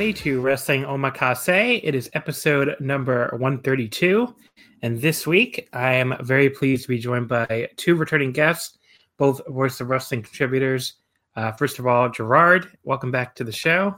[0.00, 1.78] Everybody, to Wrestling Omakase.
[1.84, 4.34] It is episode number 132.
[4.80, 8.78] And this week, I am very pleased to be joined by two returning guests,
[9.18, 10.94] both Voice of Wrestling contributors.
[11.36, 13.94] Uh, first of all, Gerard, welcome back to the show.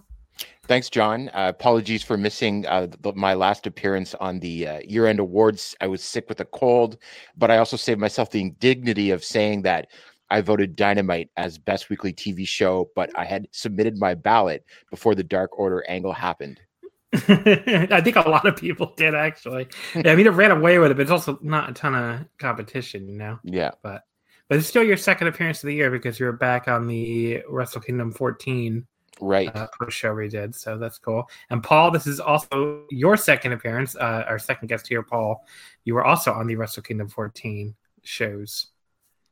[0.64, 1.28] Thanks, John.
[1.28, 5.76] Uh, apologies for missing uh, the, my last appearance on the uh, year end awards.
[5.80, 6.98] I was sick with a cold,
[7.36, 9.86] but I also saved myself the indignity of saying that
[10.32, 15.14] I voted Dynamite as best weekly TV show, but I had submitted my ballot before
[15.14, 16.58] the Dark Order angle happened.
[17.12, 19.68] I think a lot of people did actually.
[19.94, 22.24] Yeah, I mean, it ran away with it, but it's also not a ton of
[22.38, 23.38] competition, you know.
[23.44, 24.04] Yeah, but
[24.48, 27.82] but it's still your second appearance of the year because you're back on the Wrestle
[27.82, 28.86] Kingdom 14
[29.20, 31.28] right uh, show we did, so that's cool.
[31.50, 35.44] And Paul, this is also your second appearance, uh, our second guest here, Paul.
[35.84, 38.71] You were also on the Wrestle Kingdom 14 shows.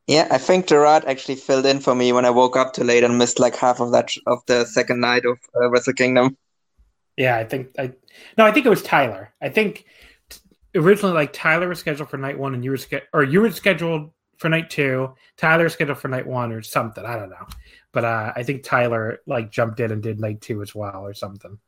[0.06, 3.04] Yeah, I think Gerard actually filled in for me when I woke up too late
[3.04, 6.36] and missed like half of that of the second night of uh, Wrestle Kingdom.
[7.16, 7.92] Yeah, I think I
[8.36, 9.32] no, I think it was Tyler.
[9.40, 9.84] I think
[10.74, 13.50] originally like Tyler was scheduled for night one and you were ske- or you were
[13.50, 15.14] scheduled for night two.
[15.36, 17.04] Tyler was scheduled for night one or something.
[17.04, 17.46] I don't know,
[17.92, 21.14] but uh, I think Tyler like jumped in and did night two as well or
[21.14, 21.58] something.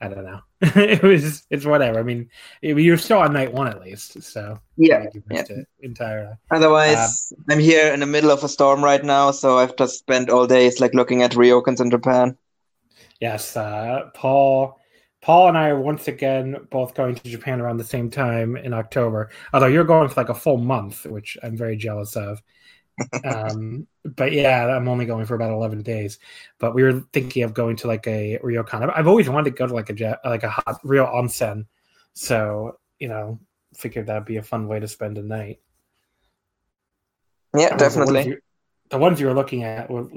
[0.00, 0.40] I don't know.
[0.60, 1.98] it was it's whatever.
[1.98, 2.28] I mean,
[2.62, 5.62] it, you're still on night one at least, so yeah, you missed yeah.
[5.80, 6.34] entirely.
[6.50, 9.98] Otherwise, um, I'm here in the middle of a storm right now, so I've just
[9.98, 12.36] spent all days like looking at ryokans in Japan.
[13.20, 14.78] Yes, uh, Paul.
[15.22, 18.72] Paul and I are once again both going to Japan around the same time in
[18.72, 19.30] October.
[19.52, 22.40] Although you're going for like a full month, which I'm very jealous of
[23.24, 26.18] um, but yeah, I'm only going for about 11 days.
[26.58, 28.92] But we were thinking of going to like a ryokan.
[28.94, 31.66] I've always wanted to go to like a like a hot real onsen.
[32.14, 33.38] So you know,
[33.74, 35.60] figured that'd be a fun way to spend a night.
[37.56, 38.12] Yeah, definitely.
[38.12, 38.40] The ones, you,
[38.90, 40.08] the ones you were looking at were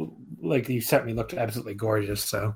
[0.41, 2.23] like you sent me looked absolutely gorgeous.
[2.23, 2.56] So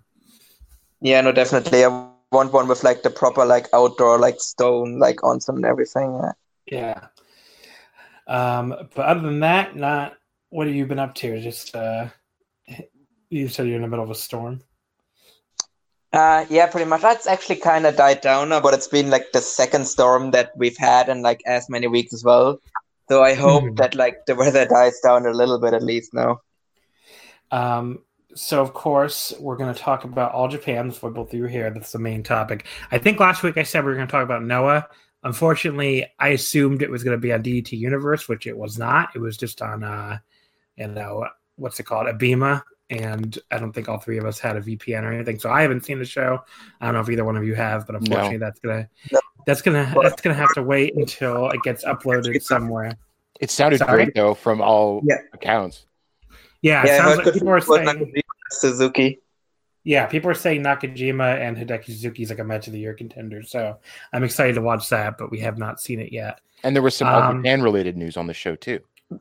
[1.02, 1.84] yeah, no, definitely.
[1.84, 6.20] I want one with like the proper like outdoor like stone like onsen and everything.
[6.22, 6.32] Yeah.
[6.66, 7.08] Yeah.
[8.28, 10.16] Um, but other than that, not
[10.50, 11.42] what have you been up to?
[11.42, 12.08] Just uh,
[13.30, 14.62] you said you're in the middle of a storm.
[16.14, 17.02] Uh, yeah, pretty much.
[17.02, 20.52] That's actually kind of died down now, but it's been like the second storm that
[20.56, 22.60] we've had in like as many weeks as well.
[23.10, 23.76] So I hope mm-hmm.
[23.76, 26.42] that like the weather dies down a little bit at least now.
[27.52, 28.04] Um,
[28.36, 30.88] so of course we're going to talk about all Japan.
[30.88, 31.72] That's why both of you here.
[31.72, 32.66] That's the main topic.
[32.92, 34.88] I think last week I said we were going to talk about Noah.
[35.24, 39.10] Unfortunately, I assumed it was going to be on DDT Universe, which it was not.
[39.16, 40.18] It was just on, uh,
[40.76, 44.58] you know, what's it called, Abema, and I don't think all three of us had
[44.58, 45.40] a VPN or anything.
[45.40, 46.40] So I haven't seen the show.
[46.82, 48.46] I don't know if either one of you have, but unfortunately, no.
[48.46, 49.20] that's gonna no.
[49.46, 52.98] that's gonna that's gonna have to wait until it gets uploaded somewhere.
[53.40, 54.06] It sounded Sorry?
[54.06, 55.18] great though, from all yeah.
[55.34, 55.86] accounts.
[56.62, 58.22] Yeah, yeah sounds like people are saying
[58.52, 59.20] Suzuki
[59.84, 62.94] yeah, people are saying Nakajima and Hideki Suzuki is like a match of the year
[62.94, 63.44] contender.
[63.44, 63.78] So
[64.14, 66.40] I'm excited to watch that, but we have not seen it yet.
[66.64, 68.80] And there was some um, Japan related news on the show too.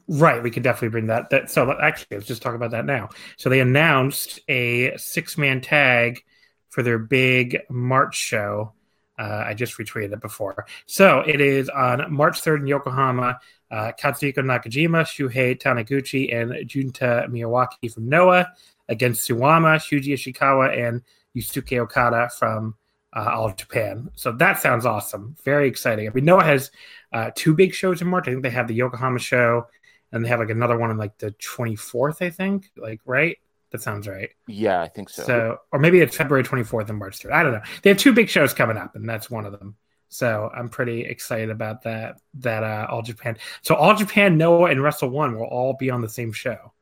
[0.09, 1.31] Right, we could definitely bring that.
[1.31, 3.11] That so actually, let's just talk about that now.
[3.37, 6.23] So they announced a six man tag
[6.69, 8.73] for their big March show.
[9.19, 10.67] Uh, I just retweeted it before.
[10.87, 13.41] So it is on March 3rd in Yokohama.
[13.73, 18.53] Uh, Katsuhiko Nakajima, Shuhei Taniguchi, and Junta Miyawaki from Noah
[18.91, 21.01] against Suwama, Shuji Ishikawa, and
[21.35, 22.75] Yusuke Okada from
[23.17, 24.11] uh, All Japan.
[24.15, 25.37] So that sounds awesome.
[25.43, 26.07] Very exciting.
[26.07, 26.71] I mean, Noah has
[27.15, 28.29] uh, two big shows in March.
[28.29, 29.67] I think they have the Yokohama show,
[30.13, 32.71] and they have like another one on like the 24th, I think.
[32.77, 33.39] Like, right?
[33.71, 34.29] That sounds right.
[34.47, 35.23] Yeah, I think so.
[35.23, 37.33] So, or maybe it's February 24th and March 3rd.
[37.33, 37.63] I don't know.
[37.83, 39.77] They have two big shows coming up, and that's one of them.
[40.13, 42.21] So I'm pretty excited about that.
[42.35, 43.39] That uh, All Japan.
[43.63, 46.73] So All Japan, Noah, and Wrestle One will all be on the same show.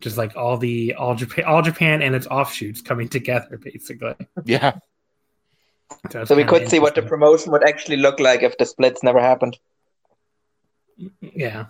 [0.00, 4.14] Just like all the All Japan, All Japan and its offshoots coming together, basically.
[4.44, 4.78] Yeah.
[6.10, 9.02] So, so we could see what the promotion would actually look like if the splits
[9.02, 9.58] never happened.
[11.20, 11.66] Yeah.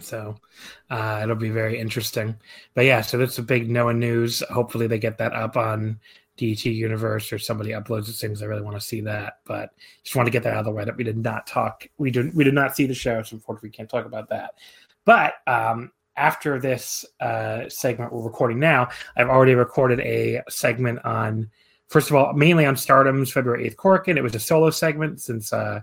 [0.00, 0.40] So
[0.90, 2.34] uh, it'll be very interesting.
[2.74, 4.42] But yeah, so that's a big Noah news.
[4.50, 6.00] Hopefully they get that up on
[6.38, 8.42] DT Universe or somebody uploads it things.
[8.42, 9.40] I really want to see that.
[9.44, 9.70] But
[10.04, 11.86] just want to get that out of the way that we did not talk.
[11.98, 14.52] We did we did not see the show, so unfortunately we can't talk about that.
[15.04, 21.50] But um, after this uh, segment we're recording now, I've already recorded a segment on
[21.88, 24.16] first of all, mainly on Stardom's February 8th Korakuen.
[24.16, 25.80] It was a solo segment since uh,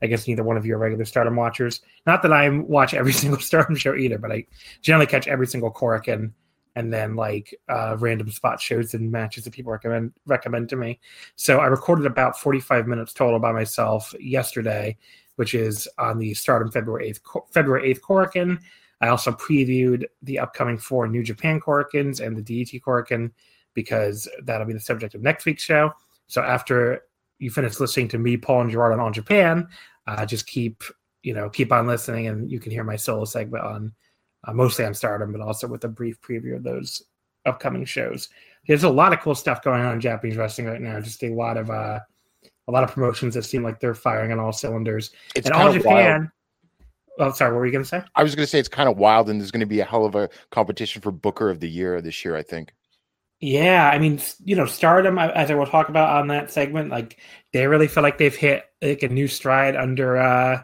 [0.00, 1.80] I guess neither one of you are regular Stardom watchers.
[2.06, 4.46] Not that I watch every single Stardom show either, but I
[4.80, 6.32] generally catch every single Korakuen
[6.78, 11.00] and then like uh, random spot shows and matches that people recommend recommend to me.
[11.34, 14.96] So I recorded about 45 minutes total by myself yesterday,
[15.34, 18.60] which is on the Stardom February 8th February 8th Korakuen.
[19.00, 23.32] I also previewed the upcoming four New Japan Korakuens and the DDT Korakuen
[23.74, 25.92] because that'll be the subject of next week's show.
[26.28, 27.02] So after
[27.40, 29.66] you finish listening to me, Paul, and Gerard on Japan,
[30.06, 30.84] uh, just keep
[31.24, 33.92] you know keep on listening, and you can hear my solo segment on
[34.44, 37.02] uh, mostly on Stardom, but also with a brief preview of those
[37.46, 38.28] upcoming shows.
[38.66, 41.00] There's a lot of cool stuff going on in Japanese wrestling right now.
[41.00, 42.00] Just a lot of uh,
[42.68, 45.10] a lot of promotions that seem like they're firing on all cylinders.
[45.34, 46.30] It's and All Japan.
[47.18, 47.52] Oh, sorry.
[47.52, 48.02] What were you going to say?
[48.14, 49.84] I was going to say it's kind of wild, and there's going to be a
[49.84, 52.36] hell of a competition for Booker of the Year this year.
[52.36, 52.72] I think.
[53.40, 57.18] Yeah, I mean, you know, Stardom, as I will talk about on that segment, like
[57.52, 60.62] they really feel like they've hit like a new stride under, uh,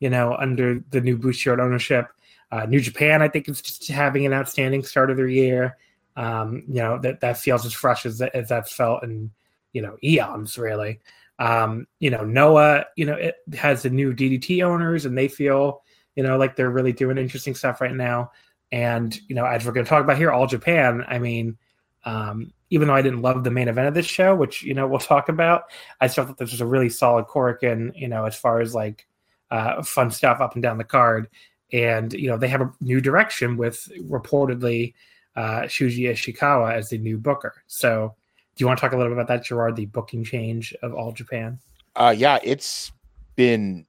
[0.00, 2.08] you know, under the new Bushiroad ownership.
[2.50, 5.76] Uh, new Japan, I think, is just having an outstanding start of their year.
[6.16, 9.30] Um, you know, that that feels as fresh as as that's felt in
[9.72, 11.00] you know eons, really.
[11.38, 15.82] Um, you know, Noah, you know, it has the new DDT owners, and they feel
[16.16, 18.32] you know like they're really doing interesting stuff right now.
[18.72, 21.56] And you know, as we're going to talk about here, All Japan, I mean
[22.04, 24.86] um, even though I didn't love the main event of this show, which you know
[24.86, 25.64] we'll talk about,
[26.00, 27.92] I still thought this was a really solid Korakuen.
[27.94, 29.06] You know, as far as like
[29.50, 31.28] uh, fun stuff up and down the card,
[31.72, 34.94] and you know they have a new direction with reportedly
[35.36, 37.62] uh, Shuji Ishikawa as the new booker.
[37.66, 38.14] So,
[38.56, 39.76] do you want to talk a little bit about that, Gerard?
[39.76, 41.58] The booking change of All Japan.
[41.96, 42.92] Uh, yeah, it's
[43.36, 43.86] been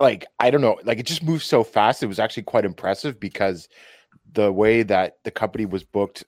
[0.00, 2.02] like I don't know, like it just moved so fast.
[2.02, 3.68] It was actually quite impressive because
[4.32, 6.24] the way that the company was booked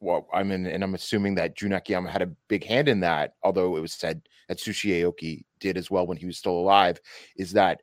[0.00, 3.34] well, I mean, and I'm assuming that Jun Akiyama had a big hand in that,
[3.42, 7.00] although it was said that Atsushi Aoki did as well when he was still alive,
[7.36, 7.80] is that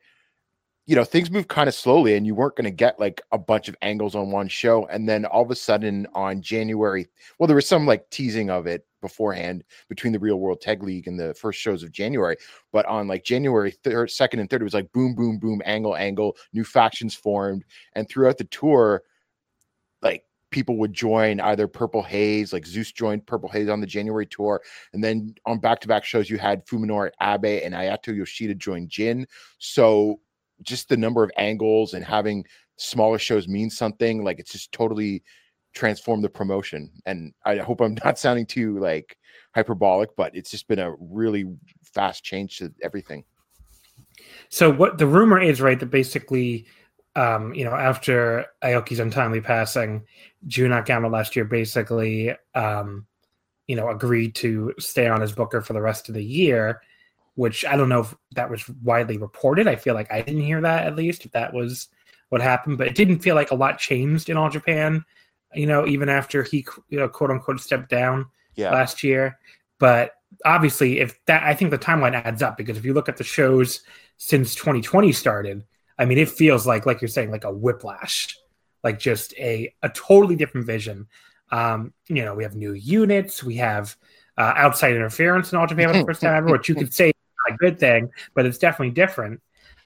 [0.86, 3.38] you know things move kind of slowly and you weren't going to get like a
[3.38, 7.08] bunch of angles on one show and then all of a sudden on january
[7.38, 11.06] well there was some like teasing of it beforehand between the real world tag league
[11.06, 12.36] and the first shows of january
[12.72, 15.96] but on like january 3rd 2nd and 3rd it was like boom boom boom angle
[15.96, 17.64] angle new factions formed
[17.94, 19.02] and throughout the tour
[20.02, 24.24] like people would join either Purple Haze, like Zeus joined Purple Haze on the January
[24.24, 29.26] tour, and then on back-to-back shows you had Fuminori Abe and Ayato Yoshida join Jin.
[29.58, 30.20] So
[30.62, 32.44] just the number of angles and having
[32.76, 34.24] smaller shows mean something.
[34.24, 35.22] Like it's just totally
[35.74, 36.90] transformed the promotion.
[37.06, 39.16] And I hope I'm not sounding too like
[39.54, 41.44] hyperbolic, but it's just been a really
[41.82, 43.24] fast change to everything.
[44.48, 46.66] So what the rumor is, right, that basically
[47.16, 50.04] um, you know, after Aoki's untimely passing,
[50.46, 53.06] Jun Akiyama last year basically, um,
[53.66, 56.80] you know, agreed to stay on as booker for the rest of the year,
[57.34, 59.66] which I don't know if that was widely reported.
[59.66, 61.88] I feel like I didn't hear that at least, if that was
[62.28, 65.04] what happened, but it didn't feel like a lot changed in All Japan,
[65.54, 68.26] you know, even after he, you know, quote unquote stepped down
[68.56, 68.70] yeah.
[68.70, 69.38] last year.
[69.78, 70.12] But
[70.44, 73.24] obviously, if that, I think the timeline adds up because if you look at the
[73.24, 73.82] shows
[74.16, 75.64] since 2020 started,
[75.98, 78.36] I mean, it feels like, like you're saying, like a whiplash,
[78.82, 81.08] like just a a totally different vision.
[81.50, 83.96] Um, you know, we have new units, we have
[84.36, 87.12] uh, outside interference in All Japan for the first time ever, which you could say
[87.48, 89.40] a good thing, but it's definitely different.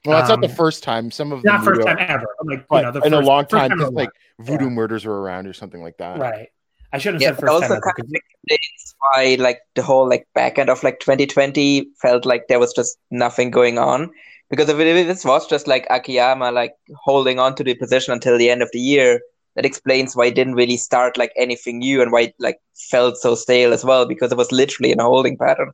[0.05, 1.11] Well, that's Um, not the first time.
[1.11, 2.25] Some of Not them first time ever.
[2.43, 4.65] Like you know, the in first, a long first time, in just a like voodoo
[4.65, 4.69] Yeah.
[4.71, 6.17] murders were around or something like that.
[6.19, 6.49] right.
[6.91, 7.81] I should have Yeah, said first also time ever.
[7.81, 12.25] kind 'cause- of explains why like the whole like back end of like 2020 felt
[12.25, 14.09] like there was just nothing going on.
[14.49, 18.11] Because if, it, if this was just like Akiyama like holding on to the position
[18.13, 19.21] until the end of the year,
[19.55, 22.57] that explains why it didn't really start like anything new and why it like
[22.89, 25.71] felt so stale as well, because it was literally in a holding pattern.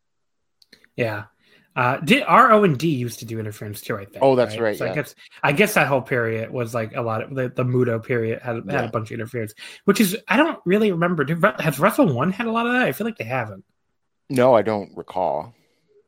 [0.98, 1.26] Yeah.
[1.76, 3.98] Uh, did RO and D used to do interference too?
[3.98, 4.20] I think.
[4.22, 4.92] Oh, that's right, So yeah.
[4.92, 8.02] I guess I guess that whole period was like a lot of the, the Muto
[8.02, 8.84] period had had Yeah.
[8.84, 9.54] a bunch of interference,
[9.84, 11.26] which is I don't really remember.
[11.26, 12.84] Did, Re- has Wrestle One had a lot of that?
[12.84, 13.66] I feel like they haven't.
[14.30, 15.54] No, I don't recall.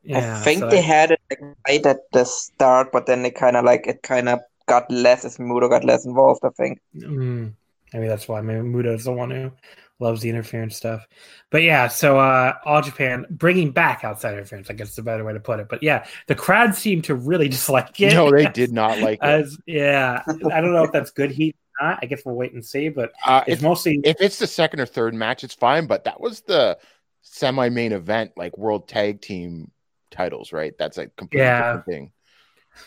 [0.02, 3.30] Yeah, I think so they had it like, right at the start, but then they
[3.30, 6.40] kind of like it kind of got less as Muto got less involved.
[6.44, 6.80] I think.
[6.96, 7.52] Mm,
[7.92, 8.40] maybe that's why.
[8.40, 9.52] Maybe Muto's the one who
[10.00, 11.06] loves the interference stuff.
[11.50, 14.70] But yeah, so uh, All Japan bringing back outside interference.
[14.70, 15.68] I guess is a better way to put it.
[15.68, 18.12] But yeah, the crowd seemed to really dislike it.
[18.14, 19.48] No, they did not like it.
[19.66, 21.98] Yeah, I don't know if that's good heat or not.
[22.02, 22.88] I guess we'll wait and see.
[22.88, 25.86] But Uh, it's if, mostly if it's the second or third match, it's fine.
[25.86, 26.78] But that was the
[27.22, 29.70] semi-main event, like World Tag Team
[30.10, 30.72] titles, right?
[30.78, 31.58] That's a completely Yeah.
[31.76, 32.12] different thing.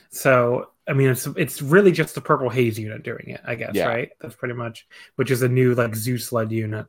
[0.10, 0.68] so.
[0.88, 3.40] I mean, it's it's really just the Purple Haze unit doing it.
[3.46, 3.88] I guess Yeah.
[3.88, 4.10] right.
[4.20, 6.88] That's pretty much which is a new like Zeus led unit.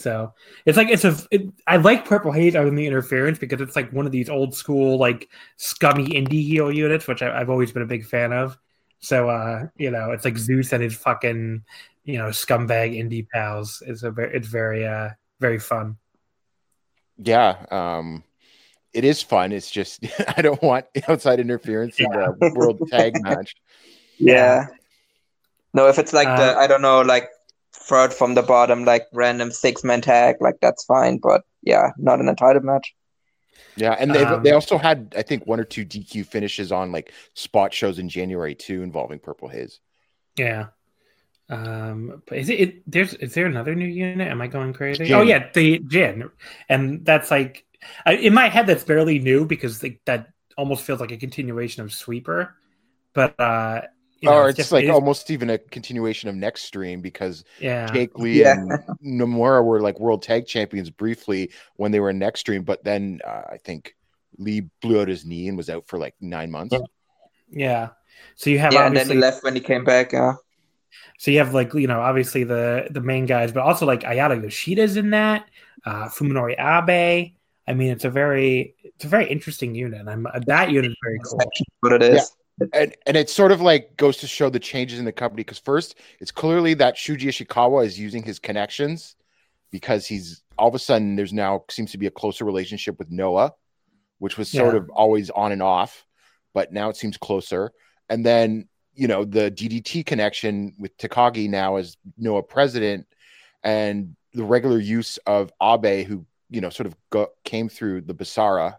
[0.00, 0.32] So
[0.64, 1.16] it's like it's a.
[1.30, 4.30] It, I like Purple Haze other than the interference because it's like one of these
[4.30, 8.32] old school like scummy indie heel units, which I, I've always been a big fan
[8.32, 8.58] of.
[9.00, 11.64] So uh, you know, it's like Zeus and his fucking
[12.04, 13.82] you know scumbag indie pals.
[13.86, 15.96] It's a very it's very uh very fun.
[17.18, 18.24] Yeah, um,
[18.92, 19.52] it is fun.
[19.52, 23.54] It's just I don't want outside interference in the World Tag match.
[24.22, 24.66] Yeah.
[25.72, 27.30] No, if it's like the Uh, I don't know, like
[27.72, 31.18] third from the bottom, like random six man tag, like that's fine.
[31.18, 32.94] But yeah, not in a title match.
[33.76, 36.92] Yeah, and they Um, they also had I think one or two DQ finishes on
[36.92, 39.80] like spot shows in January too involving Purple Haze.
[40.36, 40.66] Yeah.
[41.48, 44.28] Um, but is it, it there's is there another new unit?
[44.28, 45.06] Am I going crazy?
[45.06, 45.16] Jin.
[45.16, 46.30] Oh yeah, the Jin,
[46.68, 47.64] and that's like
[48.06, 51.82] I, in my head that's barely new because like, that almost feels like a continuation
[51.82, 52.54] of Sweeper,
[53.14, 53.82] but uh,
[54.20, 57.44] you know, or it's just- like it is- almost even a continuation of NEXTREAM because
[57.58, 58.52] yeah, Jake Lee Yeah.
[58.54, 58.70] and
[59.04, 63.42] Nomura were like world tag champions briefly when they were in NEXTREAM, but then uh,
[63.52, 63.96] I think
[64.38, 66.72] Lee blew out his knee and was out for like nine months.
[66.74, 66.80] Yeah.
[67.50, 67.88] yeah.
[68.36, 70.12] So you have yeah, and then he left when he came back.
[70.12, 70.34] Yeah.
[71.18, 74.42] So you have like you know obviously the the main guys, but also like Ayato
[74.42, 75.46] Yoshida's in that,
[75.86, 77.32] uh, Fuminori Abe.
[77.68, 80.06] I mean, it's a very it's a very interesting unit.
[80.08, 81.40] I'm that unit is very That's cool.
[81.80, 82.32] what it is.
[82.72, 85.58] And and it sort of like goes to show the changes in the company because
[85.58, 89.16] first it's clearly that Shuji Ishikawa is using his connections
[89.70, 93.10] because he's all of a sudden there's now seems to be a closer relationship with
[93.10, 93.52] Noah,
[94.18, 94.80] which was sort Yeah.
[94.80, 96.04] of always on and off,
[96.54, 97.72] but now it seems closer.
[98.08, 103.06] And then you know the DDT connection with Takagi now as Noah president,
[103.62, 108.14] and the regular use of Abe, who you know sort of go, came through the
[108.14, 108.76] Basara.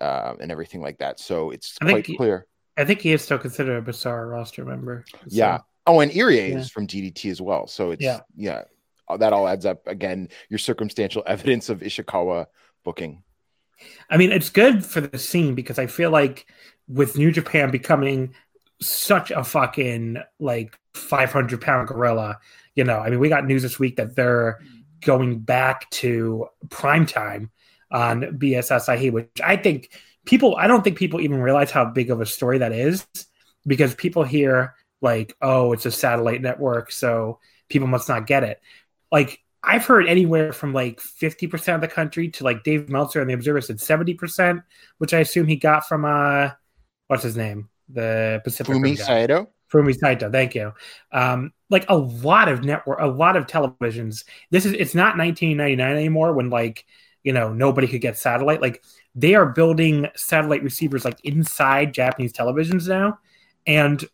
[0.00, 2.46] Uh, and everything like that, so it's I quite clear.
[2.80, 5.04] I think he is still considered a Basara roster member.
[5.12, 5.58] So- Yeah.
[5.86, 6.58] Oh, and Irie Yeah.
[6.58, 7.66] is from DDT as well.
[7.66, 8.20] So it's Yeah.
[8.36, 8.62] yeah.
[9.08, 10.28] Uh, that all adds up again.
[10.48, 12.46] Your circumstantial evidence of Ishikawa
[12.84, 13.22] booking.
[14.10, 16.46] I mean, it's good for the scene because I feel like
[16.86, 18.34] with New Japan becoming
[18.80, 22.38] such a fucking like 500 pound gorilla,
[22.74, 24.60] you know, I mean, we got news this week that they're
[25.00, 27.50] going back to prime time
[27.90, 29.90] on BS Asahi, which I think
[30.30, 33.04] people, I don't think people even realize how big of a story that is
[33.66, 38.60] because people hear like, oh, it's a satellite network, so people must not get it.
[39.10, 43.28] Like, I've heard anywhere from like 50% of the country to like Dave Meltzer and
[43.28, 44.62] the Observer said 70%,
[44.98, 46.50] which I assume he got from, uh,
[47.08, 47.68] what's his name?
[47.88, 48.96] The Pacific Fumi.
[48.96, 49.50] Saito.
[49.70, 50.72] Fumi Saito, thank you.
[51.10, 54.24] Um, like a lot of network, a lot of televisions.
[54.50, 56.86] This is it's not 1999 anymore when like
[57.22, 58.60] you know nobody could get satellite.
[58.60, 58.82] Like
[59.14, 63.18] they are building satellite receivers like inside Japanese televisions now,
[63.66, 64.04] and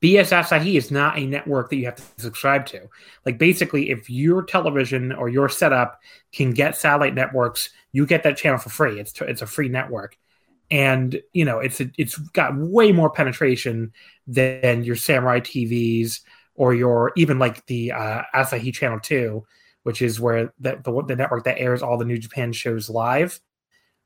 [0.00, 2.88] BS Asahi is not a network that you have to subscribe to.
[3.26, 6.00] Like basically, if your television or your setup
[6.32, 8.98] can get satellite networks, you get that channel for free.
[8.98, 10.16] It's it's a free network,
[10.70, 13.92] and you know it's a, it's got way more penetration
[14.26, 16.20] than your Samurai TVs
[16.54, 19.44] or your even like the uh, Asahi Channel Two,
[19.82, 23.38] which is where the, the the network that airs all the New Japan shows live.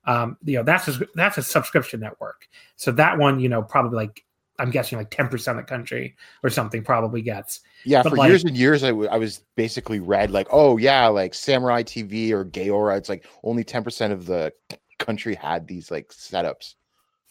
[0.07, 2.49] Um, you know that's a, that's a subscription network.
[2.77, 4.25] So that one, you know, probably like
[4.59, 7.61] I'm guessing like 10% of the country or something probably gets.
[7.85, 10.77] Yeah, But, for like- years and years, I, w- I was basically read like, oh
[10.77, 12.97] yeah, like Samurai TV or Gaora.
[12.99, 14.53] It's like only ten percent of the
[14.99, 16.75] country had these like setups.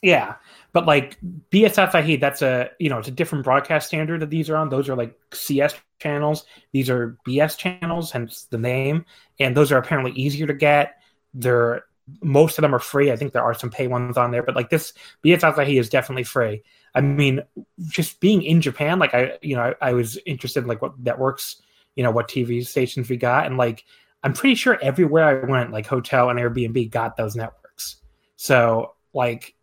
[0.02, 0.36] Yeah,
[0.74, 1.18] but like
[1.50, 4.68] BS Asahi, that's a you know it's a different broadcast standard that these are on.
[4.70, 6.46] Those are like CS channels.
[6.74, 9.06] These are BS channels, hence the name.
[9.40, 10.96] And those are apparently easier to get.
[11.34, 11.86] They're
[12.22, 13.12] most of them are free.
[13.12, 14.94] I think there are some pay ones on there, but like this
[15.24, 16.64] BS Asahi is definitely free.
[16.96, 17.42] I mean,
[17.88, 21.00] just being in Japan, like I you know I, I was interested in like what
[21.00, 21.62] networks,
[21.96, 23.86] you know what TV stations we got, and like
[24.24, 27.98] I'm pretty sure everywhere I went, like hotel and Airbnb got those networks.
[28.36, 29.56] So like,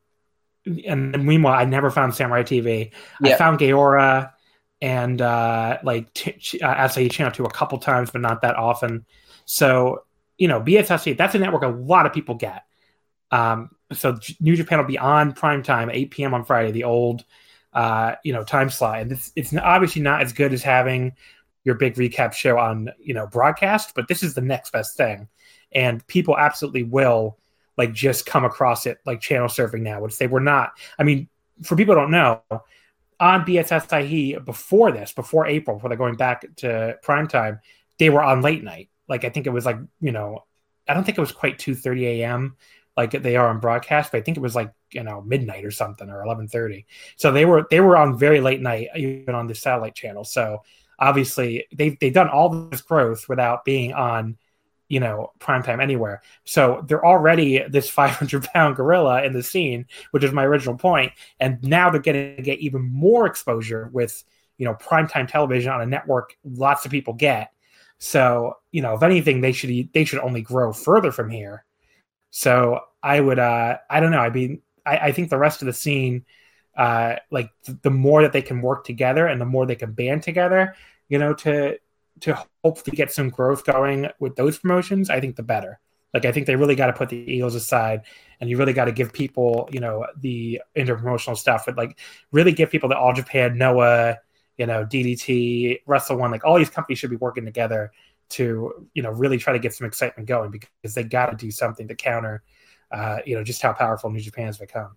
[0.87, 2.93] and meanwhile, I never found Samurai TV.
[3.21, 3.35] Yeah.
[3.35, 4.33] I found Gaora
[4.83, 9.05] and uh, like t- uh, Asahi Channel 2 a couple times, but not that often.
[9.45, 10.05] So,
[10.41, 12.65] you know, BS Asahi, that's a network a lot of people get.
[13.31, 16.35] Um, so New Japan will be on prime time, 8 p.m.
[16.35, 17.25] on Friday, the old,
[17.75, 19.01] uh, you know, time slot.
[19.01, 21.13] And it's, it's obviously not as good as having
[21.63, 25.29] your big recap show on, you know, broadcast, but this is the next best thing.
[25.73, 27.37] And people absolutely will
[27.77, 30.73] like just come across it like channel surfing now, which they were not.
[30.99, 31.29] I mean,
[31.63, 32.43] for people who don't know,
[33.21, 37.61] on BSS BS Asahi before this, before April, before they're going back to prime time,
[37.99, 38.90] they were on late night.
[39.11, 40.45] Like I think it was like, you know,
[40.89, 42.57] I don't think it was quite 2:30 a.m.
[42.97, 45.71] like they are on broadcast, but I think it was like, you know, midnight or
[45.71, 46.87] something or 11:30.
[47.17, 50.25] So they were they were on very late night even on the satellite channel.
[50.25, 50.63] So
[51.01, 54.37] obviously they've they've done all this growth without being on
[54.89, 60.23] you know primetime anywhere so they're already this 500 pound gorilla in the scene which
[60.23, 64.23] is my original point and now they're going to get even more exposure with
[64.59, 67.53] you know primetime television on a network lots of people get
[68.01, 71.65] so you know if anything they should they should only grow further from here
[72.31, 75.67] so i would uh i don't know i mean i, I think the rest of
[75.67, 76.25] the scene
[76.77, 79.93] uh like th- the more that they can work together and the more they can
[79.93, 80.75] band together
[81.09, 81.79] you know to
[82.21, 85.81] to hopefully get some growth going with those promotions, I think the better.
[86.13, 88.03] Like I think they really got to put the Eagles aside,
[88.41, 91.65] and you really got to give people, you know, the interpromotional stuff.
[91.67, 91.99] But like,
[92.33, 94.19] really give people the All Japan, Noah,
[94.61, 96.31] you know, DDT, Wrestle One.
[96.31, 97.93] Like all these companies should be working together
[98.29, 101.51] to, you know, really try to get some excitement going because they got to do
[101.51, 102.43] something to counter,
[102.93, 104.95] uh, you know, just how powerful New Japan has become.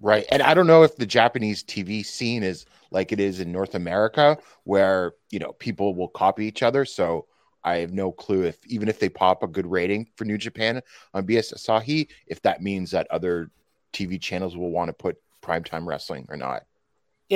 [0.00, 0.24] Right.
[0.30, 3.74] And I don't know if the Japanese TV scene is like it is in North
[3.74, 6.84] America, where, you know, people will copy each other.
[6.84, 7.26] So
[7.64, 10.80] I have no clue if, even if they pop a good rating for New Japan
[11.14, 13.50] on BS Asahi, if that means that other
[13.92, 16.62] TV channels will want to put primetime wrestling or not.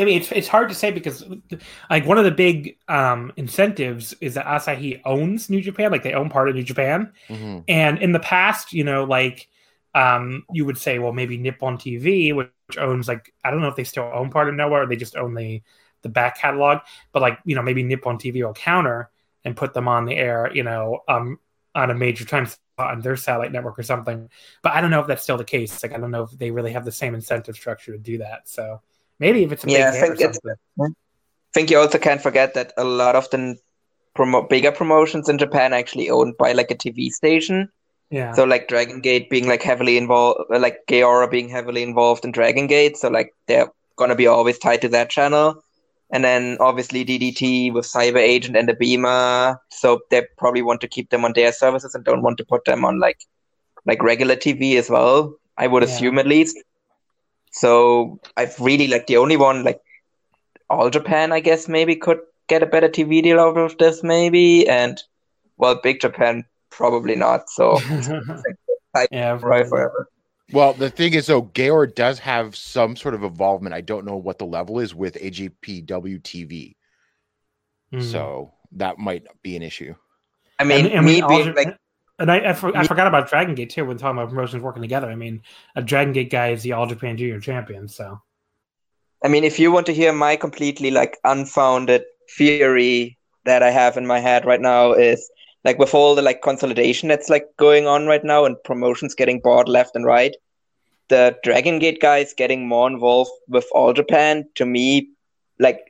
[0.00, 1.24] I mean, it's it's hard to say because
[1.90, 6.14] like one of the big um, incentives is that Asahi owns New Japan, like they
[6.14, 7.12] own part of New Japan.
[7.28, 7.64] Mhm.
[7.68, 9.48] And in the past, you know, like
[9.94, 13.76] um, you would say, well, maybe Nippon TV, which owns like I don't know if
[13.76, 15.62] they still own part of Noah or they just own the
[16.02, 16.78] the back catalog,
[17.12, 19.10] but like you know, maybe Nippon TV will counter
[19.44, 21.38] and put them on the air, you know, um,
[21.74, 24.28] on a major time slot on their satellite network or something.
[24.62, 25.82] But I don't know if that's still the case.
[25.82, 28.48] Like I don't know if they really have the same incentive structure to do that.
[28.48, 28.80] So
[29.18, 30.38] maybe if it's a Yeah, big I think it's-
[30.80, 30.88] I
[31.54, 33.56] think you also can't forget that a lot of the
[34.16, 37.68] promo- bigger promotions in Japan are actually owned by like a TV station.
[38.10, 38.32] Yeah.
[38.32, 42.66] So like Dragon Gate being like heavily involved, like Gaora being heavily involved in Dragon
[42.66, 42.96] Gate.
[42.96, 45.62] So like they're gonna be always tied to that channel.
[46.10, 49.58] And then obviously DDT with Cyber Agent and the Abema.
[49.70, 52.64] So they probably want to keep them on their services and don't want to put
[52.64, 53.18] them on like
[53.86, 55.34] like regular TV as well.
[55.56, 55.88] I would Yeah.
[55.88, 56.56] assume at least.
[57.58, 59.80] So I've really like the only one like
[60.70, 64.68] All Japan, I guess maybe could get a better TV deal out of this maybe,
[64.68, 65.02] and
[65.56, 67.50] well, Big Japan probably not.
[67.50, 67.78] So
[69.10, 69.38] yeah.
[69.42, 70.08] right forever.
[70.50, 73.74] Well, the thing is, though, Gaora does have some sort of involvement.
[73.74, 76.74] I don't know what the level is with AJPW TV,
[77.92, 78.02] Mm.
[78.02, 79.94] so that might be an issue.
[80.58, 81.76] I mean, and, and me we being also- like
[82.18, 84.82] and I, I, for, I forgot about Dragon Gate too when talking about promotions working
[84.82, 85.10] together.
[85.10, 85.42] I mean,
[85.76, 88.20] a Dragon Gate guy is the All Japan Junior Champion, so
[89.24, 92.04] I mean, if you want to hear my completely like unfounded
[92.36, 95.30] theory that I have in my head right now is
[95.64, 99.40] like with all the like consolidation that's like going on right now and promotions getting
[99.40, 100.36] bought left and right,
[101.08, 105.10] the Dragon Gate guys getting more involved with All Japan to me,
[105.58, 105.87] like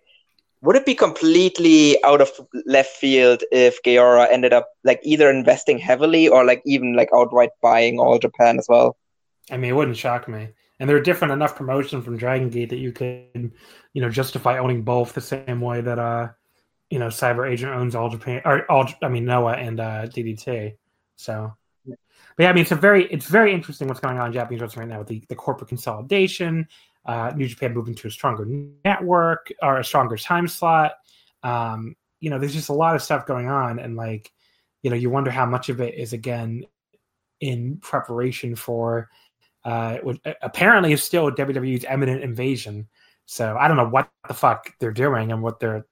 [0.60, 2.30] would it be completely out of
[2.66, 7.50] left field if Gaora ended up like either investing heavily or like even like outright
[7.62, 8.96] buying All Japan as well?
[9.50, 10.48] I mean, it wouldn't shock me.
[10.80, 13.52] And they're different enough promotion from Dragon Gate that you could,
[13.92, 16.28] you know, justify owning both the same way that uh,
[16.90, 20.76] you know, Cyber Agent owns All Japan or all I mean Noah and uh DDT.
[21.16, 21.52] So
[22.38, 24.60] but yeah, I mean it's a very it's very interesting what's going on in Japanese
[24.60, 26.68] wrestling right now with the, the corporate consolidation,
[27.06, 28.46] uh New Japan moving to a stronger
[28.84, 30.92] network or a stronger time slot.
[31.42, 34.32] Um, you know, there's just a lot of stuff going on and like,
[34.82, 36.64] you know, you wonder how much of it is again
[37.40, 39.08] in preparation for
[39.64, 42.88] uh, what apparently is still WWE's eminent invasion.
[43.26, 45.86] So I don't know what the fuck they're doing and what they're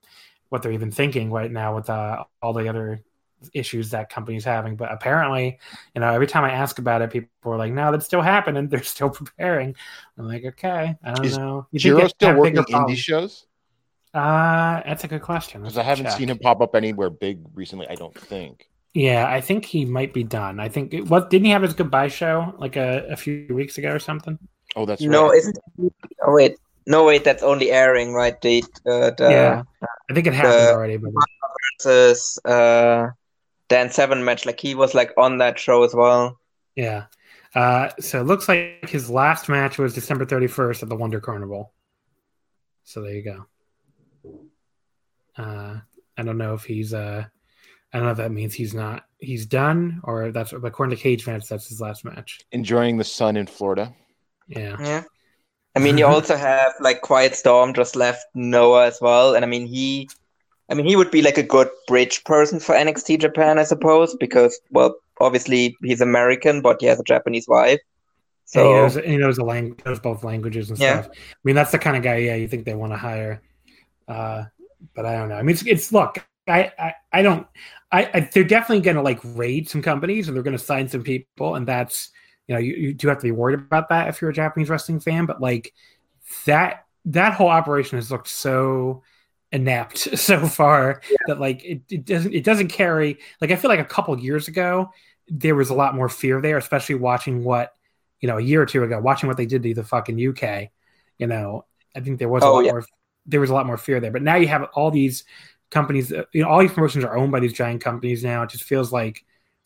[0.49, 3.03] what they're even thinking right now with uh, all the other
[3.55, 4.77] issues that company's having.
[4.77, 5.59] But apparently,
[5.95, 8.69] you know, every time I ask about it, people are like, "No, that's still happening.
[8.71, 9.75] They're still preparing."
[10.19, 12.99] I'm like, "Okay, I don't Is know." You Jiro still working indie problems?
[12.99, 13.47] shows?
[14.15, 15.61] Uh, that's a good question.
[15.63, 17.87] Because I haven't seen him pop up anywhere big recently.
[17.89, 18.69] I don't think.
[18.95, 20.59] Yeah, I think he might be done.
[20.59, 23.91] I think what didn't he have his goodbye show like a, a few weeks ago
[23.91, 24.39] or something?
[24.75, 25.37] Oh, that's no, right.
[25.37, 25.59] isn't?
[26.23, 26.57] Oh wait,
[26.87, 28.41] no wait, that's only airing, right?
[28.41, 29.63] The uh, the yeah,
[30.11, 31.13] I think it happened the- already, but
[31.79, 33.09] versus uh
[33.69, 36.39] Dan Seven match, like he was like on that show as well.
[36.75, 37.07] yeah.
[37.55, 41.73] Uh, so it looks like his last match was December 31st at the Wonder Carnival.
[42.85, 43.47] So there you go.
[45.39, 45.81] Uh,
[46.19, 47.25] I don't know if he's uh,
[47.93, 51.27] I don't know if that means he's not he's done or that's according to Cage
[51.27, 52.41] Match that's his last match.
[52.53, 53.95] Enjoying the sun in Florida.
[54.49, 54.77] Yeah.
[54.79, 55.03] Yeah.
[55.75, 59.49] I mean, you also have like Quiet Storm just left Noah as well, and I
[59.49, 60.09] mean he,
[60.69, 64.15] I mean he would be like a good bridge person for NXT Japan, I suppose,
[64.17, 67.81] because well, obviously he's American, but he has a Japanese wife.
[68.45, 71.03] So he knows he knows the language, knows both languages and Yeah.
[71.03, 71.09] stuff.
[71.11, 73.43] I mean, that's the kind of guy, yeah, you think they want to hire.
[74.09, 74.45] Uh,
[74.95, 75.37] but I don't know.
[75.37, 77.47] I mean, it's, it's look, I, I, I don't,
[77.93, 80.89] I, I they're definitely going to like raid some companies and they're going to sign
[80.89, 82.11] some people, and that's
[82.49, 84.71] you know you, you do have to be worried about that if you're a Japanese
[84.71, 85.27] wrestling fan.
[85.27, 85.73] But like
[86.47, 89.03] that that whole operation has looked so
[89.53, 93.81] inept so far that like it, it doesn't it doesn't carry like I feel like
[93.81, 94.91] a couple years ago
[95.29, 97.73] there was a lot more fear there, especially watching what
[98.21, 100.71] you know a year or two ago, watching what they did to the fucking UK.
[101.19, 102.71] You know, I think there was a Oh, lot yeah.
[102.71, 102.85] more
[103.27, 104.13] there was a lot more fear there.
[104.13, 105.25] But now you have all these
[105.71, 108.43] companies, you know, all these promotions are owned by these giant companies now.
[108.43, 109.25] It just feels like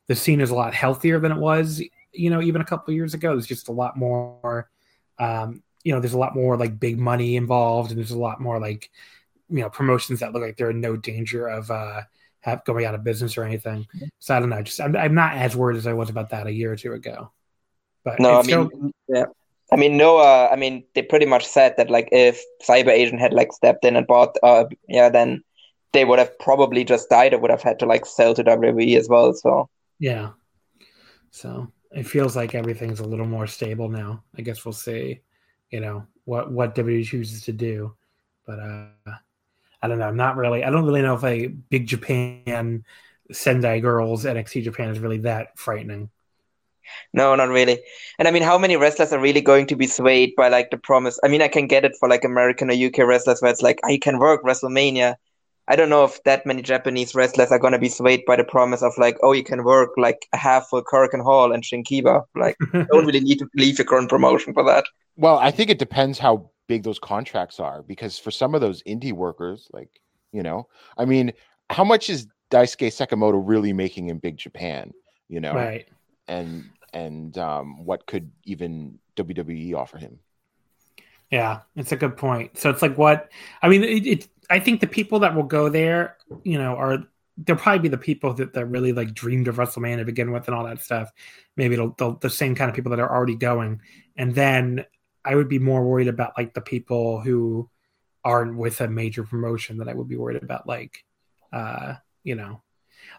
[0.09, 2.97] the scene is a lot healthier than it was, you know, even a couple of
[2.97, 3.33] years ago.
[3.33, 4.71] There's just a lot more,
[5.19, 8.41] um, you know, there's a lot more like big money involved, and there's a lot
[8.41, 8.91] more like,
[9.51, 12.03] you know, promotions that look like they're in no danger of uh,
[12.41, 13.87] have going out of business or anything.
[14.19, 14.63] So I don't know.
[14.63, 16.93] Just I'm, I'm not as worried as I was about that a year or two
[16.93, 17.33] ago.
[18.05, 19.25] But no, I mean, still- yeah.
[19.73, 20.49] I mean, Noah.
[20.49, 23.95] I mean, they pretty much said that like if Cyber Agent had like stepped in
[23.97, 25.45] and bought, uh, yeah, then
[25.93, 28.97] they would have probably just died or would have had to like sell to WWE
[28.97, 29.33] as well.
[29.35, 30.31] So Yeah.
[31.31, 34.23] So it feels like everything's a little more stable now.
[34.37, 35.21] I guess we'll see,
[35.71, 37.95] you know, what what WWE chooses to do.
[38.47, 39.13] But uh
[39.83, 40.09] I don't know.
[40.09, 42.85] I'm not really I don't really know if a big Japan
[43.33, 46.11] Sendai girls NXT Japan is really that frightening.
[47.13, 47.81] No, not really.
[48.19, 50.77] And I mean, how many wrestlers are really going to be swayed by like the
[50.77, 51.19] promise?
[51.25, 53.81] I mean, I can get it for like American or UK wrestlers where it's like,
[53.85, 55.17] ah, I can work WrestleMania.
[55.69, 58.45] I don't know if that many Japanese wrestlers are going to be swayed by the
[58.45, 62.25] promise of like, oh, you can work like a half full Korakuen Hall and Shinkiba.
[62.35, 64.85] Like, you don't really need to leave your current promotion for that.
[65.17, 68.81] Well, I think it depends how big those contracts are because for some of those
[68.85, 71.33] indie workers, like, you know, I mean,
[71.69, 74.93] how much is Daisuke Sekimoto really making in Big Japan,
[75.29, 75.53] you know?
[75.53, 75.89] Right.
[76.29, 80.21] And and um what could even WWE offer him?
[81.33, 82.57] Yeah, it's a good point.
[82.57, 83.31] So it's like what
[83.63, 83.83] I mean.
[83.83, 87.03] It, it I think the people that will go there, you know, are
[87.37, 90.47] they'll probably be the people that, that really like dreamed of WrestleMania to begin with
[90.47, 91.11] and all that stuff.
[91.57, 93.81] Maybe it'll, they'll, the same kind of people that are already going.
[94.17, 94.85] And then
[95.31, 97.71] I would be more worried about like the people who
[98.25, 101.05] aren't with a major promotion that I would be worried about, like,
[101.53, 102.63] uh, you know,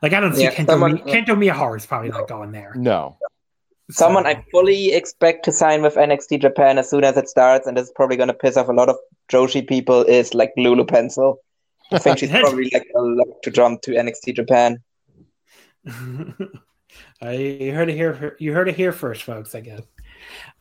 [0.01, 2.73] like I don't see Yeah, Kento, someone- Mi- Kento Miyahara is probably not going there.
[2.75, 3.17] No.
[3.89, 7.65] Someone So- I fully expect to sign with NXT Japan as soon as it starts,
[7.65, 8.97] and this is probably going to piss off a lot of
[9.31, 11.39] Joshi people, is like Lulu Pencil.
[11.93, 14.79] I think she's probably like a lot to jump to NXT Japan.
[17.21, 18.35] I you heard it here.
[18.39, 19.55] You heard it here first, folks.
[19.55, 19.81] I guess.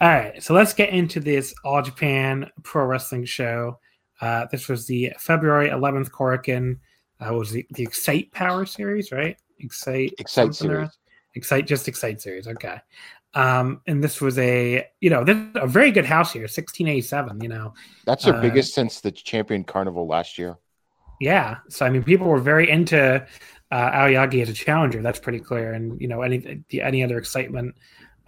[0.01, 3.79] All right, so let's get into this All Japan Pro Wrestling show.
[4.21, 6.79] Uh, this was the February 11th Korakuen.
[7.21, 9.37] Uh, was the, the Excite Power series, right?
[9.59, 10.89] Excite, Excite series.
[11.35, 12.49] Excite, just Excite series.
[12.49, 12.79] Okay.
[13.35, 17.41] Um, and this was a, you know, this a very good house here, 1687.
[17.41, 20.57] You know, That's their Uh, biggest since the champion carnival last year.
[21.21, 21.59] Yeah.
[21.69, 23.25] So I mean, people were very into
[23.71, 25.03] uh, Aoyagi as a challenger.
[25.03, 25.75] That's pretty clear.
[25.75, 27.77] And you know, any the, any other excitement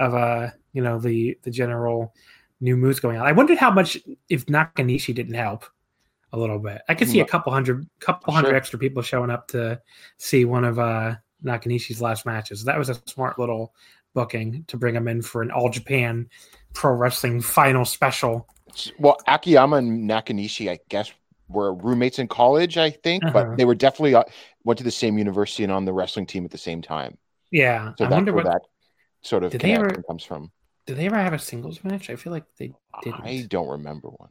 [0.02, 2.14] of uh, you know, the the general
[2.60, 3.26] new moves going on.
[3.26, 5.64] I wondered how much if Nakanishi didn't help
[6.32, 6.80] a little bit.
[6.88, 8.56] I could see a couple hundred, couple hundred Sure.
[8.56, 9.80] extra people showing up to
[10.18, 12.64] see one of uh, Nakanishi's last matches.
[12.64, 13.74] That was a smart little
[14.14, 16.28] booking to bring him in for an All Japan
[16.72, 18.48] Pro Wrestling final special.
[18.98, 21.12] Well, Akiyama and Nakanishi, I guess,
[21.48, 23.32] were roommates in college, I think, Uh-huh.
[23.32, 24.24] but they were definitely uh,
[24.64, 27.18] went to the same university and on the wrestling team at the same time.
[27.50, 28.62] Yeah, So I wonder what that
[29.22, 30.50] sort of Did they ever- comes from.
[30.86, 32.10] did they ever have a singles match?
[32.10, 33.20] I feel like they didn't.
[33.24, 34.30] I don't remember one.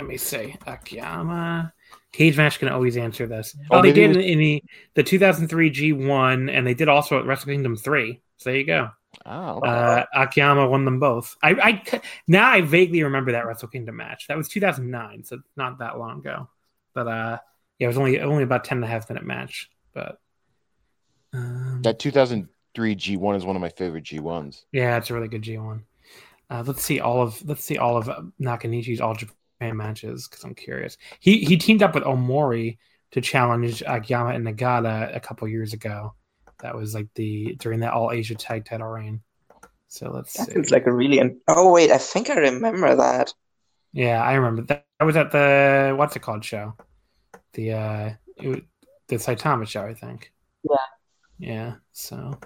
[0.00, 0.56] Let me see.
[0.66, 1.72] Akiyama.
[2.12, 3.56] Cage match can always answer this.
[3.70, 4.62] Oh, Oh, they did was- in the,
[4.94, 8.20] the 2003 G1, and they did also at Wrestle Kingdom 3.
[8.38, 8.90] So there you go.
[9.24, 9.68] Oh, okay.
[9.70, 11.36] Uh, Akiyama won them both.
[11.40, 14.26] I, I now I vaguely remember that Wrestle Kingdom match.
[14.26, 16.48] That was 2009, so not that long ago.
[16.94, 17.38] But uh,
[17.78, 19.70] yeah, it was only only about 10 and a half minute match.
[19.92, 20.18] But
[21.32, 22.00] um, that
[22.74, 24.64] 2003 G1 is one of my favorite G1s.
[24.72, 25.80] yeah, it's a really good G1.
[26.50, 28.06] Uh, let's see all of let's see all of
[28.40, 30.98] Nakanishi's All Japan matches because I'm curious.
[31.20, 32.76] He he teamed up with Omori
[33.12, 36.14] to challenge Akiyama and Nagata a couple years ago.
[36.60, 39.22] That was like the during that All Asia Tag Title reign.
[39.88, 40.52] So let's That see.
[40.52, 41.20] seems like a really.
[41.20, 43.32] Un- oh wait, I think I remember that.
[43.92, 44.86] Yeah, I remember that.
[45.00, 46.74] I was at the what's it called show,
[47.54, 48.60] the uh, it, was-
[49.08, 50.30] the Saitama show, I think.
[50.62, 50.76] Yeah.
[51.38, 51.74] Yeah.
[51.92, 52.38] So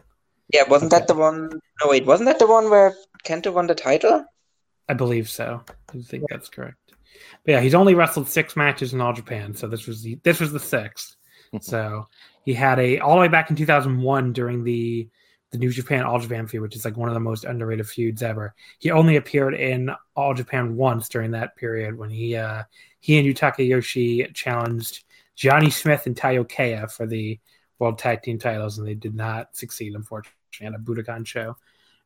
[0.52, 1.00] Yeah, wasn't Okay.
[1.00, 1.50] that the one?
[1.82, 4.24] No, wait, wasn't that the one where Kento won the title?
[4.88, 5.62] I believe so.
[5.94, 6.76] I think that's correct.
[7.44, 10.40] But yeah, he's only wrestled six matches in All Japan, so this was the this
[10.40, 11.16] was the sixth.
[11.60, 12.06] so
[12.44, 15.08] he had a all the way back in 2001 during the
[15.50, 18.22] the New Japan All Japan feud, which is like one of the most underrated feuds
[18.22, 18.54] ever.
[18.78, 22.64] He only appeared in All Japan once during that period when he uh
[23.00, 25.04] he and Yutaka Yoshie challenged
[25.36, 27.38] Johnny Smith and Taiyo Kea for the
[27.78, 31.56] World Tag Team titles, and they did not succeed, unfortunately, at a Budokan show.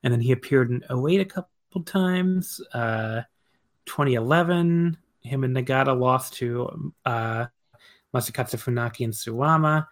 [0.03, 2.61] And then he appeared in 08 a couple times.
[2.73, 3.23] Uh,
[3.87, 7.47] 2011, him and Nagata lost to uh,
[8.15, 9.87] Masakatsu Funaki and Suwama.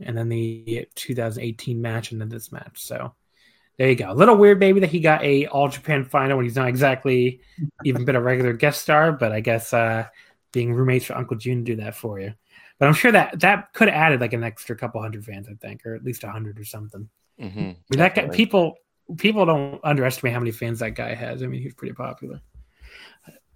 [0.00, 2.82] And then the 2018 match, and then this match.
[2.82, 3.14] So
[3.78, 4.10] there you go.
[4.10, 7.40] A little weird, maybe, that he got a All Japan final when he's not exactly
[7.84, 10.06] even been a regular guest star, but I guess uh,
[10.52, 12.34] being roommates for Uncle Jun do that for you.
[12.78, 15.54] But I'm sure that that could have added like an extra couple hundred fans, I
[15.54, 17.08] think, or at least a hundred or something.
[17.40, 18.76] Mhm, I mean, that guy, people
[19.18, 21.42] people don't underestimate how many fans that guy has.
[21.42, 22.40] I mean, he's pretty popular.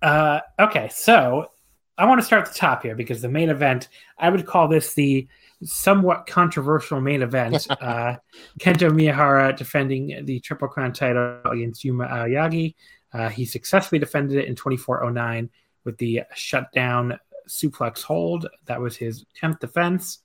[0.02, 1.50] Uh, okay, so
[1.98, 3.88] I want to start at the top here because the main event,
[4.18, 5.28] I would call this the
[5.62, 7.66] somewhat controversial main event.
[7.80, 8.16] uh,
[8.58, 12.74] Kento Miyahara defending the Triple Crown title against Yuma Aoyagi.
[13.12, 15.50] Uh, he successfully defended it in 2409
[15.84, 18.46] with the shutdown suplex hold.
[18.66, 20.20] That was his 10th defense.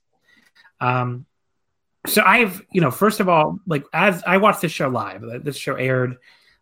[0.79, 1.25] Um,
[2.05, 5.57] so I've, you know, first of all, like as I watched this show live, this
[5.57, 6.17] show aired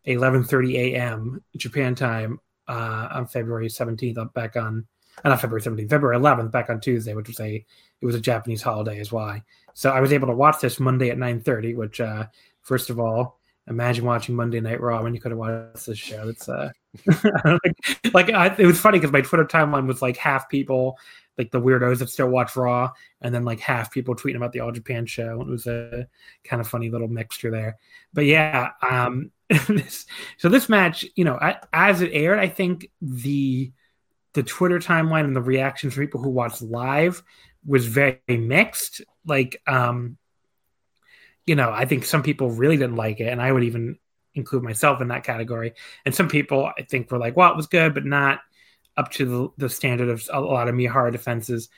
[0.08, 1.44] 11:30 a.m.
[1.56, 4.86] Japan time uh, on February 17th, up back on
[5.24, 7.66] uh, not February 17th, February 11th, back on Tuesday, which was a
[8.02, 9.42] it was a Japanese holiday as why.
[9.74, 12.26] So I was able to watch this Monday at 9:30, which uh,
[12.62, 16.28] first of all, imagine watching Monday Night Raw when you could have watched this show.
[16.28, 16.72] It's uh,
[17.46, 20.98] like, like I, it was funny because my Twitter timeline was like half people,
[21.38, 22.92] like the weirdos that still watch Raw,
[23.22, 25.42] and then like half people tweeting about the All Japan show.
[25.42, 26.08] It was a
[26.44, 27.78] kind of funny little mixture there.
[28.14, 29.32] But yeah, um,
[29.68, 30.06] this,
[30.38, 31.40] so this match, you know,
[31.72, 33.72] as it aired, I think the
[34.34, 37.22] the Twitter timeline and the reactions from people who watched live
[37.66, 39.02] was very mixed.
[39.26, 40.18] Like, um,
[41.46, 43.98] you know, I think some people really didn't like it, and I would even
[44.36, 45.74] include myself in that category.
[46.06, 48.40] And some people, I think, were like, "Well, it was good, but not
[48.98, 51.70] up to the, the standard of a lot of Miyahara defenses."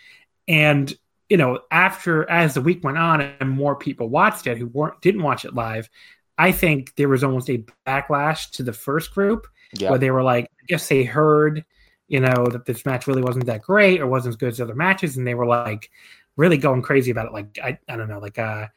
[0.47, 0.93] And
[1.29, 5.01] you know, after as the week went on and more people watched it who weren't
[5.01, 5.89] didn't watch it live,
[6.37, 9.89] I think there was almost a backlash to the first group Yeah.
[9.89, 11.65] where they were like, I guess they heard,
[12.07, 14.75] you know, that this match really wasn't that great or wasn't as good as other
[14.75, 15.89] matches, and they were like
[16.37, 17.33] really going crazy about it.
[17.33, 18.67] Like I, I don't know, like uh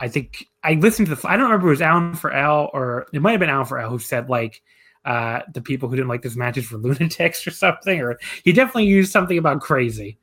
[0.00, 3.20] I think I listened to the I don't remember if it was Alan4L or it
[3.20, 4.62] might have been Alan4L who said like
[5.04, 8.86] uh the people who didn't like this matches were lunatics or something, or he definitely
[8.86, 10.18] used something about crazy.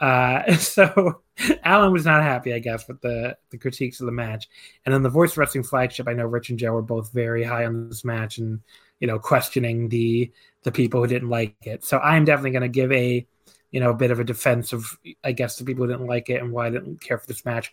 [0.00, 1.20] Uh, so
[1.62, 4.48] Alan was not happy, I guess, with the the critiques of the match.
[4.84, 7.66] And then the Voice Wrestling flagship, I know Rich and Joe were both very high
[7.66, 8.60] on this match and
[8.98, 10.30] you know questioning the
[10.62, 11.84] the people who didn't like it.
[11.84, 13.26] So I'm definitely going to give a
[13.70, 16.28] you know a bit of a defense of I guess the people who didn't like
[16.30, 17.72] it and why I didn't care for this match.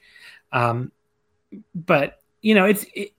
[0.52, 0.91] Um,
[1.74, 3.13] but you know it's it,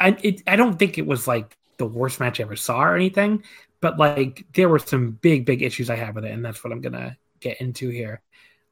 [0.00, 2.96] I it, I don't think it was like the worst match I ever saw or
[2.96, 3.42] anything.
[3.80, 6.72] But like there were some big big issues I had with it, and that's what
[6.72, 8.22] I'm gonna get into here.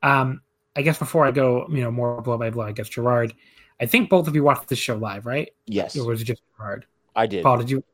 [0.02, 0.42] Um,
[0.74, 3.34] I guess before I go, you know, more blow by blow, I guess Gerard.
[3.80, 5.50] I think both of you watched this show live, right?
[5.66, 6.86] Yes, Or was it just Gerard?
[7.14, 7.42] I did.
[7.42, 7.84] Paul, did you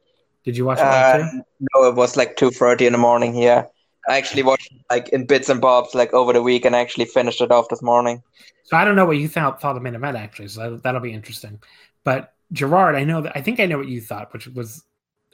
[0.44, 1.42] did you watch it live Uh, too?
[1.75, 3.66] no, it was like two thirty in the morning here.
[4.09, 7.05] I actually watched like in bits and bobs like over the week and I actually
[7.07, 8.23] finished it off this morning.
[8.64, 11.01] So I don't know what you thought thought of main event actually, so that, that'll
[11.01, 11.61] be interesting.
[12.05, 14.85] But Gerard, I know that I think I know what you thought, which was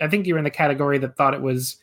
[0.00, 1.76] I think you're in the category that thought it was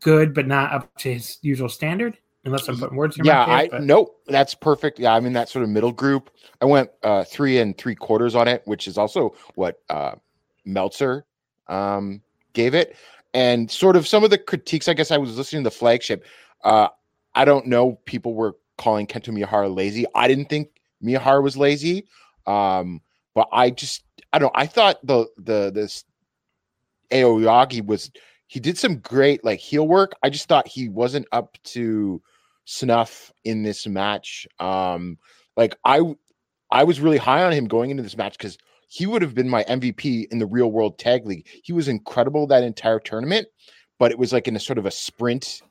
[0.00, 2.18] good but not up to his usual standard.
[2.44, 3.44] Unless I'm putting words in your yeah.
[3.44, 5.00] I nope, that's perfect.
[5.00, 6.30] Yeah, I'm in that sort of middle group.
[6.60, 10.14] I went uh three and three quarters on it, which is also what uh
[10.64, 11.24] Meltzer
[11.66, 12.96] um gave it.
[13.34, 16.24] And sort of some of the critiques, I guess I was listening to the flagship.
[16.62, 16.88] Uh
[17.34, 20.06] I don't know, people were calling Kento Miyahara lazy.
[20.14, 20.68] I didn't think
[21.02, 22.06] Miyahara was lazy.
[22.46, 23.00] Um,
[23.34, 26.04] but I just I don't I thought the the this
[27.10, 28.10] Aoyagi was
[28.48, 30.12] he did some great like heel work.
[30.22, 32.22] I just thought he wasn't up to
[32.64, 34.46] snuff in this match.
[34.58, 35.18] Um,
[35.56, 36.14] like I
[36.70, 39.48] I was really high on him going into this match because he would have been
[39.48, 41.46] my MVP in the real world tag league.
[41.64, 43.48] He was incredible that entire tournament,
[43.98, 45.62] but it was like in a sort of a sprint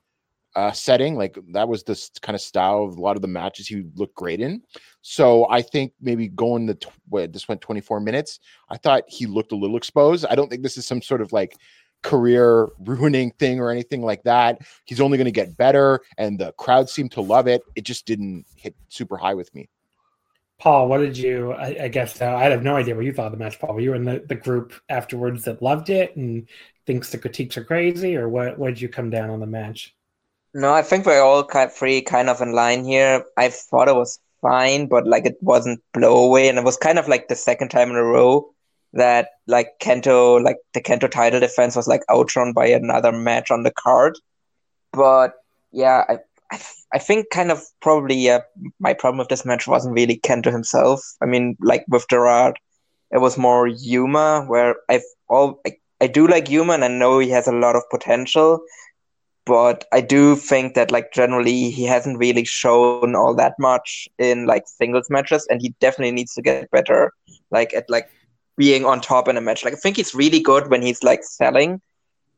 [0.56, 1.16] uh, setting.
[1.16, 4.16] Like that was the kind of style of a lot of the matches he looked
[4.16, 4.62] great in.
[5.02, 8.40] So I think maybe going the tw- this went 24 minutes.
[8.70, 10.26] I thought he looked a little exposed.
[10.30, 11.58] I don't think this is some sort of like
[12.04, 14.60] career ruining thing or anything like that.
[14.86, 17.62] He's only going to get better, and the crowd seemed to love it.
[17.76, 19.70] It just didn't hit super high with me.
[20.58, 21.52] Paul, what did you?
[21.52, 23.74] I, I guess uh, I have no idea what you thought of the match, Paul.
[23.74, 26.48] Were you in the, the group afterwards that loved it and
[26.86, 28.58] thinks the critiques are crazy, or what?
[28.58, 29.94] What did you come down on the match?
[30.56, 33.26] No, I think we're all kind three kind of in line here.
[33.38, 36.98] I thought it was fine, but like it wasn't blow away, and it was kind
[36.98, 38.54] of like the second time in a row
[38.94, 43.64] that like Kento, like the Kento title defense was like outrun by another match on
[43.64, 44.18] the card.
[44.94, 45.34] But
[45.74, 46.62] yeah, I I,
[46.94, 48.40] I think kind of probably uh,
[48.80, 51.02] my problem with this match wasn't really Kento himself.
[51.22, 52.58] I mean, like with Gerard,
[53.12, 57.20] it was more Yuma, where I've all I, I do like Yuma, and I know
[57.20, 58.62] he has a lot of potential
[59.46, 64.48] but I do think that like generally he hasn't really shown all that much in
[64.48, 67.14] like singles matches, and he definitely needs to get better,
[67.52, 68.10] like at like
[68.58, 69.64] being on top in a match.
[69.64, 71.82] Like I think he's really good when he's like selling,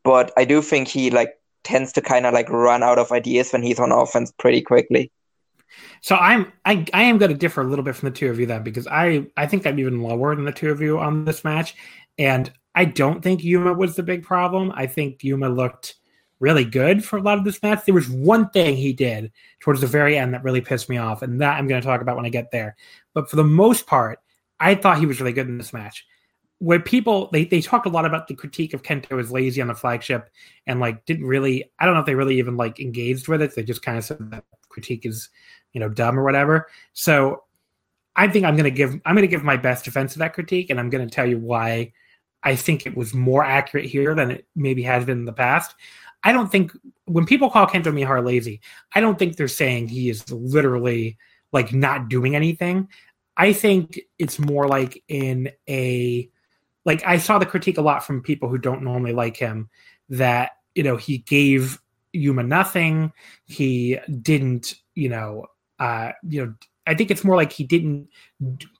[0.04, 3.52] but I do think he like tends to kind of like run out of ideas
[3.52, 5.12] when he's on offense pretty quickly.
[6.02, 8.39] So I'm I, I am going to differ a little bit from the two of
[8.39, 11.24] you then because I I think I'm even lower than the two of you on
[11.24, 11.76] this match,
[12.17, 14.74] and I don't think Yuma was the big problem.
[14.76, 15.96] I think Yuma looked
[16.39, 17.86] really good for a lot of this match.
[17.86, 21.21] There was one thing he did towards the very end that really pissed me off,
[21.21, 22.76] and that I'm going to talk about when I get there.
[23.13, 24.19] But for the most part,
[24.60, 26.06] I thought he was really good in this match.
[26.60, 29.67] Where people they, they talked a lot about the critique of Kento as lazy on
[29.67, 30.28] the flagship
[30.65, 33.54] and like didn't really I don't know if they really even like engaged with it.
[33.54, 35.30] They just kind of said that critique is,
[35.73, 36.67] you know, dumb or whatever.
[36.93, 37.43] So
[38.15, 40.80] I think I'm gonna give I'm gonna give my best defense of that critique and
[40.80, 41.93] I'm gonna tell you why
[42.41, 45.76] I think it was more accurate here than it maybe has been in the past.
[46.23, 46.71] I don't think
[47.06, 48.62] when people call Kento Miyahara lazy,
[48.93, 51.17] I don't think they're saying he is literally
[51.51, 52.89] like not doing anything.
[53.38, 56.30] I think it's more like in a
[56.86, 59.69] like I saw the critique a lot from people who don't normally like him
[60.10, 61.80] that you know he gave
[62.13, 63.12] Yuma nothing.
[63.45, 65.45] He didn't, you know,
[65.80, 66.53] uh, you know,
[66.88, 68.08] I think it's more like he didn't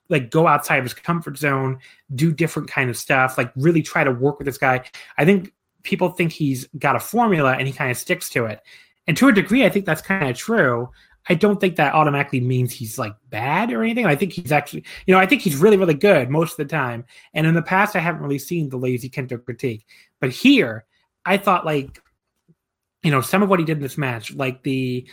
[0.08, 1.78] like go outside of his comfort zone,
[2.14, 4.82] do different kind of stuff, like really try to work with this guy.
[5.18, 5.52] I think
[5.88, 8.60] people think he's got a formula and he kind of sticks to it.
[9.06, 10.90] And to a degree, I think that's kind of true.
[11.30, 14.04] I don't think that automatically means he's like bad or anything.
[14.04, 16.64] I think he's actually, you know, I think he's really, really good most of the
[16.66, 17.06] time.
[17.32, 19.86] And in the past, I haven't really seen the lazy Kento critique.
[20.20, 20.84] But here,
[21.24, 22.02] I thought like,
[23.02, 25.08] you know, some of what he did in this match, like the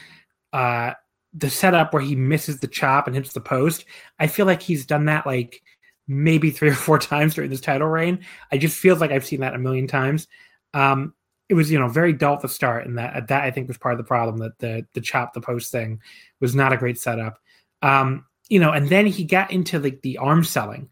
[0.52, 0.92] uh
[1.34, 3.86] the setup where he misses the chop and hits the post,
[4.20, 5.62] I feel like he's done that like
[6.08, 8.26] maybe three or four times during this title reign.
[8.52, 10.28] I just feels like I've seen that a million times.
[10.76, 11.14] Um,
[11.48, 13.78] it was you know very dull at the start, and that that I think was
[13.78, 16.02] part of the problem that the the chop the post thing
[16.40, 17.40] was not a great setup.
[17.82, 20.90] Um, you know, and then he got into like the arm selling,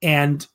[0.00, 0.46] and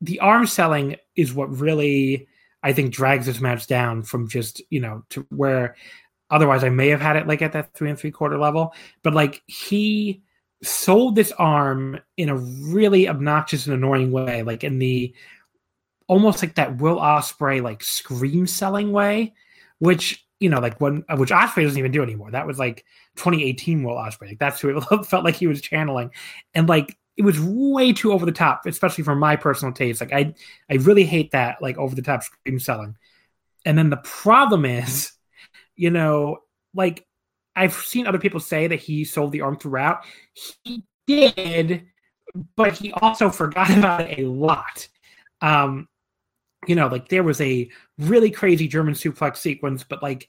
[0.00, 2.28] the arm selling is what really
[2.62, 5.76] I think drags this match down from just you know to where
[6.28, 9.14] otherwise I may have had it like at that three and three quarter level, but
[9.14, 10.22] like he
[10.62, 15.14] sold this arm in a really obnoxious and annoying way, like in the
[16.10, 19.32] almost like that Will Ospreay like scream selling way,
[19.78, 22.32] which you know, like when which Ospreay doesn't even do anymore.
[22.32, 22.84] That was like
[23.16, 24.28] 2018 Will Ospreay.
[24.28, 26.10] Like that's who it felt like he was channeling,
[26.52, 30.00] and like it was way too over the top, especially for my personal taste.
[30.00, 30.34] Like I,
[30.68, 32.96] I really hate that like over the top scream selling.
[33.64, 35.12] And then the problem is,
[35.76, 36.38] you know,
[36.74, 37.06] like
[37.54, 40.04] I've seen other people say that he sold the arm throughout.
[40.64, 41.84] He did,
[42.56, 44.88] but he also forgot about it a lot.
[45.42, 45.88] Um,
[46.66, 47.68] you know, like there was a
[47.98, 50.28] really crazy German suplex sequence, but like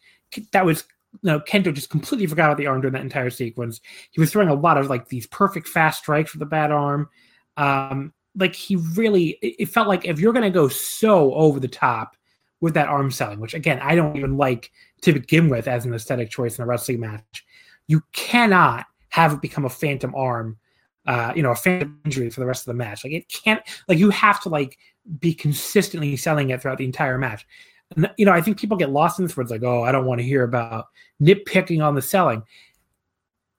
[0.51, 3.81] that was you know, Kento just completely forgot about the arm during that entire sequence.
[4.11, 7.09] He was throwing a lot of like these perfect fast strikes with the bad arm.
[7.57, 11.67] Um, like he really, it, felt like if you're going to go so over the
[11.67, 12.15] top
[12.61, 14.71] with that arm selling, which again, I don't even like
[15.01, 17.45] to begin with as an aesthetic choice in a wrestling match,
[17.87, 20.57] you cannot have it become a phantom arm,
[21.05, 23.03] uh, you know, a phantom injury for the rest of the match.
[23.03, 24.77] Like it can't, like you have to like
[25.19, 27.45] be consistently selling it throughout the entire match.
[27.95, 29.91] And, you know, I think people get lost in this where it's like, oh, I
[29.91, 30.87] don't want to hear about
[31.21, 32.43] nitpicking on the selling.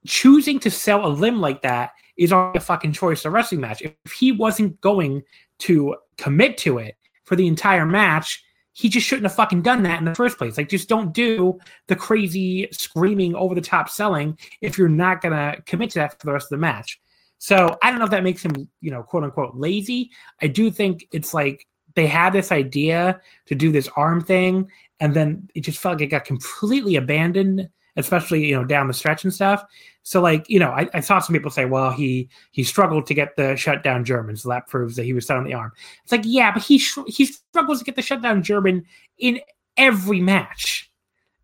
[0.06, 3.82] Choosing to sell a limb like that is a fucking choice a wrestling match.
[3.82, 5.22] If he wasn't going
[5.60, 9.98] to commit to it for the entire match, he just shouldn't have fucking done that
[9.98, 10.56] in the first place.
[10.56, 15.58] Like, just don't do the crazy screaming over the top selling if you're not gonna
[15.66, 17.00] commit to that for the rest of the match.
[17.42, 20.12] So I don't know if that makes him, you know, quote unquote lazy.
[20.40, 21.66] I do think it's like
[21.96, 24.70] they had this idea to do this arm thing,
[25.00, 28.94] and then it just felt like it got completely abandoned, especially you know down the
[28.94, 29.64] stretch and stuff.
[30.04, 33.14] So like you know, I, I saw some people say, well, he he struggled to
[33.14, 35.72] get the shutdown German, so that proves that he was set on the arm.
[36.04, 38.84] It's like yeah, but he he struggles to get the shutdown German
[39.18, 39.40] in
[39.76, 40.92] every match.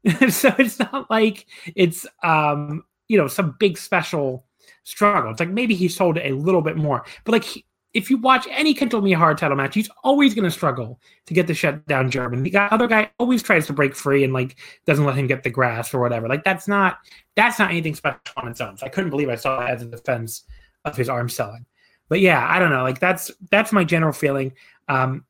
[0.29, 4.45] so it's not like it's um you know some big special
[4.89, 5.31] struggle.
[5.31, 7.65] It's like maybe he sold a little bit more, but like he,
[7.95, 11.47] if you watch any Kento Miyahara title match, he's always going to struggle to get
[11.47, 12.43] the shutdown German.
[12.43, 15.51] The other guy always tries to break free and like doesn't let him get the
[15.51, 16.29] grass or whatever.
[16.29, 16.99] Like that's not
[17.35, 18.77] that's not anything special on its own.
[18.77, 20.45] So I couldn't believe I saw that as a defense
[20.85, 21.65] of his arm selling.
[22.09, 22.83] But yeah, I don't know.
[22.83, 24.53] Like that's that's my general feeling.
[24.89, 25.25] Um,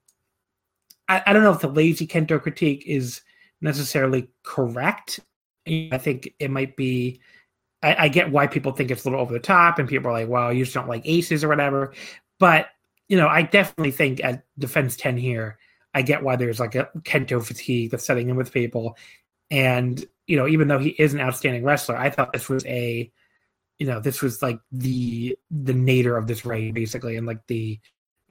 [1.08, 3.22] I, I don't know if the lazy Kento critique is
[3.60, 5.20] necessarily correct.
[5.66, 7.20] I think it might be.
[7.82, 10.12] I, I, get why people think it's a little over the top, and people are
[10.12, 11.92] like, "Well, you just don't like aces or whatever."
[12.38, 12.68] But
[13.08, 15.58] you know, I definitely think at defense ten here,
[15.94, 18.96] I get why there's like a Kento fatigue that's setting in with people,
[19.50, 23.10] and you know, even though he is an outstanding wrestler, I thought this was a,
[23.78, 27.78] you know, this was like the the nadir of this reign basically, and like the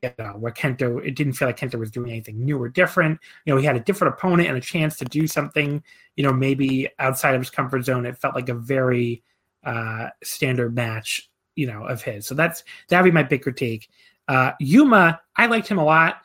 [0.03, 3.19] you know, where Kento, it didn't feel like Kento was doing anything new or different.
[3.45, 5.83] You know, he had a different opponent and a chance to do something,
[6.15, 8.05] you know, maybe outside of his comfort zone.
[8.05, 9.23] It felt like a very
[9.63, 12.27] uh, standard match, you know, of his.
[12.27, 13.89] So that's that'd be my big critique.
[14.27, 16.21] Uh, Yuma, I liked him a lot.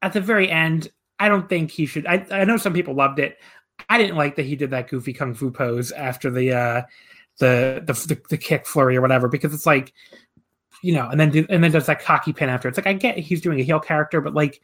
[0.00, 2.06] At the very end, I don't think he should.
[2.06, 3.38] I, I know some people loved it.
[3.88, 6.82] I didn't like that he did that goofy kung fu pose after the uh,
[7.38, 9.92] the, the the the kick flurry or whatever because it's like
[10.82, 12.68] you know, and then do, and then does that cocky pin after.
[12.68, 14.60] It's like I get he's doing a heel character, but like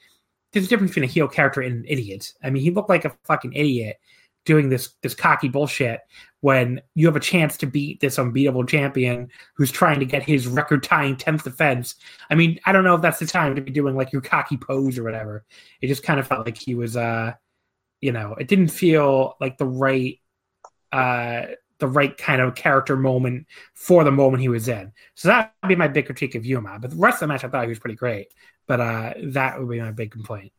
[0.53, 2.33] there's a difference between a heel character and an idiot.
[2.43, 3.99] I mean, he looked like a fucking idiot
[4.45, 6.01] doing this this cocky bullshit
[6.41, 10.47] when you have a chance to beat this unbeatable champion who's trying to get his
[10.47, 11.95] record tying 10th defense.
[12.29, 14.59] I mean, I don't know if that's the time to be doing like your cocky
[14.59, 15.45] pose or whatever.
[15.81, 17.33] It just kind of felt like he was uh
[18.01, 20.21] you know, it didn't feel like the right
[20.93, 21.47] uh
[21.79, 24.93] the right kind of character moment for the moment he was in.
[25.15, 26.79] So that would be my big critique of Yuma.
[26.79, 28.29] But the rest of the match, I thought he was pretty great.
[28.67, 30.53] But uh, that would be my big complaint.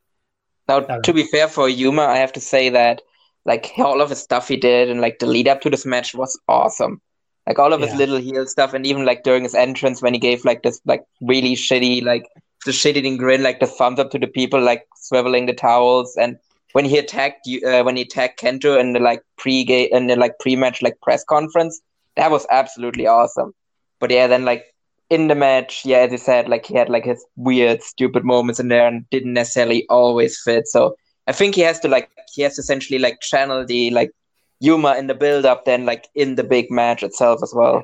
[0.67, 3.01] Now, to be fair for Yuma, I have to say that
[3.45, 6.13] like all of the stuff he did and like the lead up to this match
[6.13, 7.01] was awesome.
[7.47, 10.19] Like all of his little heel stuff, and even like during his entrance when he
[10.19, 12.27] gave like this like really shitty like
[12.65, 16.37] the shitty grin, like the thumbs up to the people, like swiveling the towels, and
[16.71, 20.07] when he attacked you uh, when he attacked Kento in the like pre game in
[20.07, 21.79] the like pre match like press conference,
[22.15, 23.53] that was absolutely awesome.
[23.99, 24.65] But yeah, then like
[25.09, 28.59] in the match, yeah, as you said, like he had like his weird, stupid moments
[28.59, 30.67] in there and didn't necessarily always fit.
[30.67, 30.95] So
[31.27, 34.11] I think he has to like he has to essentially like channel the like
[34.59, 37.83] humor in the build up, then like in the big match itself as well.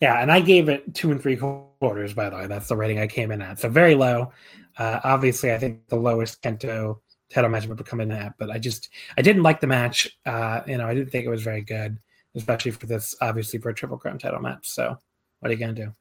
[0.00, 2.12] Yeah, and I gave it two and three quarters.
[2.12, 3.60] By the way, that's the rating I came in at.
[3.60, 4.32] So very low.
[4.76, 6.98] Uh, obviously, I think the lowest Kento
[7.32, 8.34] title match would come in that.
[8.38, 10.08] But I just I didn't like the match.
[10.26, 11.98] Uh, you know, I didn't think it was very good,
[12.34, 14.68] especially for this obviously for a triple crown title match.
[14.68, 14.98] So
[15.40, 15.92] what are you gonna do?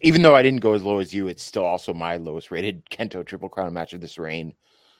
[0.00, 2.84] Even though I didn't go as low as you, it's still also my lowest rated
[2.90, 4.54] Kento triple crown match of this reign.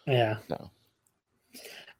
[0.07, 0.39] Yeah.
[0.49, 0.71] So.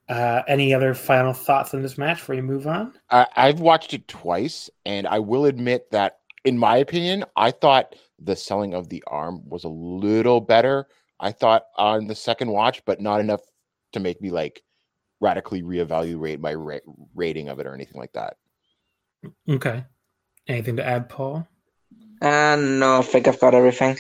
[0.09, 2.93] Uh, any other final thoughts on this match before you move on?
[3.09, 7.97] Uh, I've watched it twice, and I will admit that, in my opinion, I thought
[8.19, 10.87] the selling of the arm was a little better
[11.21, 13.41] I thought on the second watch, but not enough
[13.93, 14.63] to make me like
[15.21, 16.79] radically reevaluate my ra-
[17.15, 18.37] rating of it or anything like that.
[19.49, 19.85] Okay.
[20.47, 21.49] Anything to add, Paul?
[22.21, 23.99] Uh, no, I think I've got everything.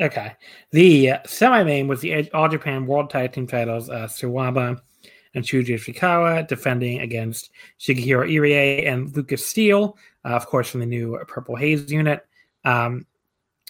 [0.00, 0.32] Okay.
[0.70, 3.90] The uh, semi main was the All Japan World Tag Team titles.
[3.90, 4.80] Uh, Suwama
[5.34, 10.86] and Shuji Ishikawa defending against Shigehiro Irie and Lucas Steel, uh, of course, from the
[10.86, 12.26] new Purple Haze unit.
[12.64, 13.06] Um,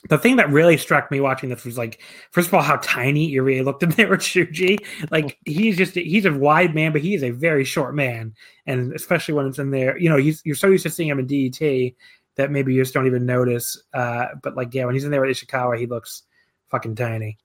[0.08, 2.00] the thing that really struck me watching this was like,
[2.30, 4.78] first of all, how tiny Irie looked in there with Shuji.
[5.10, 8.34] Like he's just he's a wide man, but he is a very short man,
[8.66, 11.26] and especially when it's in there, you know, you're so used to seeing him in
[11.26, 11.94] DDT
[12.36, 13.82] that maybe you just don't even notice.
[13.92, 16.22] Uh, but like, yeah, when he's in there with Ishikawa, he looks
[16.70, 17.38] fucking tiny.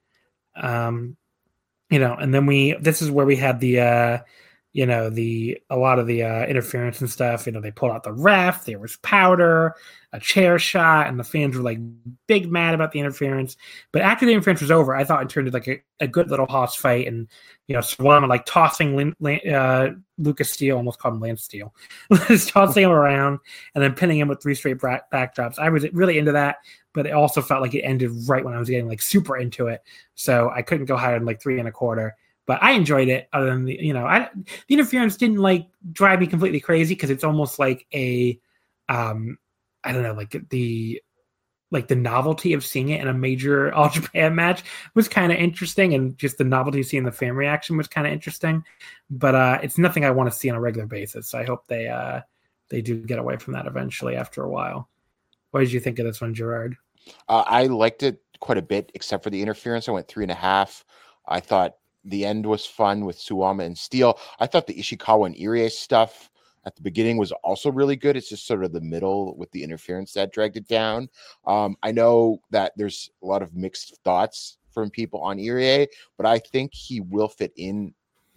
[0.56, 1.18] Um,
[1.90, 4.18] you know, and then we this is where we had the uh
[4.76, 7.46] you know the a lot of the uh, interference and stuff.
[7.46, 8.66] You know, they pulled out the ref.
[8.66, 9.74] There was powder,
[10.12, 11.80] a chair shot, and the fans were like
[12.28, 13.56] big mad about the interference.
[13.94, 16.30] But after the interference was over, I thought it turned into like a, a good
[16.30, 17.30] little hoss fight, and
[17.68, 21.74] you know, Suwama like tossing Lin, uh, Lucas Steel, almost called him Lance Steele,
[22.30, 23.40] was tossing him around
[23.76, 25.58] and then pinning him with three straight backdrops.
[25.58, 26.58] I was really into that,
[26.94, 29.68] but it also felt like it ended right when I was getting like super into
[29.68, 29.84] it.
[30.16, 33.28] So I couldn't go higher than like three and a quarter but I enjoyed it.
[33.34, 34.30] Other than the, you know, I
[34.68, 38.40] the interference didn't like drive me completely crazy because it's almost like a,
[38.90, 39.38] um,
[39.84, 41.02] I don't know, like the
[41.72, 45.38] like the novelty of seeing it in a major All Japan match was kind of
[45.38, 48.64] interesting, and just the novelty of seeing the fan reaction was kind of interesting.
[49.10, 51.30] But uh, it's nothing I want to see on a regular basis.
[51.30, 52.22] So I hope they uh,
[52.70, 54.90] they do get away from that eventually after a while.
[55.52, 56.76] What did you think of this one, Gerard?
[57.30, 59.88] Uh, I liked it quite a bit, except for the interference.
[59.88, 60.84] I went three and a half.
[61.28, 61.76] I thought
[62.06, 64.20] the end was fun with Suwama and Steel.
[64.40, 66.30] I thought the Ishikawa and Irie stuff
[66.66, 68.16] at the beginning was also really good.
[68.16, 71.10] It's just sort of the middle with the interference that dragged it down.
[71.46, 75.88] Um, I know that there's a lot of mixed thoughts from people on Irie,
[76.18, 77.94] but I think he will fit in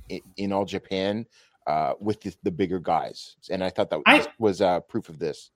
[0.08, 1.26] in, in all Japan
[1.66, 5.18] uh, with the, the, bigger guys, and I thought that I, was uh, proof of
[5.18, 5.50] this.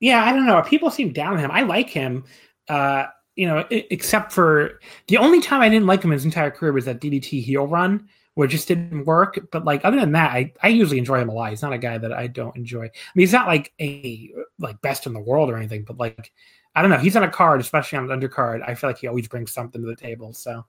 [0.00, 0.60] Yeah, I don't know.
[0.62, 1.52] People seem down on him.
[1.52, 2.24] I like him.
[2.68, 3.04] Uh,
[3.36, 6.84] you know, except for the only time I didn't like him his entire career was
[6.84, 9.38] that DDT heel run where it just didn't work.
[9.50, 11.50] But like other than that, I, I usually enjoy him a lot.
[11.50, 12.84] He's not a guy that I don't enjoy.
[12.84, 16.32] I mean, he's not like a like best in the world or anything, but like
[16.74, 16.98] I don't know.
[16.98, 18.66] He's on a card, especially on an undercard.
[18.66, 20.32] I feel like he always brings something to the table.
[20.32, 20.64] So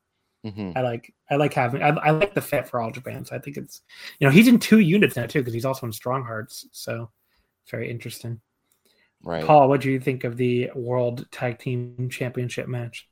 [0.45, 0.71] mm-hmm.
[0.75, 3.23] I like I like having I, I, like the fit for all Japan.
[3.25, 3.81] So I think it's
[4.19, 6.67] you know he's in two units now too because he's also in Strong Hearts.
[6.71, 7.09] So
[7.69, 8.41] very interesting.
[9.23, 9.69] Right, Paul.
[9.69, 13.07] What do you think of the World Tag Team Championship match?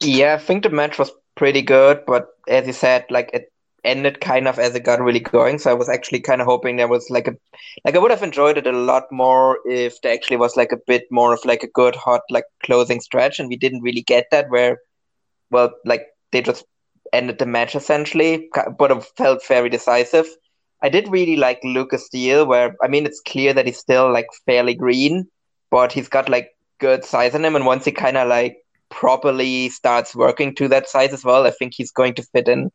[0.00, 3.52] Yeah, I think the match was pretty good, but as you said, like it
[3.82, 5.58] ended kind of as it got really going.
[5.58, 7.34] So I was actually kind of hoping there was like a
[7.84, 10.80] like I would have enjoyed it a lot more if there actually was like a
[10.86, 14.26] bit more of like a good hot like closing stretch, and we didn't really get
[14.30, 14.50] that.
[14.50, 14.78] Where,
[15.50, 16.64] well, like they just
[17.12, 18.48] ended the match essentially,
[18.78, 20.26] but it felt very decisive.
[20.82, 24.26] I did really like Lucas Steel, where I mean it's clear that he's still like
[24.44, 25.28] fairly green,
[25.70, 28.58] but he's got like good size in him, and once he kind of like
[28.90, 32.70] properly starts working to that size as well, I think he's going to fit in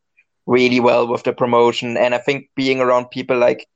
[0.46, 1.98] really well with the promotion.
[1.98, 3.68] And I think being around people like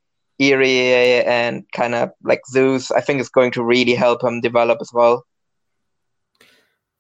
[0.42, 4.80] Irie and kind of like Zeus, I think is going to really help him develop
[4.82, 5.26] as well.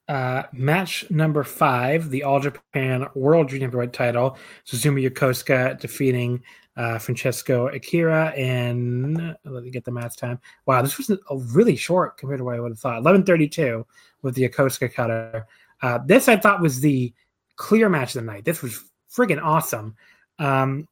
[0.08, 4.38] Uh, match number five, the All Japan World Junior Heavyweight title.
[4.66, 6.44] Susumu Yokosuka defeating
[6.78, 10.40] uh, Francesco Akira and let me get the match time.
[10.66, 13.00] Wow, this was a really short compared to what I would have thought.
[13.00, 13.86] Eleven thirty-two
[14.22, 15.48] with the Yokosuka cutter.
[15.82, 17.14] Uh, this I thought was the
[17.56, 18.46] clear match of the night.
[18.46, 19.96] This was friggin' awesome.
[20.40, 20.88] Um,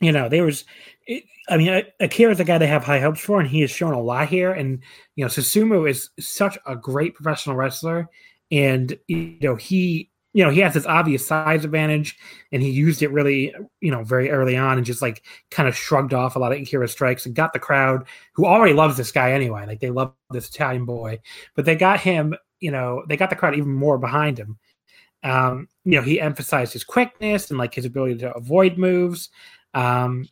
[0.00, 0.64] you know, there was,
[1.48, 3.94] I mean, Akira is the guy they have high hopes for, and he has shown
[3.94, 4.52] a lot here.
[4.52, 4.82] And
[5.16, 8.08] you know, Susumu is such a great professional wrestler,
[8.50, 12.16] and you know, he, you know, he has this obvious size advantage,
[12.52, 15.76] and he used it really, you know, very early on, and just like kind of
[15.76, 19.10] shrugged off a lot of Akira strikes and got the crowd who already loves this
[19.10, 19.66] guy anyway.
[19.66, 21.20] Like they love this Italian boy,
[21.56, 24.58] but they got him, you know, they got the crowd even more behind him.
[25.22, 29.30] Um, you know, he emphasized his quickness and like his ability to avoid moves.
[29.74, 30.28] Um,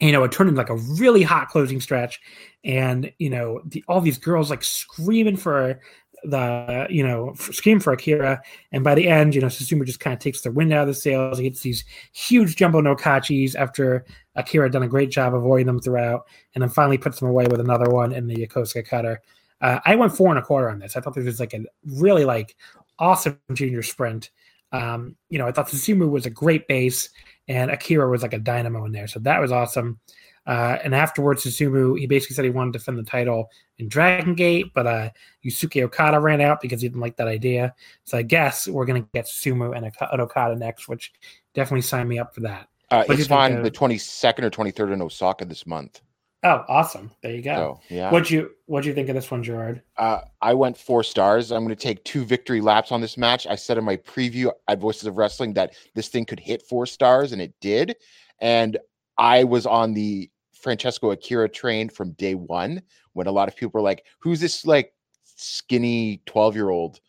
[0.00, 2.20] you know, it turned into like a really hot closing stretch,
[2.64, 5.78] and you know, the, all these girls like screaming for
[6.24, 8.42] the you know scream for Akira,
[8.72, 10.88] and by the end, you know, Susumu just kind of takes the wind out of
[10.88, 11.38] the sails.
[11.38, 14.04] He gets these huge jumbo no kachis after
[14.36, 17.60] Akira done a great job avoiding them throughout, and then finally puts them away with
[17.60, 19.20] another one in the Yokosuka cutter.
[19.60, 20.96] Uh, I went four and a quarter on this.
[20.96, 22.56] I thought this was like a really like
[22.98, 24.30] awesome junior sprint.
[24.72, 27.08] Um, you know, I thought Susumu was a great base,
[27.48, 29.08] and Akira was like a dynamo in there.
[29.08, 29.98] So that was awesome.
[30.46, 34.34] Uh, and afterwards, Susumu, he basically said he wanted to defend the title in Dragon
[34.34, 35.10] Gate, but uh,
[35.44, 37.74] Yusuke Okada ran out because he didn't like that idea.
[38.04, 41.12] So I guess we're going to get Susumu and Okada next, which
[41.54, 42.68] definitely signed me up for that.
[42.90, 46.00] Uh, it's on the 22nd or 23rd in Osaka this month.
[46.42, 47.10] Oh, awesome!
[47.22, 47.80] There you go.
[47.88, 48.10] So, yeah.
[48.10, 49.82] What'd you What'd you think of this one, Gerard?
[49.98, 51.50] Uh, I went four stars.
[51.52, 53.46] I'm going to take two victory laps on this match.
[53.46, 56.86] I said in my preview at Voices of Wrestling that this thing could hit four
[56.86, 57.94] stars, and it did.
[58.40, 58.78] And
[59.20, 63.78] I was on the Francesco Akira train from day one when a lot of people
[63.78, 64.94] were like, "Who's this like
[65.24, 67.00] skinny 12 year old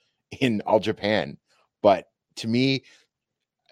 [0.41, 1.37] in All Japan?"
[1.81, 2.83] But to me,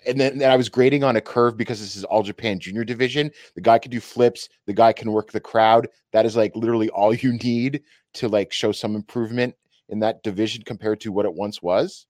[0.07, 3.29] and then, I was grading on a curve because this is all Japan junior division.
[3.55, 5.89] The guy can do flips, the guy can work the crowd.
[6.13, 7.83] That is like literally all you need
[8.15, 9.53] to like show some improvement
[9.89, 12.07] in that division compared to what it once was.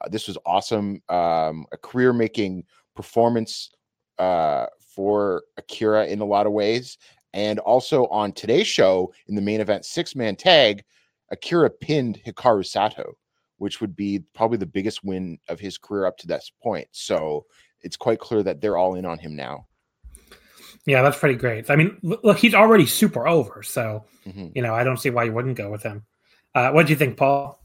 [0.00, 1.02] Uh, this was awesome.
[1.10, 2.64] Um, a career making
[2.94, 3.70] performance
[4.18, 4.66] uh,
[4.96, 6.98] for Akira in a lot of ways.
[7.32, 10.82] And also on today's show in the main event six man tag,
[11.30, 13.14] Akira pinned Hikaru Sato
[13.58, 16.88] which would be probably the biggest win of his career up to this point.
[16.92, 17.46] So
[17.82, 19.66] it's quite clear that they're all in on him now.
[20.84, 21.70] Yeah, that's pretty great.
[21.70, 24.48] I mean, look, he's already super over, so mm-hmm.
[24.54, 26.04] you know, I don't see why you wouldn't go with him.
[26.54, 27.60] Uh, what do you think, Paul?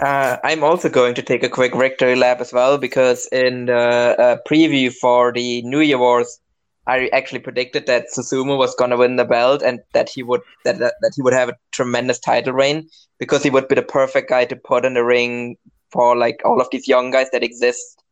[0.00, 3.76] Uh, I'm also going to take a quick victory lap as well because in the
[3.76, 6.40] uh, preview for the New Year Wars,
[6.86, 10.78] I actually predicted that Susumu was gonna win the belt and that he would that,
[10.78, 12.88] that that he would have a tremendous title reign
[13.18, 15.56] because he would be the perfect guy to put in the ring
[15.90, 18.02] for like all of these young guys that exist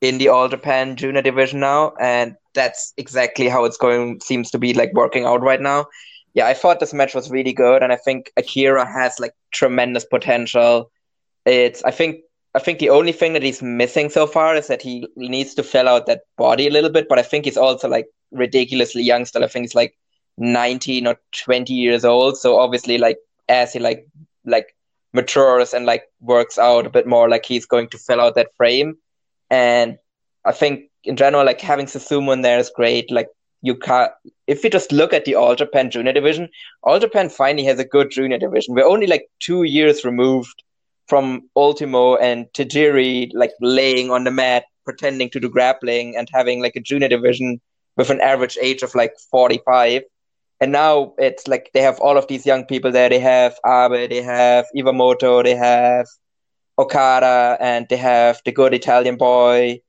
[0.00, 4.20] in the All Japan Junior division now, and that's exactly how it's going.
[4.20, 5.86] Seems to be like working out right now.
[6.34, 10.04] Yeah, I thought this match was really good, and I think Akira has like tremendous
[10.04, 10.90] potential.
[11.46, 12.22] It's I think
[12.54, 15.62] I think the only thing that he's missing so far is that he needs to
[15.62, 17.08] fill out that body a little bit.
[17.08, 19.44] But I think he's also like ridiculously young still.
[19.44, 19.96] I think he's like
[20.38, 22.36] 19 or 20 years old.
[22.36, 23.18] So obviously, like
[23.48, 24.08] as he like
[24.44, 24.74] like
[25.12, 28.54] matures and like works out a bit more, like he's going to fill out that
[28.56, 28.96] frame.
[29.50, 29.98] And
[30.44, 33.10] I think in general, like having Susumu in there is great.
[33.10, 33.28] Like
[33.62, 34.12] you can't
[34.46, 36.48] if you just look at the All Japan Junior division,
[36.82, 38.74] All Japan finally has a good junior division.
[38.74, 40.62] We're only like two years removed
[41.06, 46.60] from Ultimo and Tajiri like laying on the mat, pretending to do grappling and having
[46.62, 47.60] like a junior division
[47.96, 50.02] with an average age of like 45.
[50.60, 53.08] And now it's like they have all of these young people there.
[53.08, 56.06] They have Abe, they have Iwamoto, they have
[56.78, 59.80] Okada, and they have the good Italian boy.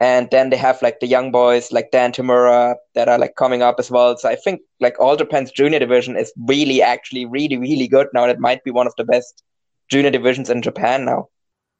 [0.00, 3.62] And then they have like the young boys like Dan Tamura that are like coming
[3.62, 4.16] up as well.
[4.16, 8.24] So I think like All Japan's junior division is really actually really, really good now.
[8.24, 9.44] It might be one of the best
[9.92, 11.28] junior divisions in Japan now.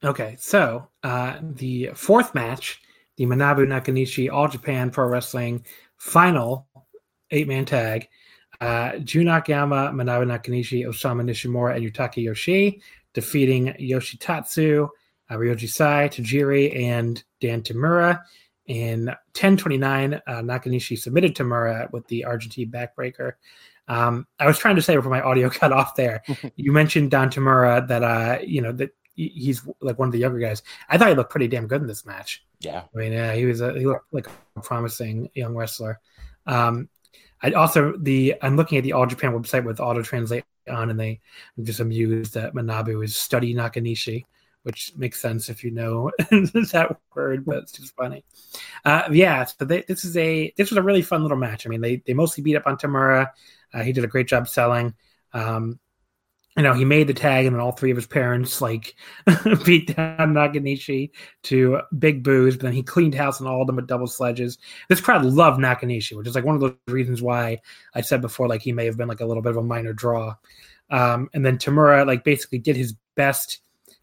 [0.04, 2.80] Okay, so uh, the fourth match
[3.16, 5.64] the Manabu Nakanishi All Japan Pro Wrestling
[5.96, 6.66] final
[7.30, 8.08] eight man tag.
[8.60, 12.80] Uh, Jun Akiyama, Manabu Nakanishi, Osamu Nishimura, and Yutaka Yoshie
[13.12, 14.88] defeating Yoshitatsu,
[15.30, 18.20] uh, Ryoji Sai, Tajiri, and Dan Tamura.
[18.66, 23.32] In 1029, uh, Nakanishi submitted Tamura with the Argentine backbreaker.
[23.92, 26.22] Um, I was trying to say before my audio cut off there.
[26.56, 30.38] you mentioned Dan Tamura that uh, you know that he's like one of the younger
[30.38, 30.62] guys.
[30.88, 32.44] I thought he looked pretty damn good in this match.
[32.60, 36.00] Yeah, I mean, yeah, he was a, he looked like a promising young wrestler.
[36.46, 36.88] Um,
[37.42, 40.98] I also the I'm looking at the All Japan website with auto translate on, and
[40.98, 41.20] they
[41.58, 44.24] I'm just amused that Manabu is study Nakanishi,
[44.62, 48.24] which makes sense if you know that word, but it's just funny.
[48.84, 51.66] Uh, yeah, so they, this is a this was a really fun little match.
[51.66, 53.28] I mean, they they mostly beat up on Tamura.
[53.72, 54.94] Uh, he did a great job selling.
[55.32, 55.78] Um,
[56.56, 58.94] you know, he made the tag, and then all three of his parents like
[59.64, 61.10] beat down Nakanishi
[61.44, 62.56] to big boos.
[62.56, 64.58] But then he cleaned house on all of them with double sledges.
[64.88, 67.58] This crowd loved Nakanishi, which is like one of those reasons why
[67.94, 69.94] I said before, like he may have been like a little bit of a minor
[69.94, 70.34] draw.
[70.90, 73.60] Um, and then Tamura like basically did his best,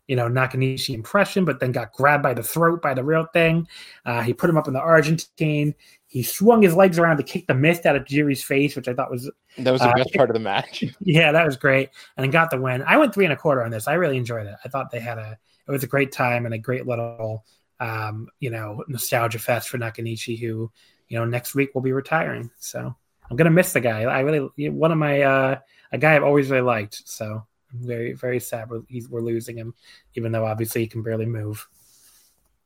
[0.07, 3.67] you know, Nakanishi impression, but then got grabbed by the throat by the real thing.
[4.07, 5.75] Uh, he put him up in the Argentine.
[6.09, 8.95] He swung his legs around to kick the mist out of Jiri's face, which I
[8.95, 9.29] thought was
[9.59, 10.83] that was the uh, best part of the match.
[11.01, 12.81] yeah, that was great, and then got the win.
[12.81, 13.87] I went three and a quarter on this.
[13.87, 14.55] I really enjoyed it.
[14.65, 15.37] I thought they had a
[15.67, 17.45] it was a great time and a great little
[17.79, 20.71] um, you know nostalgia fest for Nakanishi, who
[21.09, 22.49] you know next week will be retiring.
[22.57, 22.95] So
[23.29, 24.01] I'm gonna miss the guy.
[24.01, 25.59] I really one of my uh,
[25.91, 27.07] a guy I've always really liked.
[27.07, 28.81] So I'm very very sad we're,
[29.11, 29.75] we're losing him,
[30.15, 31.67] even though obviously he can barely move.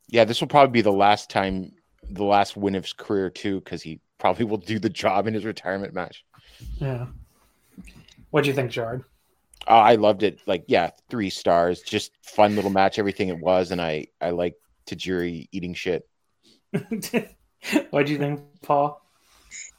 [0.08, 1.74] Yeah, this will probably be the last time
[2.10, 5.34] the last win of his career too, because he probably will do the job in
[5.34, 6.24] his retirement match.
[6.78, 7.08] Yeah.
[8.32, 9.04] What do you think, Gerard?
[9.68, 10.40] Uh, I loved it.
[10.46, 11.82] Like, yeah, three stars.
[11.82, 14.56] Just fun little match, everything it was, and I I like
[14.88, 16.08] Tajiri eating shit.
[17.92, 19.00] what do you think, Paul?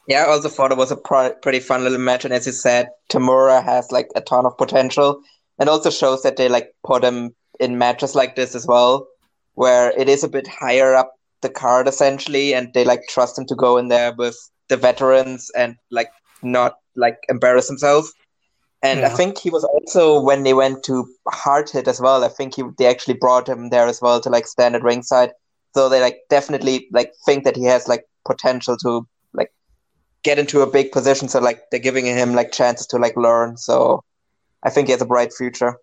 [0.06, 2.52] Yeah, I also thought it was a pr- pretty fun little match, and as you
[2.52, 5.20] said, Tamura has like a ton of potential,
[5.58, 9.08] and also shows that they like put him in matches like this as well,
[9.54, 11.13] where it is a bit higher up
[11.45, 14.36] the card essentially, and they like trust him to go in there with
[14.68, 16.11] the veterans and like
[16.42, 18.11] not like embarrass himself.
[18.82, 19.07] And yeah.
[19.07, 22.24] I think he was also when they went to hard hit as well.
[22.24, 25.30] I think he they actually brought him there as well to like stand at ringside.
[25.74, 29.53] So they like definitely like think that he has like potential to like
[30.22, 31.28] get into a big position.
[31.28, 33.57] So like they're giving him like chances to like learn.
[33.57, 34.03] So
[34.62, 35.76] I think he has a bright future.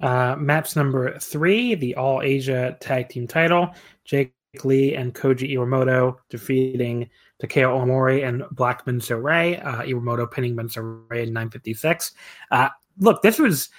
[0.00, 3.72] Uh, match number three, the All Asia Tag Team Title.
[4.04, 4.34] Jake
[4.64, 7.08] Lee and Koji Iwamoto defeating
[7.42, 9.56] Takao Omori and Black Ray.
[9.56, 12.12] Uh, Iwamoto pinning Ray in 956.
[12.50, 13.70] Uh, look, this was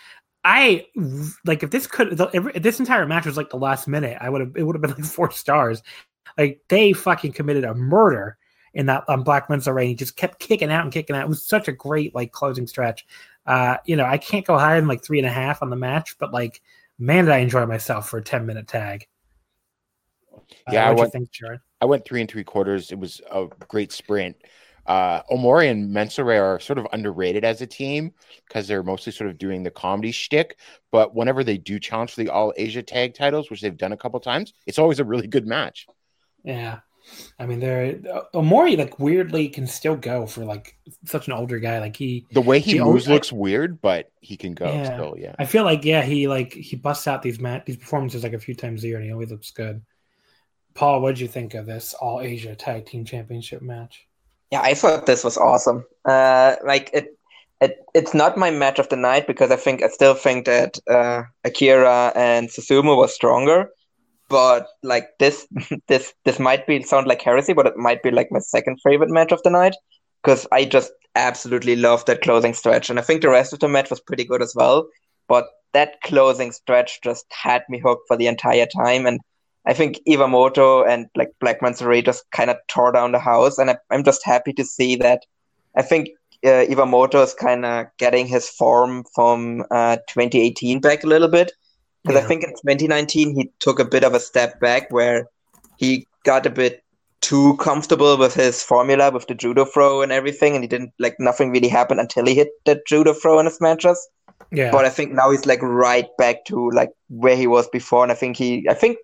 [0.43, 0.85] I
[1.45, 4.41] like if this could if this entire match was like the last minute, I would
[4.41, 5.81] have it would have been like four stars.
[6.37, 8.37] Like they fucking committed a murder
[8.73, 9.87] in that on um, Black Ray.
[9.87, 11.23] He just kept kicking out and kicking out.
[11.23, 13.05] It was such a great like closing stretch.
[13.45, 15.75] Uh, you know, I can't go higher than like three and a half on the
[15.75, 16.61] match, but like
[16.99, 19.07] man, did I enjoy myself for a 10 minute tag.
[20.71, 21.11] Yeah, uh, I went.
[21.11, 21.29] Think,
[21.81, 22.91] I went three and three quarters.
[22.91, 24.37] It was a great sprint.
[24.85, 28.11] Uh, Omori and Menso-re are sort of underrated as a team
[28.47, 30.57] because they're mostly sort of doing the comedy shtick.
[30.91, 33.97] But whenever they do challenge for the All Asia Tag titles, which they've done a
[33.97, 35.87] couple times, it's always a really good match.
[36.43, 36.79] Yeah.
[37.37, 37.95] I mean, they're
[38.33, 41.79] Omori like weirdly can still go for like such an older guy.
[41.79, 44.93] Like he, the way he, he moves looks weird, but he can go Yeah.
[44.93, 45.15] still.
[45.17, 45.35] Yeah.
[45.37, 48.39] I feel like yeah, he like he busts out these mat these performances like a
[48.39, 49.81] few times a year, and he always looks good.
[50.73, 54.07] Paul, what did you think of this All Asia Tag Team Championship match?
[54.51, 55.85] Yeah, I thought this was awesome.
[56.05, 57.17] Uh, like it,
[57.61, 60.77] it, it's not my match of the night because I think I still think that
[60.89, 63.69] uh, Akira and Susumu was stronger.
[64.29, 65.47] But like this,
[65.87, 69.09] this, this might be sound like heresy, but it might be like my second favorite
[69.09, 69.75] match of the night
[70.23, 73.67] because I just absolutely love that closing stretch, and I think the rest of the
[73.67, 74.87] match was pretty good as well.
[75.27, 79.19] But that closing stretch just had me hooked for the entire time, and
[79.65, 83.69] I think Iwamoto and like Black Menso-re just kind of tore down the house, and
[83.71, 85.23] I, I'm just happy to see that.
[85.75, 86.09] I think
[86.45, 91.51] uh, Iwamoto is kind of getting his form from uh, 2018 back a little bit,
[92.03, 92.25] because Yeah.
[92.25, 95.27] I think in 2019 he took a bit of a step back where
[95.77, 96.83] he got a bit
[97.21, 101.15] too comfortable with his formula with the judo throw and everything, and he didn't like
[101.19, 104.09] nothing really happened until he hit the judo throw in his matches.
[104.51, 108.03] Yeah, But I think now he's like right back to like where he was before,
[108.03, 108.97] and I think he, I think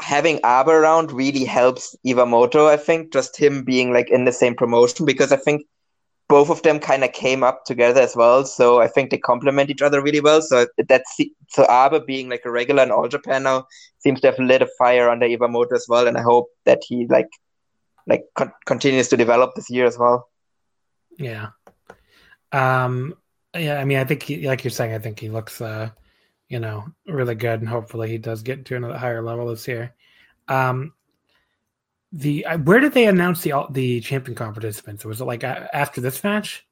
[0.00, 2.68] having Abe around really helps Iwamoto.
[2.68, 5.66] I think just him being like in the same promotion because I think
[6.28, 8.44] both of them kind of came up together as well.
[8.44, 10.42] So I think they complement each other really well.
[10.42, 13.66] So that's so Abe being like a regular in All Japan now
[13.98, 17.06] seems to have lit a fire under Iwamoto as well, and I hope that he
[17.06, 17.28] like
[18.06, 20.28] like con- continues to develop this year as well.
[21.18, 21.48] yeah,
[22.52, 23.14] um,
[23.54, 23.80] yeah.
[23.80, 25.90] I mean, I think he, like you're saying, I think he looks, uh,
[26.48, 29.94] you know, really good, and hopefully he does get to another higher level this year.
[30.48, 30.92] Um,
[32.12, 35.04] the uh, where did they announce the all- the champion con participants?
[35.04, 36.66] Was it like after this match?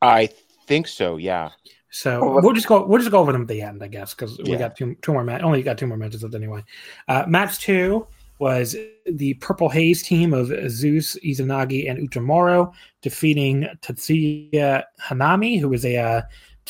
[0.00, 0.30] I
[0.66, 1.16] think so.
[1.16, 1.50] Yeah.
[1.90, 2.84] So Well, we'll just go.
[2.84, 5.12] We'll just go over them at the end, I guess, because we got two two
[5.12, 5.42] more match.
[5.42, 6.64] Only got two more matches left anyway.
[7.06, 8.06] Uh, match two
[8.38, 8.74] was
[9.06, 15.96] the Purple Haze team of Zeus Izanagi and Utamaro defeating Tatsuya Hanami, who was a
[15.98, 16.22] uh,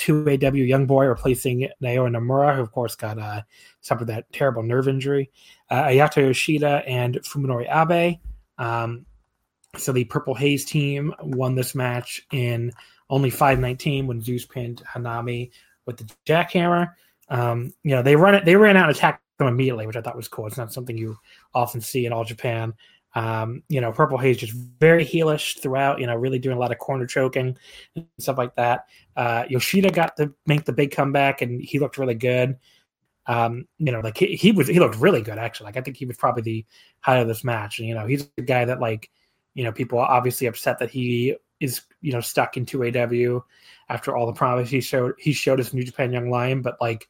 [0.02, 3.42] two AW young boy replacing Naoya Nomura, who of course got uh,
[3.82, 5.30] suffered that terrible nerve injury.
[5.70, 8.18] Uh, Ayato Yoshida and Fuminori Abe.
[8.58, 9.06] Um,
[9.76, 12.72] so the Purple Haze team won this match in
[13.10, 15.52] only 519 when Zeus pinned Hanami
[15.86, 16.94] with the jackhammer.
[17.28, 20.00] Um, you know, they run it, they ran out and attacked them immediately, which I
[20.00, 20.48] thought was cool.
[20.48, 21.16] It's not something you
[21.54, 22.74] often see in all Japan.
[23.14, 26.72] Um, you know, Purple Haze just very heelish throughout, you know, really doing a lot
[26.72, 27.56] of corner choking
[27.94, 28.86] and stuff like that.
[29.16, 32.56] Uh, Yoshida got to make the big comeback and he looked really good.
[33.26, 35.66] Um, you know, like he, he was, he looked really good actually.
[35.66, 36.66] Like I think he was probably the
[37.00, 37.78] highlight of this match.
[37.78, 39.10] And, you know, he's a guy that like,
[39.54, 43.42] you know, people are obviously upset that he is, you know, stuck in 2AW
[43.88, 47.08] after all the promise he showed he showed us New Japan Young Lion, but like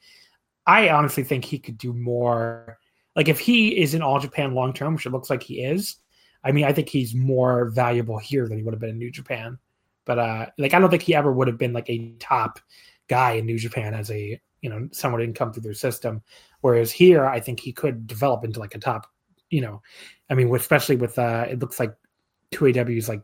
[0.66, 2.78] I honestly think he could do more.
[3.14, 5.96] Like if he is in all Japan long term, which it looks like he is,
[6.44, 9.10] I mean, I think he's more valuable here than he would have been in New
[9.10, 9.58] Japan.
[10.04, 12.58] But uh like I don't think he ever would have been like a top
[13.08, 16.22] guy in New Japan as a you know someone didn't come through their system.
[16.60, 19.06] Whereas here, I think he could develop into like a top.
[19.50, 19.82] You know,
[20.30, 21.94] I mean, especially with uh it looks like
[22.52, 23.22] 2AW is like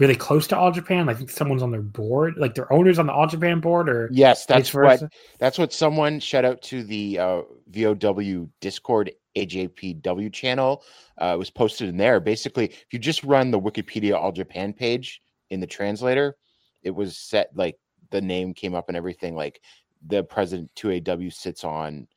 [0.00, 1.08] really close to All Japan.
[1.08, 4.08] I think someone's on their board, like their owners on the All Japan board, or
[4.10, 5.02] Yes, that's what
[5.38, 10.82] that's what someone shout out to the uh, VOW Discord AJPW channel.
[11.20, 12.18] Uh, it was posted in there.
[12.18, 15.20] Basically, if you just run the Wikipedia All Japan page
[15.50, 16.36] in the translator,
[16.82, 17.76] it was set like
[18.10, 19.36] the name came up and everything.
[19.36, 19.60] Like
[20.06, 22.08] the president 2AW sits on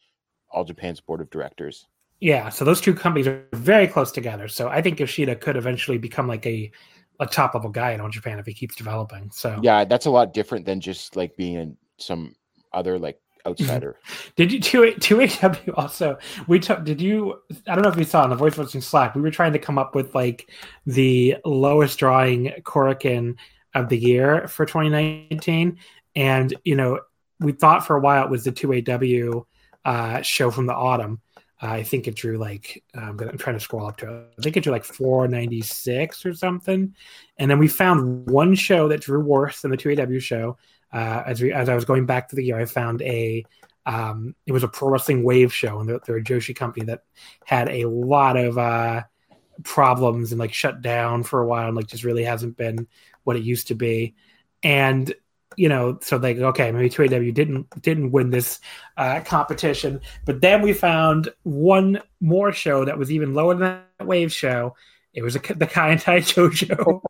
[0.49, 1.85] All Japan's board of directors.
[2.21, 4.47] Yeah, so those two companies are very close together.
[4.47, 6.71] So I think Yoshida could eventually become like a
[7.23, 9.31] a top level guy in all Japan if he keeps developing.
[9.31, 12.35] So Yeah, that's a lot different than just like being in some
[12.71, 13.97] other like outsider.
[14.35, 16.17] Did you two AW also?
[16.47, 16.83] We took.
[16.83, 17.41] Did you?
[17.67, 19.15] I don't know if you saw in the voice watching Slack.
[19.15, 20.49] We were trying to come up with like
[20.85, 23.35] the lowest drawing Korakuen
[23.73, 25.77] of the year for 2019,
[26.15, 26.99] and you know
[27.39, 29.43] we thought for a while it was the two AW
[29.85, 31.21] uh, show from the autumn.
[31.63, 34.33] I think it drew like I'm, gonna, I'm trying to scroll up to it.
[34.37, 36.95] I think it drew like 496 or something,
[37.37, 40.57] and then we found one show that drew worse than the two AW show
[40.93, 43.43] uh, as we as I was going back to the year, I found a
[43.85, 47.03] um, it was a pro wrestling wave show, and they're, they're a Joshi company that
[47.45, 49.01] had a lot of uh,
[49.63, 52.87] problems and like shut down for a while, and like just really hasn't been
[53.23, 54.13] what it used to be.
[54.61, 55.13] And
[55.57, 58.59] you know, so like okay, maybe 2AW didn't didn't win this
[58.97, 64.07] uh, competition, but then we found one more show that was even lower than that
[64.07, 64.75] wave show.
[65.13, 67.01] It was a, the Kai and Tai Jojo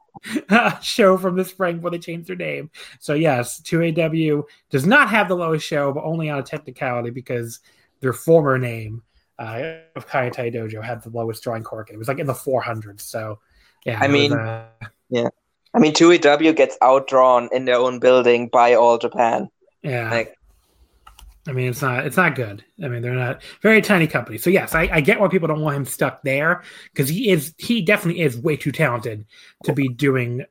[0.50, 2.70] uh, show from the spring before they changed their name.
[3.00, 7.60] So yes, 2AW does not have the lowest show, but only on a technicality because
[8.02, 9.04] their former name
[9.40, 11.90] uh, of Kaientai Dojo had the lowest drawing cork.
[11.90, 13.02] It was like in the 400s.
[13.02, 13.40] So,
[13.86, 14.00] yeah.
[14.02, 15.30] I it was, mean- uh,
[15.74, 19.50] I mean, 2AW gets outdrawn in their own building by All Japan.
[19.82, 20.10] yeah.
[20.12, 20.38] Like,
[21.48, 22.64] I mean, it's not it's not good.
[22.82, 24.38] I mean, they're not very tiny company.
[24.38, 26.64] So yes, I, I get why people don't want him stuck there
[26.94, 29.26] because he is he definitely is way too talented
[29.66, 30.46] to be doing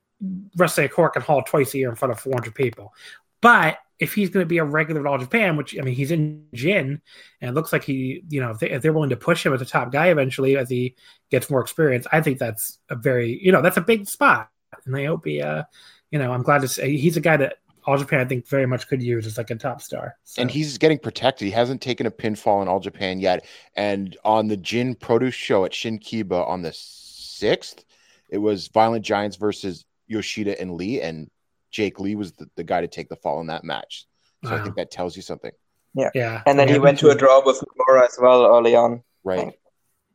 [0.57, 2.93] wrestling at Korakuen Hall twice a year in front of 400 people.
[3.41, 6.11] But if he's going to be a regular at All Japan, which I mean, he's
[6.11, 7.01] in Jin,
[7.41, 9.55] and it looks like he, you know, if, they, if they're willing to push him
[9.55, 10.95] as a top guy eventually as he
[11.31, 14.51] gets more experience, I think that's a very, you know, that's a big spot.
[14.87, 15.63] And I hope he, uh,
[16.11, 17.57] you know, I'm glad to say he's a guy that
[17.87, 20.17] All Japan I think very much could use as like a top star.
[20.25, 20.43] So.
[20.43, 21.47] and he's getting protected.
[21.47, 23.45] He hasn't taken a pinfall in All Japan yet.
[23.77, 27.85] And on the Jin Produce show at Shinkiba on the sixth,
[28.29, 31.31] it was Violent Giants versus Yoshida and Lee, and
[31.71, 34.07] Jake Lee was the, the guy to take the fall in that match.
[34.45, 35.53] So I think that tells you something,
[35.95, 36.43] Yeah, yeah.
[36.47, 39.03] and then Yeah, he went to a draw with Nomura as well early on.
[39.23, 39.53] right?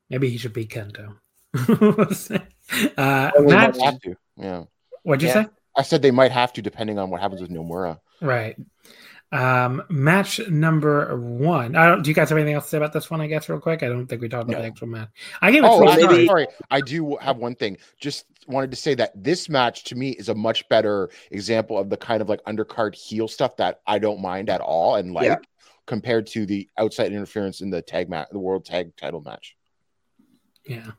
[0.09, 1.15] Maybe he should be Kento.
[2.97, 4.15] uh, They match, might have to.
[4.37, 4.63] Yeah,
[5.03, 5.43] what'd you Yeah.
[5.45, 5.49] say?
[5.75, 7.99] I said they might have to, depending on what happens with Nomura.
[8.21, 8.55] Right.
[9.31, 11.75] Um, match number one.
[11.75, 12.01] I don't.
[12.01, 13.19] Do you guys have anything else to say about this one?
[13.19, 13.83] I guess real quick.
[13.83, 14.61] I don't think we talked about No.
[14.61, 15.09] the actual match.
[15.41, 16.47] I give it Oh, three I'm sorry.
[16.71, 17.77] I do have one thing.
[17.99, 21.89] Just wanted to say that this match to me is a much better example of
[21.89, 25.25] the kind of like undercard heel stuff that I don't mind at all and like
[25.25, 25.35] Yeah.
[25.87, 29.57] compared to the outside interference in the tag match, the world tag title match.
[30.65, 30.91] Yeah.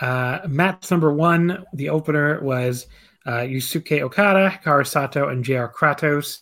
[0.00, 1.64] Uh, match number one.
[1.74, 2.86] The opener was
[3.26, 6.38] uh, Yusuke Okada, Hikaru Sato, and JR Kratos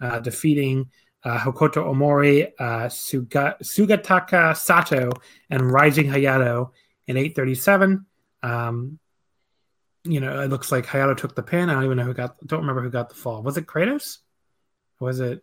[0.00, 0.90] uh, defeating
[1.24, 5.10] uh, Hokuto Omori, uh, Suga- Sugataka Sato,
[5.50, 6.70] and Rising Hayato
[7.06, 8.04] in 837.
[8.42, 8.98] Um,
[10.04, 11.68] you know, it looks like Hayato took the pin.
[11.70, 12.36] I don't even know who got.
[12.46, 13.42] Don't remember who got the fall.
[13.42, 14.18] Was it Kratos?
[15.00, 15.42] Was it?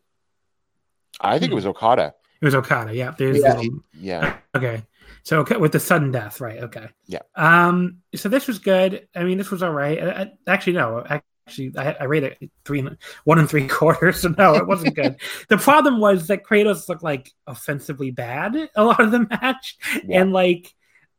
[1.21, 2.13] I think it was Okada.
[2.41, 2.93] It was Okada.
[2.95, 3.13] Yeah.
[3.17, 3.53] There's Yeah.
[3.53, 4.37] um, Yeah.
[4.55, 4.83] Okay.
[5.25, 6.59] So okay, with the sudden death, right?
[6.63, 6.87] Okay.
[7.07, 7.19] Yeah.
[7.35, 7.97] Um.
[8.15, 9.07] So this was good.
[9.15, 10.01] I mean, this was all right.
[10.01, 11.03] I, I- actually, no.
[11.47, 12.87] Actually, I, I rated it three,
[13.23, 14.21] one and three quarters.
[14.21, 15.17] So no, it wasn't good.
[15.49, 20.21] the problem was that Kratos looked like offensively bad a lot of the match, Yeah.
[20.21, 20.73] and like.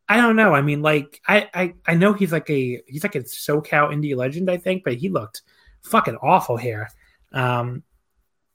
[0.08, 0.54] I don't know.
[0.54, 4.14] I mean, like, I, I I know he's like a he's like a SoCal indie
[4.14, 5.42] legend, I think, but he looked
[5.82, 6.88] fucking awful here.
[7.32, 7.82] Um,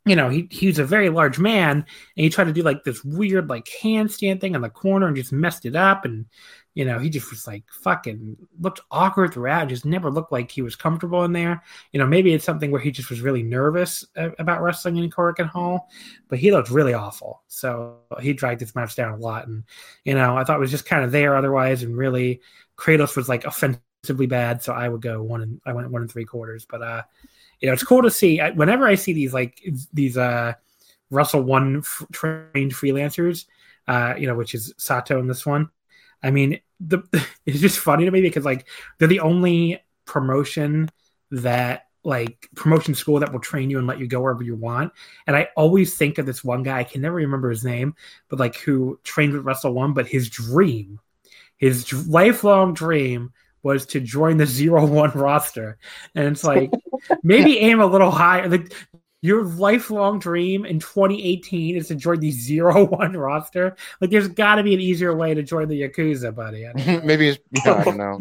[0.05, 1.85] you know, he he was a very large man, and
[2.15, 5.31] he tried to do like this weird like handstand thing on the corner and just
[5.31, 6.25] messed it up and
[6.73, 10.63] you know he just was like fucking looked awkward throughout just never looked like he
[10.63, 11.61] was comfortable in there.
[11.91, 15.09] You know maybe it's something where he just was really nervous uh, about wrestling in
[15.11, 15.89] Korakuen Hall
[16.29, 17.43] but he looked really awful.
[17.47, 19.63] So he dragged this match down a lot and
[20.03, 22.41] you know I thought it was just kind of there otherwise and really
[22.75, 26.11] Kratos was like offensively bad so I would go one and I went one and
[26.11, 27.03] three quarters but uh
[27.61, 29.61] you know it's cool to see whenever I see these like
[29.93, 30.53] these uh
[31.11, 33.45] Wrestle One f- trained freelancers,
[33.87, 35.69] uh, you know, which is Sato in this one.
[36.23, 37.03] I mean, the
[37.45, 40.89] it's just funny to me because like they're the only promotion
[41.29, 44.91] that like promotion school that will train you and let you go wherever you want.
[45.27, 47.93] And I always think of this one guy, I can never remember his name,
[48.27, 50.99] but like who trained with Wrestle One, but his dream,
[51.57, 53.33] his lifelong dream
[53.63, 55.77] was to join the zero one roster.
[56.15, 56.71] And it's like
[57.23, 58.47] maybe aim a little higher.
[58.47, 58.73] Like
[59.21, 63.75] your lifelong dream in 2018 is to join the zero one roster.
[63.99, 66.67] Like, there's got to be an easier way to join the Yakuza, buddy.
[67.03, 68.19] Maybe it's yeah, I don't know.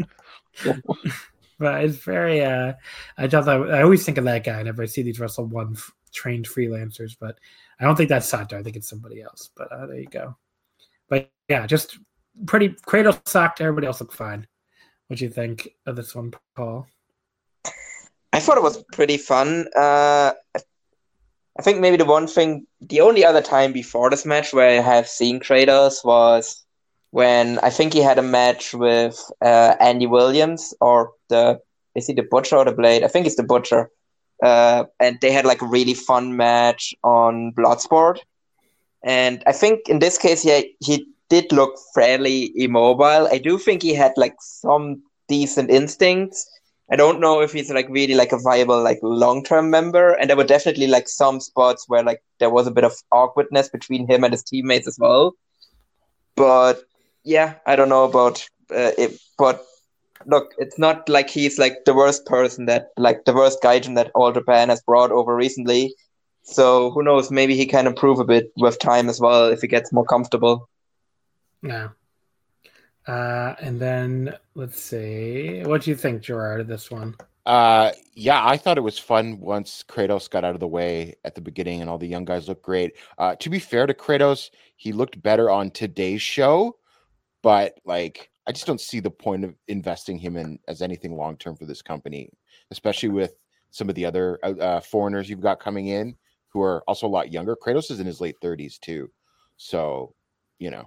[1.58, 2.44] but it's very.
[2.44, 2.74] uh
[3.16, 5.90] I just I always think of that guy whenever I see these Wrestle One f-
[6.12, 7.38] trained freelancers, but
[7.78, 8.58] I don't think that's Sato.
[8.58, 9.50] I think it's somebody else.
[9.56, 10.36] But uh, there you go.
[11.08, 11.98] But yeah, just
[12.46, 12.70] pretty.
[12.70, 13.60] Kratos sucked.
[13.62, 14.46] Everybody else looked fine.
[15.10, 16.86] What do you think of this one, Paul?
[18.32, 19.66] I thought it was pretty fun.
[19.74, 24.68] Uh, I think maybe the one thing, the only other time before this match where
[24.68, 26.64] I have seen Kratos was
[27.10, 31.60] when I think he had a match with uh, Andy Williams or the
[31.96, 33.02] is he the Butcher or the Blade?
[33.02, 33.90] I think it's the Butcher.
[34.40, 38.18] Uh, and they had like a really fun match on Bloodsport.
[39.02, 43.28] And I think in this case, he he did look fairly immobile.
[43.30, 46.46] I do think he had like some decent instincts.
[46.92, 50.28] I don't know if he's like really like a viable like long term member, and
[50.28, 54.08] there were definitely like some spots where like there was a bit of awkwardness between
[54.08, 55.34] him and his teammates as well.
[56.34, 56.82] But
[57.22, 59.20] yeah, I don't know about uh, it.
[59.38, 59.64] But
[60.26, 64.10] look, it's not like he's like the worst person that like the worst gaijin that
[64.14, 65.94] All Japan has brought over recently.
[66.42, 67.30] So who knows?
[67.30, 70.68] Maybe he can improve a bit with time as well if he gets more comfortable.
[71.62, 71.88] Yeah.
[73.06, 75.62] Uh, and then let's see.
[75.64, 77.16] What do you think, Gerard, of this one?
[77.46, 81.34] Uh, yeah, I thought it was fun once Kratos got out of the way at
[81.34, 82.92] the beginning, and all the young guys looked great.
[83.18, 86.76] Uh, to be fair to Kratos, he looked better on today's show,
[87.42, 91.36] but like I just don't see the point of investing him in as anything long
[91.36, 92.30] term for this company,
[92.70, 93.34] especially with
[93.70, 96.16] some of the other uh, uh, foreigners you've got coming in
[96.48, 97.56] who are also a lot younger.
[97.56, 99.10] Kratos is in his late thirties too,
[99.56, 100.14] so
[100.58, 100.84] you know.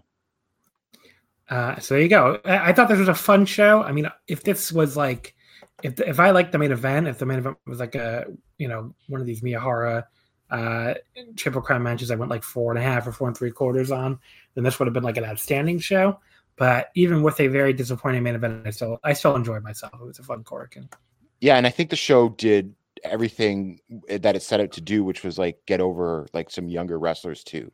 [1.54, 2.40] Uh, so there you go.
[2.46, 3.84] I, I thought this was a fun show.
[3.84, 5.36] I mean, if this was like
[5.84, 8.26] if if I liked the main event, if the main event was like a
[8.58, 10.06] you know one of these Miyahara
[10.50, 10.96] uh,
[11.36, 13.92] triple crown matches, I went like four and a half or four and three quarters
[13.92, 14.18] on,
[14.56, 16.20] then this would have been like an outstanding show.
[16.56, 19.94] But even with a very disappointing main event, I still I still enjoyed myself.
[19.94, 20.92] It was a fun Korakuen.
[21.40, 22.74] Yeah, and I think the show did
[23.04, 23.80] everything
[24.10, 27.44] that it set out to do, which was like get over like some younger wrestlers
[27.44, 27.72] too.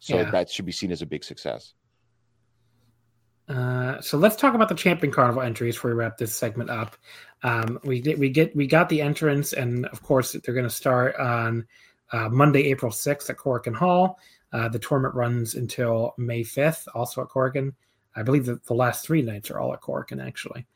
[0.00, 0.30] So yeah.
[0.30, 1.72] that should be seen as a big success.
[3.48, 6.96] Uh, so let's talk about the champion carnival entries before we wrap this segment up.
[7.42, 10.70] Um, we get we get we got the entrance, and of course they're going to
[10.70, 11.66] start on
[12.12, 14.18] uh, Monday, April sixth at Korakuen Hall.
[14.52, 17.72] Uh, the tournament runs until May fifth, also at Korakuen.
[18.16, 20.66] I believe that the last three nights are all at Korakuen, actually.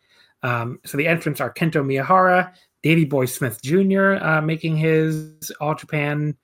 [0.42, 2.52] Um, so the entrants are Kento Miyahara,
[2.82, 4.16] Davey Boy Smith Jr.
[4.20, 6.36] Uh, making his All Japan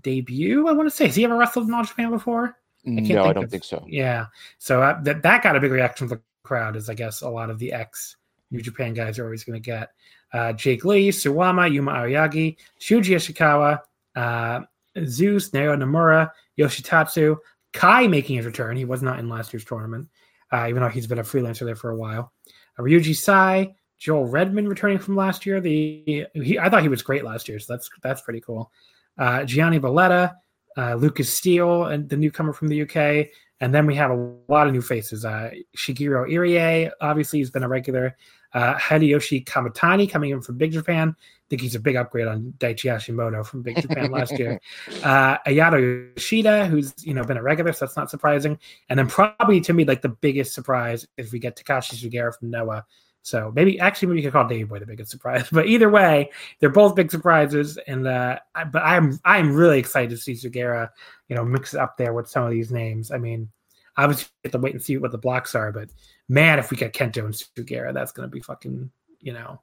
[0.00, 0.68] debut.
[0.68, 2.56] I want to say, has he ever wrestled in All Japan before?
[2.86, 3.84] I no, I don't of, think so.
[3.88, 4.26] Yeah,
[4.58, 7.28] so uh, that that got a big reaction from the crowd, as I guess a
[7.28, 8.16] lot of the ex
[8.50, 9.90] New Japan guys are always going to get.
[10.32, 13.80] Uh, Jake Lee, Suwama, Yuma Aoyagi, Shuji Ishikawa,
[14.16, 14.64] uh,
[15.04, 17.36] Zeus, Naoya Nomura, Yoshitatsu,
[17.72, 18.76] Kai making his return.
[18.76, 20.08] He was not in last year's tournament,
[20.52, 22.32] uh, even though he's been a freelancer there for a while.
[22.78, 25.60] Uh, Ryoji Sai, Joel Redman returning from last year.
[25.60, 28.70] The he, I thought he was great last year, so that's that's pretty cool.
[29.16, 30.36] Uh, Gianni Valletta,
[30.76, 33.28] uh, Lucas Steel, and the newcomer from the UK.
[33.60, 35.24] And then we have a lot of new faces.
[35.24, 38.16] Uh, Shigehiro Irie, obviously, he's been a regular.
[38.52, 41.16] Uh, Hideyoshi Kamitani coming in from Big Japan.
[41.18, 44.60] I think he's a big upgrade on Daichi Hashimoto from Big Japan last year.
[45.02, 48.58] Uh, Ayato Yoshida, who's you know been a regular, so that's not surprising.
[48.88, 52.50] And then probably to me like the biggest surprise is we get Takashi Sugiura from
[52.50, 52.86] Noah.
[53.24, 55.48] So maybe actually maybe you could call Davey Boy the biggest surprise.
[55.52, 57.78] But either way, they're both big surprises.
[57.86, 60.90] And uh, I, but I'm I'm really excited to see Sugiura,
[61.28, 63.10] you know, mix it up there with some of these names.
[63.10, 63.48] I mean,
[63.96, 65.88] obviously have to wait and see what the blocks are, but
[66.28, 69.58] man, if we get Kento and Sugiura, that's gonna be fucking, you know,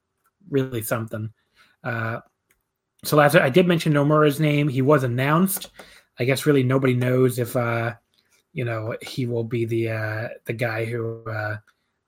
[0.49, 1.31] really something.
[1.83, 2.21] Uh,
[3.03, 4.69] so last I did mention Nomura's name.
[4.69, 5.69] He was announced.
[6.19, 7.93] I guess really nobody knows if uh,
[8.53, 11.57] you know, he will be the uh the guy who uh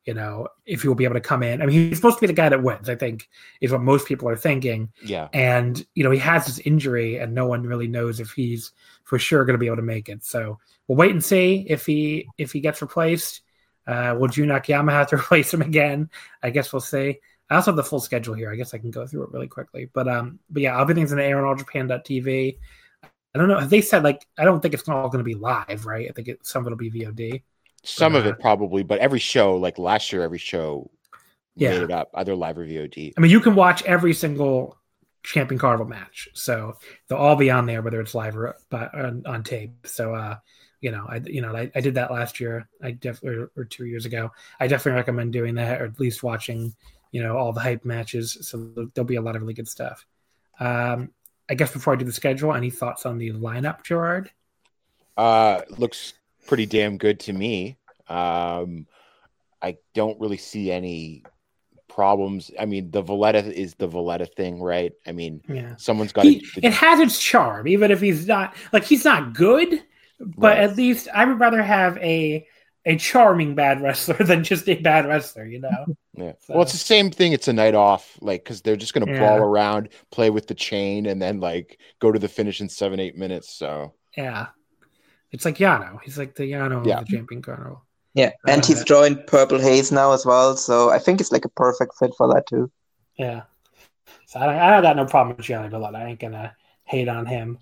[0.05, 1.61] you know, if he will be able to come in.
[1.61, 3.29] I mean, he's supposed to be the guy that wins, I think,
[3.61, 4.91] is what most people are thinking.
[5.03, 5.29] Yeah.
[5.33, 8.71] And, you know, he has this injury and no one really knows if he's
[9.03, 10.23] for sure going to be able to make it.
[10.23, 13.41] So we'll wait and see if he if he gets replaced.
[13.85, 16.09] Uh, will Jun Akiyama have to replace him again?
[16.41, 17.19] I guess we'll see.
[17.49, 18.51] I also have the full schedule here.
[18.51, 19.89] I guess I can go through it really quickly.
[19.93, 22.57] But um, but yeah, everything's in the air on alljapan.tv.
[23.03, 23.65] I don't know.
[23.65, 26.07] They said like I don't think it's all going to be live, right?
[26.09, 27.41] I think it, some of it'll be VOD.
[27.83, 30.89] Some of it probably, but every show, like last year, every show
[31.55, 31.71] yeah.
[31.71, 33.13] made it up, either live or VOD.
[33.17, 34.77] I mean, you can watch every single
[35.23, 36.77] Champion Carnival match, so
[37.07, 39.85] they'll all be on there, whether it's live or but on, on tape.
[39.85, 40.37] So, uh,
[40.79, 42.67] you know, I you know I, I did that last year.
[42.81, 44.31] I definitely or, or, two years ago.
[44.59, 46.73] I definitely recommend doing that, or at least watching,
[47.11, 48.37] you know, all the hype matches.
[48.41, 50.05] So there'll be a lot of really good stuff.
[50.59, 51.11] Um,
[51.49, 54.31] I guess before I do the schedule, any thoughts on the lineup, Gerard?
[55.15, 56.13] Uh, looks
[56.47, 57.77] pretty damn good to me.
[58.07, 58.87] Um,
[59.61, 61.23] I don't really see any
[61.87, 62.51] problems.
[62.59, 64.91] I mean, the Valletta is the Valletta thing, right?
[65.07, 65.75] I mean, yeah.
[65.77, 69.33] someone's got he, to, It has its charm, even if he's not like he's not
[69.33, 69.83] good,
[70.19, 70.59] but right.
[70.59, 72.47] at least I would rather have a
[72.85, 75.85] a charming bad wrestler than just a bad wrestler, you know.
[76.15, 76.33] Yeah.
[76.41, 76.53] So.
[76.53, 77.33] Well, it's the same thing.
[77.33, 79.17] It's a night off, like because they're just gonna yeah.
[79.17, 82.99] brawl around, play with the chain, and then like go to the finish in seven,
[82.99, 83.51] eight minutes.
[83.51, 84.49] So yeah,
[85.33, 85.99] it's like Yano.
[86.03, 86.99] He's like the Yano yeah.
[86.99, 87.83] of the Champion Carnival.
[88.13, 91.45] Yeah, and uh, he's joined Purple Haze now as well, so I think it's like
[91.45, 92.71] a perfect fit for that too.
[93.17, 93.41] Yeah,
[94.27, 95.97] so I, I got no problem with Gianni Valletta.
[95.97, 96.55] I ain't gonna
[96.85, 97.57] hate on him.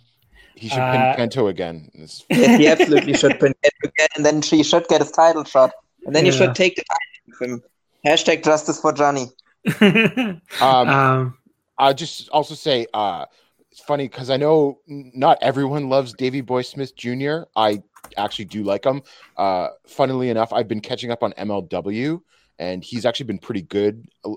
[0.55, 1.89] He should uh, pin Kento again.
[2.29, 5.71] yeah, he absolutely should pin Kento again, and then he should get his title shot,
[6.05, 6.31] and then yeah.
[6.31, 7.63] you should take the title from him.
[8.05, 9.27] Hashtag justice for Gianni.
[9.81, 11.37] um, um,
[11.77, 13.25] I'll just also say, uh,
[13.71, 17.43] it's funny because I know not everyone loves Davey Boy Smith Jr.
[17.55, 17.81] I
[18.17, 19.01] actually do like him.
[19.37, 22.21] Uh, funnily enough, I've been catching up on MLW,
[22.59, 24.33] and he's actually been pretty good uh,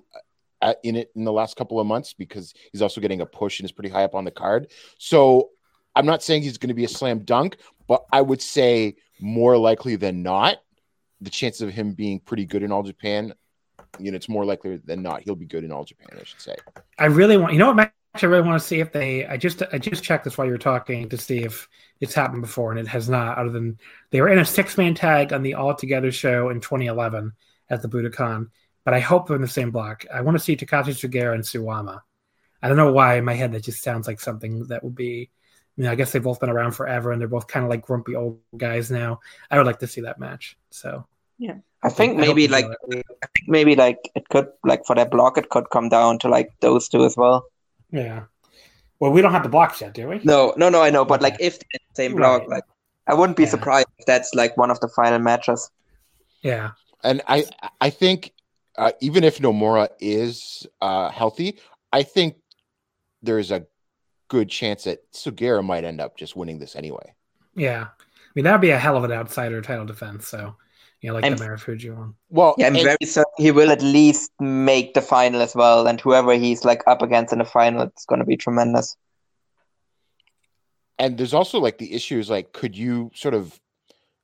[0.62, 3.59] at, in it in the last couple of months because he's also getting a push
[3.59, 4.70] and is pretty high up on the card.
[4.99, 5.51] So
[5.97, 7.57] I'm not saying he's going to be a slam dunk,
[7.89, 10.59] but I would say more likely than not,
[11.20, 13.35] the chances of him being pretty good in All Japan
[13.99, 16.09] you know, it's more likely than not he'll be good in all Japan.
[16.20, 16.57] I should say.
[16.99, 19.26] I really want, you know, what match I really want to see if they.
[19.26, 21.68] I just I just checked this while you were talking to see if
[22.00, 23.38] it's happened before, and it has not.
[23.38, 23.78] Other than
[24.10, 27.32] they were in a six man tag on the All Together show in 2011
[27.70, 28.50] at the Budokan,
[28.84, 30.04] but I hope they're in the same block.
[30.12, 32.02] I want to see Takashi Sugiura and Suwama.
[32.62, 35.30] I don't know why in my head that just sounds like something that would be.
[35.76, 37.82] You know, I guess they've both been around forever, and they're both kind of like
[37.82, 39.20] grumpy old guys now.
[39.50, 40.56] I would like to see that match.
[40.70, 41.04] So
[41.36, 45.36] yeah, I think maybe like I think maybe like it could like for that block
[45.36, 47.46] it could come down to like those two as well.
[47.95, 48.24] Yeah.
[48.99, 50.20] Well, we don't have the blocks yet, do we?
[50.24, 50.82] No, no, no.
[50.82, 52.51] I know, but like if the same block, right.
[52.51, 52.64] like
[53.07, 53.51] I wouldn't be yeah.
[53.51, 55.70] surprised if that's like one of the final matches.
[56.42, 56.70] Yeah,
[57.03, 57.45] and I
[57.80, 58.32] I think
[58.76, 61.59] uh, even if Nomura is uh, healthy,
[61.92, 62.36] I think
[63.22, 63.66] there's a
[64.28, 67.14] good chance that Sugiura might end up just winning this anyway.
[67.55, 67.84] Yeah.
[67.84, 70.26] I mean, that'd be a hell of an outsider title defense.
[70.26, 70.57] So,
[71.05, 72.14] you know, like I'm, the Marufuji one.
[72.30, 75.86] Well, yeah, I'm very certain he will at least make the final as well.
[75.86, 78.96] And whoever he's like up against in the final, it's going to be tremendous.
[80.98, 83.61] And there's also like the issue is like, could you sort of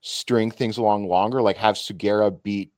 [0.01, 1.43] string things along longer?
[1.43, 2.73] Like have Sugiura beat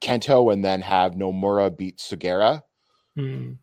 [0.00, 2.62] Kento and then have Nomura beat Sugiura?
[3.16, 3.54] Hmm.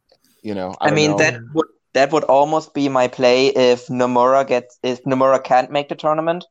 [0.43, 1.17] You know, I, I mean know.
[1.19, 5.87] that would that would almost be my play if Nomura gets if Nomura can't make
[5.87, 6.43] the tournament,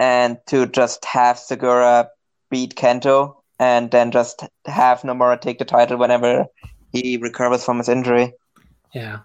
[0.00, 2.08] and to just have Sugiura
[2.50, 6.46] beat Kento and then just have Nomura take the title whenever
[6.92, 8.34] he recovers from his injury.
[8.94, 9.20] Yeah.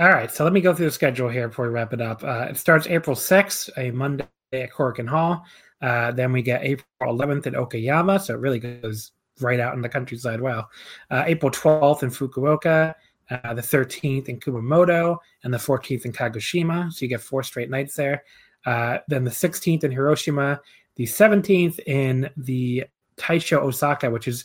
[0.00, 2.24] All right, so let me go through the schedule here before we wrap it up.
[2.24, 5.44] Uh, it starts April 6th, a Monday at Korakuen Hall.
[5.80, 9.82] Uh, then we get April 11th at Okayama, so it really goes right out in
[9.82, 10.40] the countryside.
[10.40, 10.68] Wow.
[11.10, 12.94] Uh, April 12th in Fukuoka,
[13.30, 16.92] uh, the 13th in Kumamoto, and the 14th in Kagoshima.
[16.92, 18.24] So you get four straight nights there.
[18.66, 20.60] Uh, then the 16th in Hiroshima,
[20.96, 22.84] the 17th in the
[23.16, 24.44] Taisho Osaka, which is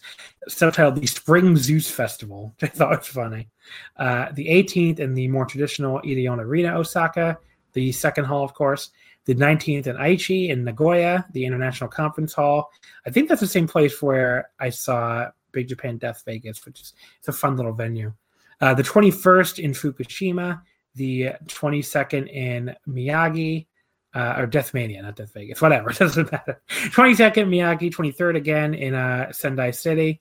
[0.50, 3.50] subtitled the Spring Zeus Festival, which I thought was funny.
[3.98, 7.38] Uh, the 18th in the more traditional Edion Arena Osaka,
[7.74, 8.92] the second hall, of course
[9.30, 12.72] the 19th in Aichi in Nagoya, the International Conference Hall.
[13.06, 16.94] I think that's the same place where I saw Big Japan Death Vegas, which is
[17.20, 18.12] it's a fun little venue.
[18.60, 20.62] Uh, the 21st in Fukushima,
[20.96, 23.68] the 22nd in Miyagi,
[24.14, 26.62] uh, or Death Mania, not Death Vegas, whatever, it doesn't matter.
[26.70, 30.20] 22nd Miyagi, 23rd again in uh, Sendai City,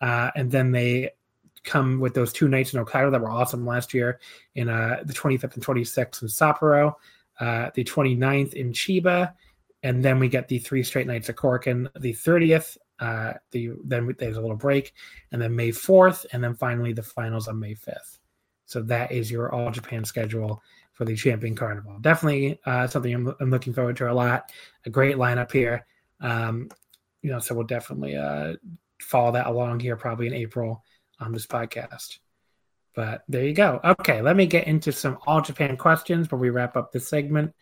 [0.00, 1.10] uh, and then they
[1.64, 4.20] come with those two nights in Hokkaido that were awesome last year
[4.54, 6.94] in uh, the 25th and 26th in Sapporo
[7.40, 9.34] uh, the 29th in Chiba,
[9.82, 12.76] and then we get the three straight nights at Korakuen, the 30th.
[13.00, 14.92] Uh, the then there's a little break,
[15.32, 18.18] and then May 4th, and then finally the finals on May 5th.
[18.66, 20.62] So that is your All Japan schedule
[20.94, 21.98] for the Champion Carnival.
[22.00, 24.50] Definitely uh, something I'm, I'm, looking forward to a lot.
[24.86, 25.86] A great lineup here.
[26.20, 26.68] Um,
[27.22, 28.54] you know, so we'll definitely uh,
[29.00, 30.82] follow that along here probably in April
[31.20, 32.18] on this podcast.
[32.94, 33.80] But there you go.
[33.84, 37.52] Okay, let me get into some All Japan questions before we wrap up this segment.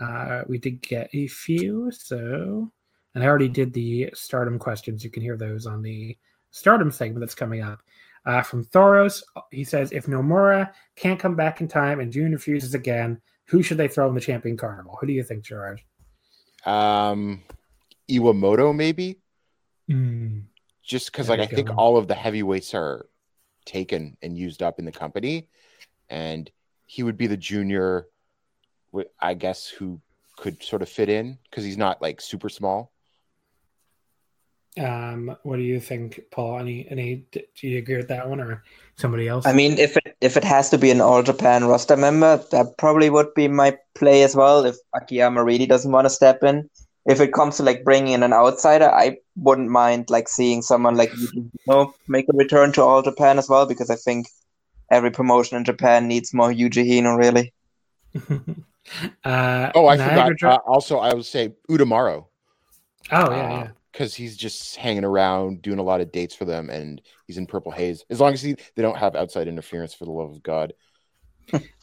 [0.00, 2.72] Uh, we did get a few, so
[3.14, 5.04] and I already did the Stardom questions.
[5.04, 6.16] You can hear those on the
[6.50, 7.80] Stardom segment that's coming up.
[8.26, 12.74] Uh, from Thoros, he says, if Nomura can't come back in time and Jun refuses
[12.74, 14.98] again, who should they throw in the Champion Carnival?
[15.00, 15.80] Who do you think, Gerard?
[16.66, 17.42] Um,
[18.08, 19.20] Iwamoto, maybe.
[19.90, 20.44] Mm.
[20.82, 23.06] Just because, like, I think all of the heavyweights are
[23.64, 25.48] taken and used up in the company,
[26.08, 26.50] and
[26.86, 28.06] he would be the junior,
[29.18, 30.00] I guess, who
[30.36, 32.92] could sort of fit in because he's not like super small.
[34.78, 36.60] Um, what do you think, Paul?
[36.60, 37.26] Any, any?
[37.32, 38.62] Do you agree with that one, or
[38.96, 39.46] somebody else?
[39.46, 42.78] I mean, if it if it has to be an All Japan roster member, that
[42.78, 44.64] probably would be my play as well.
[44.64, 46.70] If Akiyama really doesn't want to step in,
[47.06, 50.96] if it comes to like bringing in an outsider, I wouldn't mind like seeing someone
[50.96, 54.28] like you know make a return to All Japan as well because I think
[54.90, 57.52] every promotion in Japan needs more Yuji Hino really.
[59.24, 60.60] uh, oh, I Niagara forgot.
[60.66, 62.26] Uh, also, I would say Utamaro.
[63.10, 63.68] Oh yeah, yeah.
[63.92, 67.46] Because he's just hanging around, doing a lot of dates for them, and he's in
[67.46, 68.04] Purple Haze.
[68.08, 70.72] As long as he, they don't have outside interference, for the love of God.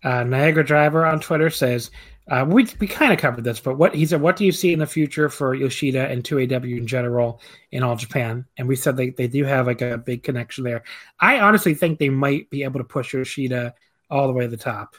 [0.03, 1.91] Uh, Niagara Driver on Twitter says,
[2.29, 4.73] uh, we we kind of covered this, but what he said, what do you see
[4.73, 8.45] in the future for Yoshida and 2AW in general in all Japan?
[8.57, 10.83] And we said they, they do have like a big connection there.
[11.19, 13.75] I honestly think they might be able to push Yoshida
[14.09, 14.95] all the way to the top.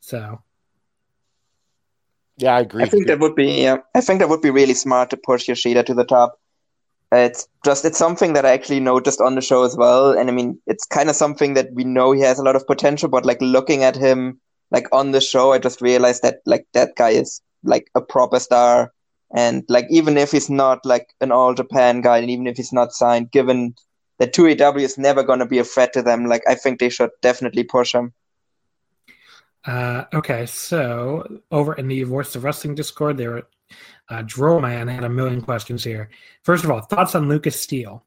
[0.00, 0.42] So,
[2.38, 2.84] yeah, I agree.
[2.84, 5.48] I think that would be yeah, I think that would be really smart to push
[5.48, 6.38] Yoshida to the top.
[7.10, 10.32] It's just it's something that I actually noticed on the show as well, and I
[10.32, 13.26] mean it's kind of something that we know he has a lot of potential, but
[13.26, 14.40] like looking at him
[14.70, 18.38] like on the show, I just realized that like that guy is like a proper
[18.38, 18.92] star,
[19.34, 22.72] And like even if he's not like an all Japan guy, and even if he's
[22.72, 23.74] not signed, given
[24.18, 26.88] that 2AW is never going to be a threat to them, like I think they
[26.90, 28.12] should definitely push him.
[29.64, 33.42] Uh, okay, so over in the Voice of Wrestling Discord, there,
[34.08, 36.10] uh, Droll Man had a million questions here.
[36.42, 38.04] First of all, thoughts on Lucas Steel?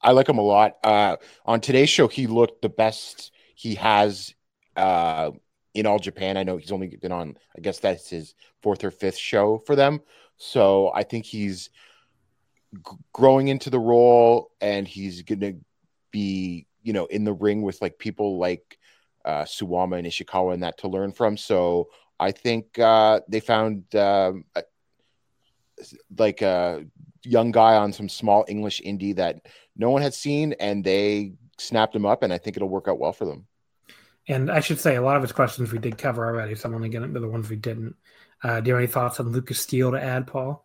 [0.00, 0.76] I like him a lot.
[0.82, 1.16] Uh,
[1.46, 4.34] on today's show, he looked the best he has
[4.76, 5.30] uh,
[5.74, 6.36] in all Japan.
[6.36, 9.76] I know he's only been on, I guess that's his fourth or fifth show for
[9.76, 10.00] them.
[10.36, 11.70] So I think he's
[12.74, 15.56] g- growing into the role and he's going to
[16.10, 18.78] be, you know, in the ring with like people like
[19.24, 21.36] uh, Suwama and Ishikawa and that to learn from.
[21.36, 21.88] So
[22.18, 24.62] I think uh, they found um, a,
[26.18, 26.84] like a
[27.24, 29.46] young guy on some small English indie that
[29.76, 32.98] no one had seen and they snapped him up and I think it'll work out
[32.98, 33.46] well for them.
[34.28, 36.74] And I should say a lot of his questions we did cover already, so I'm
[36.74, 37.96] only getting to the ones we didn't.
[38.42, 40.64] Uh, do you have any thoughts on Lucas Steel to add, Paul?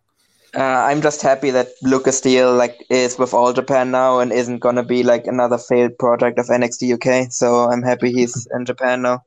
[0.55, 4.59] Uh, I'm just happy that Lucas Steel like is with All Japan now and isn't
[4.59, 7.31] gonna be like another failed project of NXT UK.
[7.31, 9.23] So I'm happy he's in Japan now.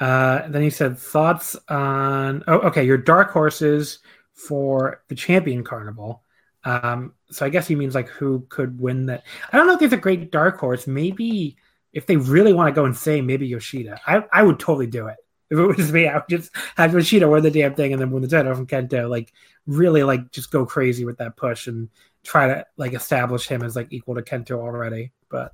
[0.00, 4.00] Uh, then he said thoughts on oh okay your dark horses
[4.32, 6.22] for the champion carnival.
[6.64, 9.24] Um, so I guess he means like who could win that.
[9.52, 10.86] I don't know if there's a great dark horse.
[10.86, 11.56] Maybe
[11.92, 14.00] if they really want to go insane, maybe Yoshida.
[14.06, 15.16] I, I would totally do it.
[15.54, 18.10] If it was me, I would just have Yoshida win the damn thing and then
[18.10, 19.08] win the title from Kento.
[19.08, 19.32] Like
[19.66, 21.88] really like just go crazy with that push and
[22.22, 25.12] try to like establish him as like equal to Kento already.
[25.30, 25.52] But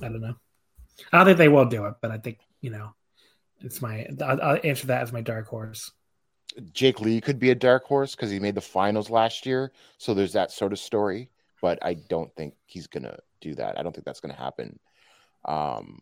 [0.00, 0.36] I don't know.
[1.12, 2.94] I don't think they will do it, but I think, you know,
[3.60, 5.90] it's my I'll, I'll answer that as my dark horse.
[6.72, 9.72] Jake Lee could be a dark horse because he made the finals last year.
[9.98, 11.30] So there's that sort of story,
[11.62, 13.78] but I don't think he's gonna do that.
[13.78, 14.78] I don't think that's gonna happen.
[15.44, 15.98] Um,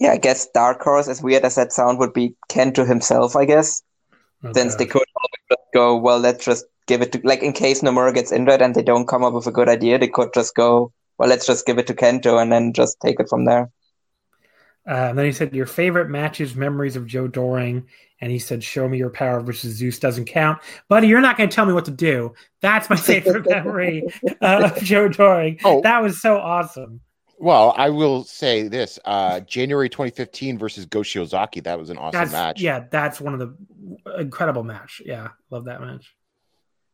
[0.00, 3.44] Yeah, I guess Dark Horse, as weird as that sound, would be Kento himself, I
[3.44, 3.82] guess.
[4.52, 7.80] Since they could always just go, well, let's just give it to like in case
[7.80, 10.54] Nomura gets injured and they don't come up with a good idea, they could just
[10.54, 13.70] go, well, let's just give it to Kento and then just take it from there.
[14.86, 17.86] Uh, and then he said, Your favorite matches, memories of Joe Doering.
[18.20, 20.60] And he said, Show me your power versus Zeus doesn't count.
[20.88, 22.34] Buddy, you're not going to tell me what to do.
[22.60, 24.04] That's my favorite memory
[24.42, 25.58] uh, of Joe Doering.
[25.64, 25.80] Oh.
[25.80, 27.00] That was so awesome.
[27.38, 31.62] Well, I will say this: uh, January 2015 versus Go Shiozaki.
[31.64, 32.60] That was an awesome That's, match.
[32.60, 33.56] Yeah, that's one of the
[34.20, 35.02] incredible match.
[35.04, 36.14] Yeah, love that match.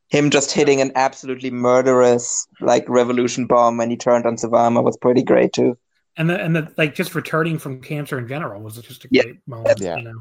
[0.09, 4.97] Him just hitting an absolutely murderous like revolution bomb when he turned on Suwama was
[4.97, 5.79] pretty great too.
[6.17, 9.23] And the and the like just returning from cancer in general was just a Yeah.
[9.23, 9.79] great moment.
[9.81, 9.97] Yeah.
[9.97, 10.13] You know?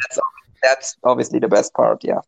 [0.61, 2.19] That's obviously the best part, yeah.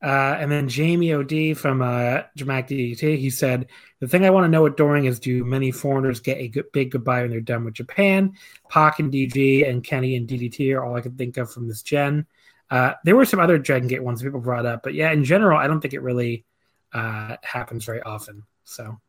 [0.00, 3.66] Uh, and then Jamie OD from uh, Dramatic DDT, he said,
[3.98, 6.70] The thing I want to know at Doering is do many foreigners get a good,
[6.72, 8.34] big goodbye when they're done with Japan?
[8.68, 11.82] Pac and DG and Kenny and DDT are all I could think of from this
[11.82, 12.26] gen.
[12.70, 15.58] Uh, there were some other Dragon Gate ones people brought up, but yeah, in general,
[15.58, 16.44] I don't think it really
[16.92, 18.44] uh, happens very often.
[18.64, 19.00] So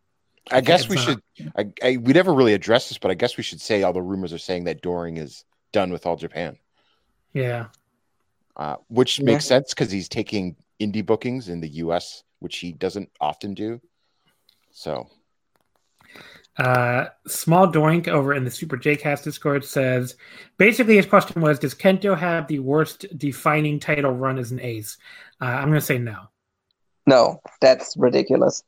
[0.49, 1.21] I guess we not- should.
[1.55, 4.01] I, I we never really addressed this, but I guess we should say all the
[4.01, 6.57] rumors are saying that Doering is done with All Japan,
[7.33, 7.67] yeah.
[8.55, 9.25] uh, which Yeah.
[9.25, 13.81] makes sense because he's taking indie bookings in the U.S., which he doesn't often do.
[14.71, 15.07] So
[16.57, 20.15] Uh, Small Doink over in the Super J-Cast Discord says,
[20.57, 24.97] basically his question was, does Kento have the worst defining title run as an ace?
[25.41, 26.27] Uh, I'm going to say no.
[27.07, 28.63] No, that's ridiculous.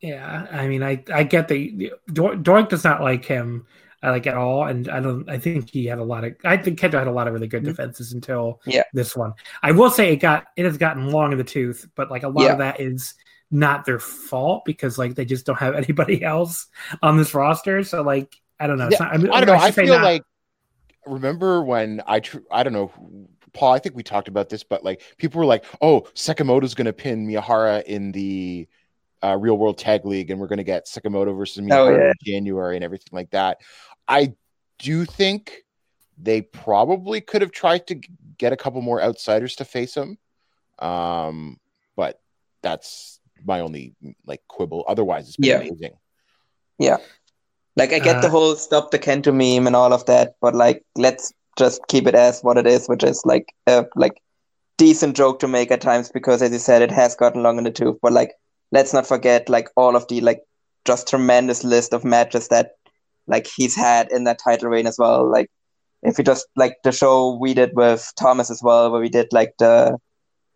[0.00, 3.66] Yeah, I mean, I I get the Dor- Doink does not like him
[4.10, 5.28] like at all, and I don't.
[5.28, 6.34] I think he had a lot of.
[6.44, 8.82] I think Kento had a lot of really good defenses until Yeah.
[8.92, 9.32] this one.
[9.62, 12.28] I will say it got it has gotten long in the tooth, but like a
[12.28, 12.52] lot Yeah.
[12.52, 13.14] of that is
[13.50, 16.66] not their fault because like they just don't have anybody else
[17.02, 17.82] on this roster.
[17.84, 18.86] So like I don't know.
[18.88, 19.54] It's Yeah, not, I, mean, I don't know.
[19.62, 20.22] I should say feel not- like
[21.06, 22.90] remember when I tr- I don't know,
[23.52, 23.72] Paul.
[23.72, 26.92] I think we talked about this, but like people were like, "Oh, Sakamoto's going to
[26.92, 28.66] pin Miyahara in the
[29.22, 32.06] uh, Real World Tag League, and we're going to get Sakamoto versus Oh, Miyahara yeah.
[32.08, 33.58] in January and everything like that."
[34.08, 34.34] I
[34.78, 35.64] do think
[36.18, 37.94] they probably could have tried to
[38.38, 40.18] get a couple more outsiders to face him,
[40.78, 41.58] um,
[41.96, 42.20] but
[42.62, 43.94] that's my only
[44.26, 44.84] like quibble.
[44.86, 45.56] Otherwise, it's been Yeah.
[45.56, 45.98] amazing.
[47.76, 50.54] Like I get the Uh, whole stop the Kento meme and all of that, but
[50.54, 54.20] like let's just keep it as what it is, which is like a like
[54.76, 57.64] decent joke to make at times because as you said, it has gotten long in
[57.64, 57.96] the tooth.
[58.00, 58.32] But like
[58.70, 60.42] let's not forget like all of the like
[60.84, 62.72] just tremendous list of matches that
[63.26, 65.30] like he's had in that title reign as well.
[65.30, 65.50] Like
[66.02, 69.28] if you just like the show we did with Thomas as well, where we did
[69.32, 69.96] like the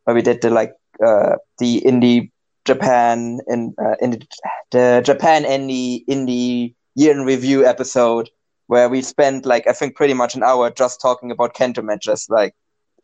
[0.05, 0.73] where we did the like
[1.05, 2.31] uh the indie
[2.65, 4.27] Japan in uh, in the,
[4.73, 8.29] the Japan indie indie year in review episode
[8.67, 12.27] where we spent like I think pretty much an hour just talking about Kento matches.
[12.29, 12.55] Like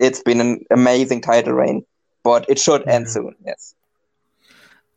[0.01, 1.85] it's been an amazing title reign.
[2.25, 3.11] but it should end Mhm.
[3.11, 3.35] soon.
[3.45, 3.75] Yes.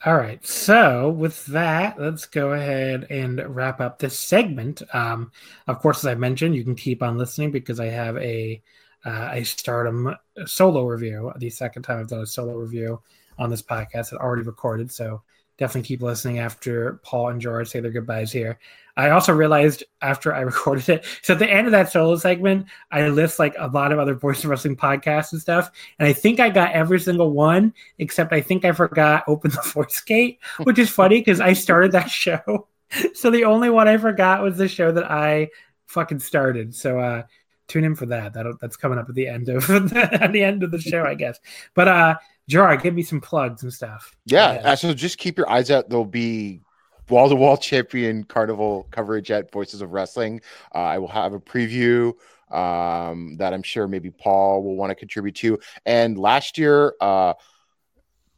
[0.06, 0.46] All right.
[0.46, 4.84] So with that, let's go ahead and wrap up this segment.
[4.94, 5.32] Um,
[5.68, 8.62] of course, as I mentioned, you can keep on listening because I have a
[9.06, 10.16] uh, a Stardom
[10.46, 11.32] solo review.
[11.38, 13.02] The second time I've done a solo review
[13.40, 14.92] on this podcast, it already recorded.
[14.92, 15.24] So
[15.58, 18.60] definitely keep listening after Paul and George say their goodbyes here.
[18.98, 22.66] I also realized after I recorded it, so at the end of that solo segment,
[22.92, 26.12] I list like a lot of other voice of wrestling podcasts and stuff, and I
[26.14, 30.40] think I got every single one except I think I forgot Open the Voice Gate,
[30.64, 32.68] which is funny because I started that show.
[33.14, 35.50] So the only one I forgot was the show that I
[35.88, 36.74] fucking started.
[36.76, 37.24] So uh
[37.68, 38.34] tune in for that.
[38.34, 41.14] That that's coming up at the end of at the end of the show, I
[41.16, 41.38] guess.
[41.74, 42.16] But uh
[42.48, 44.16] Gerard, give me some plugs and stuff.
[44.26, 44.72] Yeah, Yeah.
[44.72, 45.90] uh, so just keep your eyes out.
[45.90, 46.62] There'll be
[47.10, 50.42] wall to wall champion carnival coverage at Voices of Wrestling.
[50.74, 52.14] Uh, I will have a preview
[52.52, 55.60] um, that I'm sure maybe Paul will want to contribute to.
[55.86, 57.34] And last year, uh,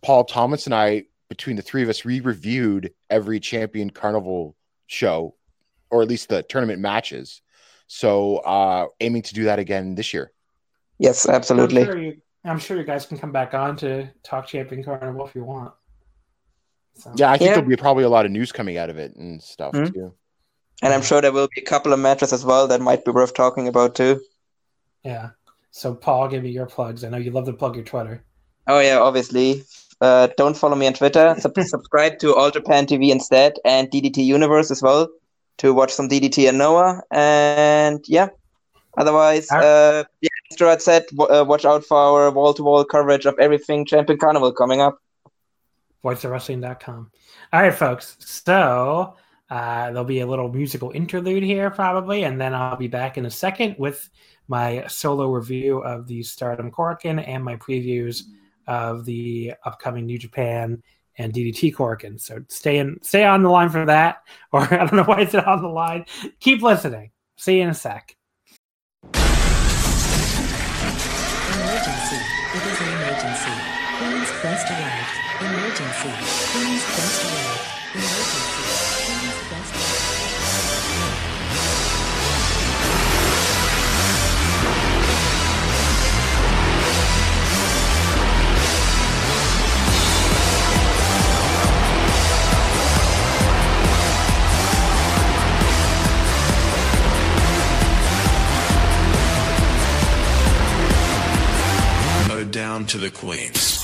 [0.02, 4.56] Paul Thomas and I, between the three of us, we reviewed every champion carnival
[4.88, 5.36] show,
[5.92, 7.42] or at least the tournament matches.
[7.88, 10.32] So, uh, aiming to do that again this year.
[11.00, 11.86] Yes, I'm absolutely.
[11.86, 15.34] sure, you, I'm sure you guys can come back on to talk Champion Carnival if
[15.34, 15.74] you want.
[17.00, 17.56] So, Yeah, I think Yeah.
[17.56, 19.94] there'll be probably a lot of news coming out of it and stuff Mhm.
[19.94, 20.14] too.
[20.82, 23.12] And I'm sure there will be a couple of matches as well that might be
[23.12, 24.22] worth talking about too.
[25.04, 25.30] yeah.
[25.72, 27.04] So Paul, give me your plugs.
[27.04, 28.24] I know you love to plug your Twitter.
[28.68, 29.64] Oh yeah, obviously.
[30.02, 31.36] Uh, don't follow me on Twitter.
[31.40, 35.08] Sub- subscribe to All Japan TV instead and DDT Universe as well
[35.60, 37.02] to watch some DDT and Noah.
[37.12, 38.30] And yeah,
[38.98, 39.66] otherwise, Alright.
[39.66, 43.86] uh, yeah, as Gerard said, w- uh, watch out for our wall-to-wall coverage of everything
[43.86, 44.98] Champion Carnival coming up.
[46.04, 47.12] voiceofwrestling.com.
[47.54, 48.18] All right, folks.
[48.20, 49.16] So
[49.50, 53.26] uh, there'll be a little musical interlude here, probably, and then I'll be back in
[53.26, 54.10] a second with
[54.48, 58.24] my solo review of the Stardom Korakuen and my previews
[58.68, 60.82] of the upcoming New Japan
[61.18, 62.20] and DDT Korakuen.
[62.20, 65.36] So stay in, stay on the line for that, or I don't know why it's
[65.36, 66.06] on the line.
[66.40, 67.12] Keep listening.
[67.38, 68.16] See you in a sec.
[69.14, 69.78] Emergency.
[72.56, 73.52] It is an emergency.
[73.98, 75.19] Queen's Quest arrived.
[75.42, 76.10] Emergency.
[76.96, 77.96] Quest arrived.
[77.96, 78.60] Emergency.
[102.52, 103.79] Down to the Queens.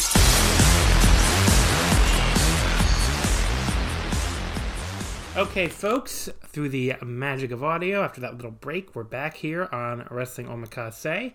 [5.38, 10.08] Okay, folks, through the magic of audio, after that little break, we're back here on
[10.10, 11.34] Wrestling Omakase.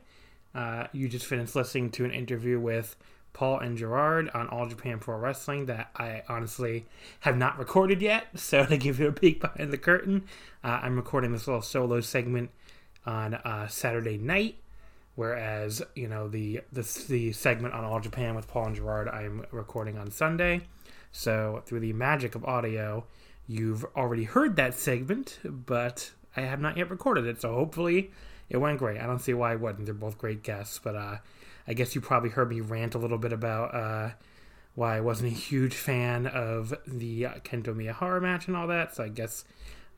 [0.54, 2.96] Uh, you just finished listening to an interview with
[3.34, 6.86] Paul and Gerard on All Japan Pro Wrestling that I honestly
[7.20, 8.28] have not recorded yet.
[8.36, 10.24] So, to give you a peek behind the curtain,
[10.64, 12.48] uh, I'm recording this little solo segment
[13.04, 14.56] on uh, Saturday night.
[15.14, 19.44] Whereas, you know, the, the the segment on All Japan with Paul and Gerard, I'm
[19.50, 20.62] recording on Sunday.
[21.12, 23.04] So, through the magic of audio,
[23.50, 27.40] you've already heard that segment, but I have not yet recorded it.
[27.40, 28.12] So, hopefully,
[28.48, 29.00] it went great.
[29.00, 29.86] I don't see why it wouldn't.
[29.86, 31.16] They're both great guests, but uh,
[31.66, 34.10] I guess you probably heard me rant a little bit about uh,
[34.76, 38.94] why I wasn't a huge fan of the uh, Kento Miyahara match and all that.
[38.94, 39.44] So, I guess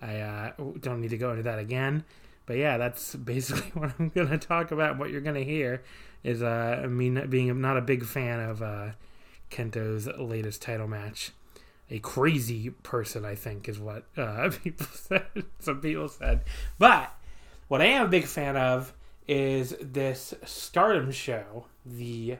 [0.00, 2.04] I uh, don't need to go into that again.
[2.46, 4.98] But yeah, that's basically what I'm going to talk about.
[4.98, 5.82] What you're going to hear
[6.24, 8.92] is uh, me being not a big fan of uh,
[9.50, 11.32] Kento's latest title match.
[11.90, 15.26] A crazy person, I think, is what uh, people said.
[15.58, 16.42] Some people said.
[16.78, 17.12] But
[17.68, 18.92] what I am a big fan of
[19.28, 22.36] is this Stardom show, the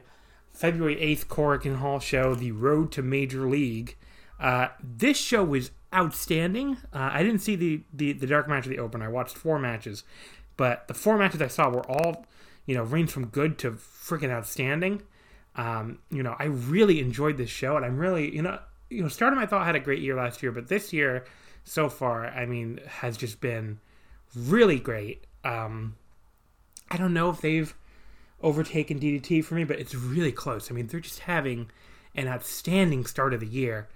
[0.51, 3.97] February 8th Korakuen Hall show, The Road to Major League.
[4.39, 6.77] Uh, this show was outstanding.
[6.93, 9.01] Uh, I didn't see the, the, the dark match of the open.
[9.01, 10.03] I watched four matches,
[10.57, 12.25] but the four matches I saw were all,
[12.65, 15.03] you know, ranged from good to freaking outstanding.
[15.55, 18.59] Um, you know, I really enjoyed this show, and I'm really, you know,
[18.93, 21.25] you know, Stardom I thought had a great year last year, but this year
[21.63, 23.79] so far, I mean, has just been
[24.35, 25.25] really great.
[25.43, 25.95] Um,
[26.89, 27.73] I don't know if they've
[28.41, 30.69] overtaken DDT for me, but it's really close.
[30.69, 31.71] I mean, they're just having
[32.15, 33.87] an outstanding start of the year.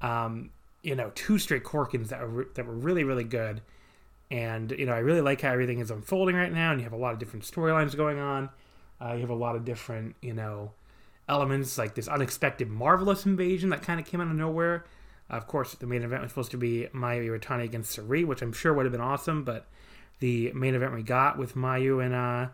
[0.00, 0.50] Um,
[0.82, 3.62] you know, two straight Korakuens that were that were really really good,
[4.30, 6.92] and you know, I really like how everything is unfolding right now, and you have
[6.92, 8.50] a lot of different storylines going on.
[9.00, 10.72] Uh, you have a lot of different, you know,
[11.28, 14.84] elements like this unexpected marvelous invasion that kind of came out of nowhere.
[15.30, 18.52] of course, the main event was supposed to be Mayu Iwatani against Sari, which I'm
[18.52, 19.66] sure would have been awesome, but
[20.20, 22.48] the main event we got with Mayu and uh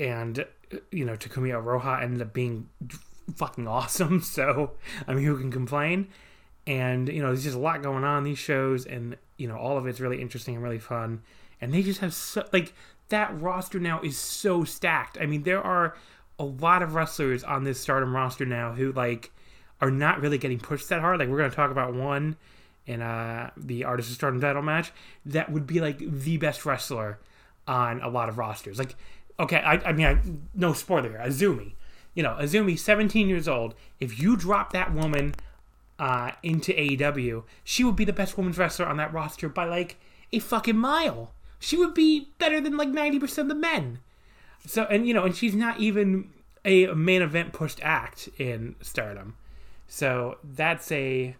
[0.00, 0.44] and
[0.90, 2.68] you know Takumi Iroha ended up being
[3.34, 4.20] fucking awesome.
[4.22, 4.72] So
[5.06, 6.08] I mean, who can complain?
[6.66, 9.78] And you know, there's just a lot going on these shows, and you know, all
[9.78, 11.22] of it's really interesting and really fun.
[11.60, 12.74] And they just have so like
[13.08, 15.18] that roster now is so stacked.
[15.20, 15.96] I mean, there are
[16.38, 19.30] a lot of wrestlers on this Stardom roster now who like
[19.80, 21.18] are not really getting pushed that hard.
[21.18, 22.36] Like we're gonna talk about one
[22.86, 24.92] in uh, the Artist of Stardom title match
[25.26, 27.18] that would be like the best wrestler
[27.66, 28.78] on a lot of rosters.
[28.78, 28.96] Like,
[29.38, 30.18] okay, I, I mean, I,
[30.54, 31.22] no spoiler here.
[31.22, 31.74] Azumi,
[32.14, 33.74] you know, Azumi, 17 years old.
[34.00, 35.34] If you drop that woman
[35.98, 39.96] uh, into AEW, she would be the best women's wrestler on that roster by like
[40.32, 41.32] a fucking mile.
[41.58, 43.98] She would be better than like 90% of the men.
[44.68, 46.28] So, and you know, and she's not even
[46.62, 49.34] a main event pushed act in Stardom.
[49.86, 51.34] So that's a,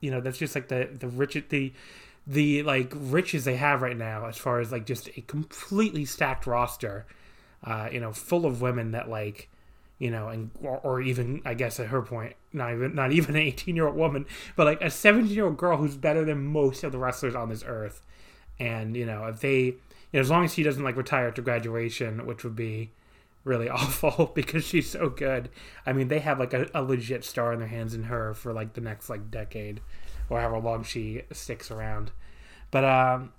[0.00, 1.72] you know, that's just like the the rich the
[2.26, 6.46] the like riches they have right now as far as like just a completely stacked
[6.46, 7.06] roster,
[7.64, 9.48] uh, you know, full of women that like,
[9.98, 13.34] you know, and or, or even I guess at her point, not even not even
[13.34, 16.46] an eighteen year old woman, but like a seventeen year old girl who's better than
[16.46, 18.00] most of the wrestlers on this earth,
[18.60, 19.74] and you know if they,
[20.12, 22.90] you know, as long as she doesn't like retire after graduation, which would be
[23.44, 25.48] really awful because she's so good.
[25.86, 28.52] I mean, they have like a, a legit star in their hands in her for
[28.52, 29.80] like the next like decade
[30.28, 32.12] or however long she sticks around.
[32.70, 33.32] But um,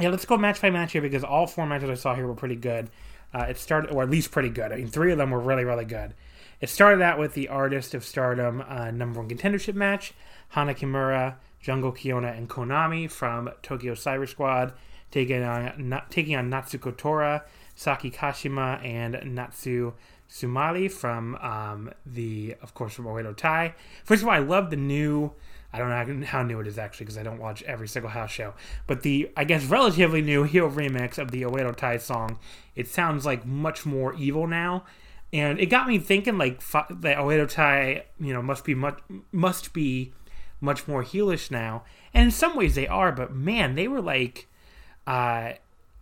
[0.00, 2.34] yeah, let's go match by match here because all four matches I saw here were
[2.34, 2.90] pretty good.
[3.32, 4.72] Uh, it started, or at least pretty good.
[4.72, 6.14] I mean, three of them were really, really good.
[6.60, 10.14] It started out with the Artist of Stardom uh, number one contendership match
[10.50, 14.72] Hana Kimura, Jungle Kyona, and Konami from Tokyo Cyber Squad
[15.10, 17.44] taking on, not, taking on Natsuko Tora,
[17.74, 19.92] Saki Kashima, and Natsu
[20.28, 23.74] Sumire from um, the, of course, from Oedo Tai.
[24.04, 25.32] First of all, I love the new.
[25.72, 25.90] I don't
[26.20, 28.54] know how new it is actually because I don't watch every single house show.
[28.86, 32.38] But the, I guess, relatively new Heel remix of the Oedo Tai song,
[32.74, 34.84] it sounds like much more evil now.
[35.30, 38.98] And it got me thinking, like, that Oedo Tai, you know, must be much,
[39.30, 40.14] must be
[40.58, 41.84] much more heelish now.
[42.14, 44.48] And in some ways they are, but man, they were like,
[45.08, 45.54] uh,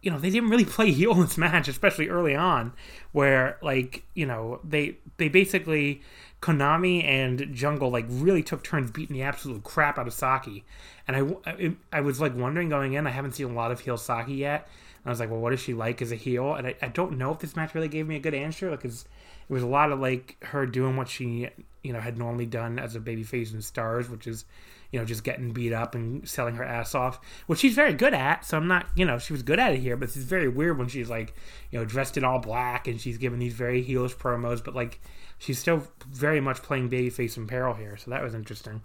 [0.02, 2.72] you know, they didn't really play heel in this match, especially early on,
[3.12, 6.02] where like, you know, they they basically
[6.42, 10.64] Konami and Jungle like really took turns beating the absolute crap out of Saki,
[11.08, 11.16] and
[11.46, 14.34] I, I, was like wondering going in, I haven't seen a lot of heel Saki
[14.34, 14.68] yet,
[15.02, 16.54] and I was like, well, what is she like as a heel?
[16.54, 19.06] And I, I don't know if this match really gave me a good answer because
[19.48, 21.48] it was a lot of like her doing what she
[21.82, 24.44] you know had normally done as a babyface in Stars, which is
[24.90, 28.14] you know just getting beat up and selling her ass off, which she's very good
[28.14, 28.44] at.
[28.44, 30.78] So I'm not you know she was good at it here, but it's very weird
[30.78, 31.34] when she's like
[31.70, 35.00] you know dressed in all black and she's giving these very heelish promos, but like
[35.38, 37.96] she's still very much playing babyface in peril here.
[37.96, 38.82] So that was interesting.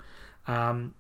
[0.47, 0.93] Um,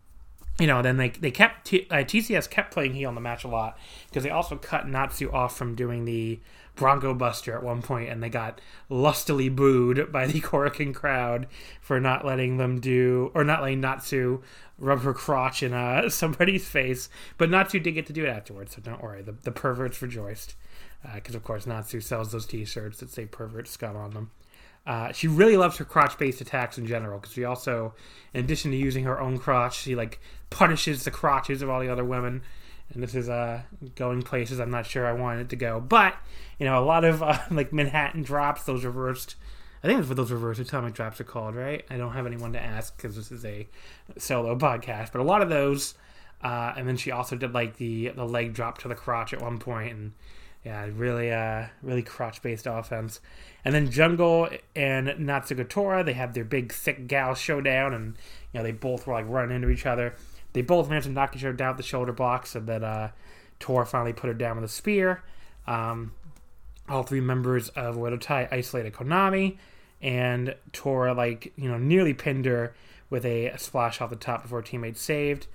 [0.59, 3.47] you know, then they they kept uh, TCS kept playing heel in the match a
[3.47, 6.39] lot because they also cut Natsu off from doing the
[6.81, 8.59] Bronco Buster at one point, and they got
[8.89, 11.45] lustily booed by the Korakuen crowd
[11.79, 14.41] for not letting them do or not letting Natsu
[14.79, 17.07] rub her crotch in uh, somebody's face.
[17.37, 19.21] But Natsu did get to do it afterwards, so don't worry.
[19.21, 20.55] The, the perverts rejoiced
[21.13, 24.31] because, of course, Natsu sells those T-shirts that say "pervert scum" on them.
[24.87, 27.93] Uh, she really loves her crotch-based attacks in general because she also,
[28.33, 31.89] in addition to using her own crotch, she like punishes the crotches of all the
[31.89, 32.41] other women.
[32.93, 33.61] And this is uh,
[33.95, 36.15] going places I'm not sure I wanted it to go, but
[36.59, 39.35] you know, a lot of uh, like Manhattan drops, those reversed.
[39.83, 41.83] I think that's what those reverse atomic drops are called, right?
[41.89, 43.67] I don't have anyone to ask because this is a
[44.17, 45.95] solo podcast, but a lot of those.
[46.43, 49.41] Uh, and then she also did like the the leg drop to the crotch at
[49.41, 50.11] one point, and
[50.65, 53.19] yeah, really, uh, really crotch based offense.
[53.65, 58.17] And then Jungle and Natsuko Tora, they have their big thick gal showdown, and
[58.53, 60.15] you know they both were like running into each other.
[60.53, 63.11] They both managed to knock each other down with the shoulder blocks, and then uh,
[63.59, 65.23] Tora finally put her down with a spear.
[65.67, 66.13] Um,
[66.89, 69.57] all three members of Oedo Tai isolated Konami,
[70.01, 72.73] and Tora like you know nearly pinned her
[73.09, 75.47] with a splash off the top before teammates saved.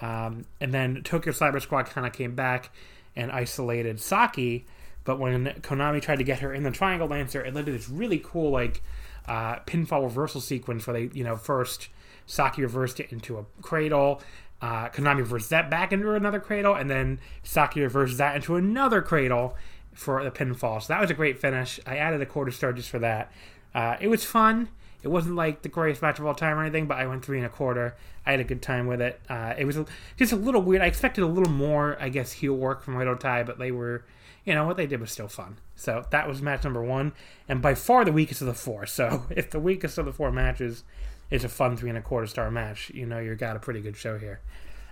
[0.00, 2.70] Um, and then Tokyo Cyber Squad kind of came back
[3.14, 4.66] and isolated Saki,
[5.04, 7.88] but when Konami tried to get her in the Triangle Lancer, it led to this
[7.88, 8.82] really cool like
[9.28, 11.88] uh, pinfall reversal sequence where they you know first
[12.26, 14.22] Saki reversed it into a cradle.
[14.62, 19.02] Uh, Konami reversed that back into another cradle, and then Saki reversed that into another
[19.02, 19.56] cradle
[19.92, 20.80] for the pinfall.
[20.80, 21.80] So that was a great finish.
[21.84, 23.32] I added a quarter star just for that.
[23.74, 24.68] Uh, it was fun.
[25.02, 27.38] It wasn't like the greatest match of all time or anything, but I went three
[27.38, 27.96] and a quarter.
[28.24, 29.20] I had a good time with it.
[29.28, 29.78] Uh, it was
[30.16, 30.80] just a little weird.
[30.80, 34.04] I expected a little more, I guess, heel work from Oedo Tai, but they were,
[34.44, 35.58] you know, what they did was still fun.
[35.74, 37.14] So that was match number one,
[37.48, 38.86] and by far the weakest of the four.
[38.86, 40.84] So if the weakest of the four matches
[41.32, 43.80] is a fun three and a quarter star match, you know you've got a pretty
[43.80, 44.40] good show here.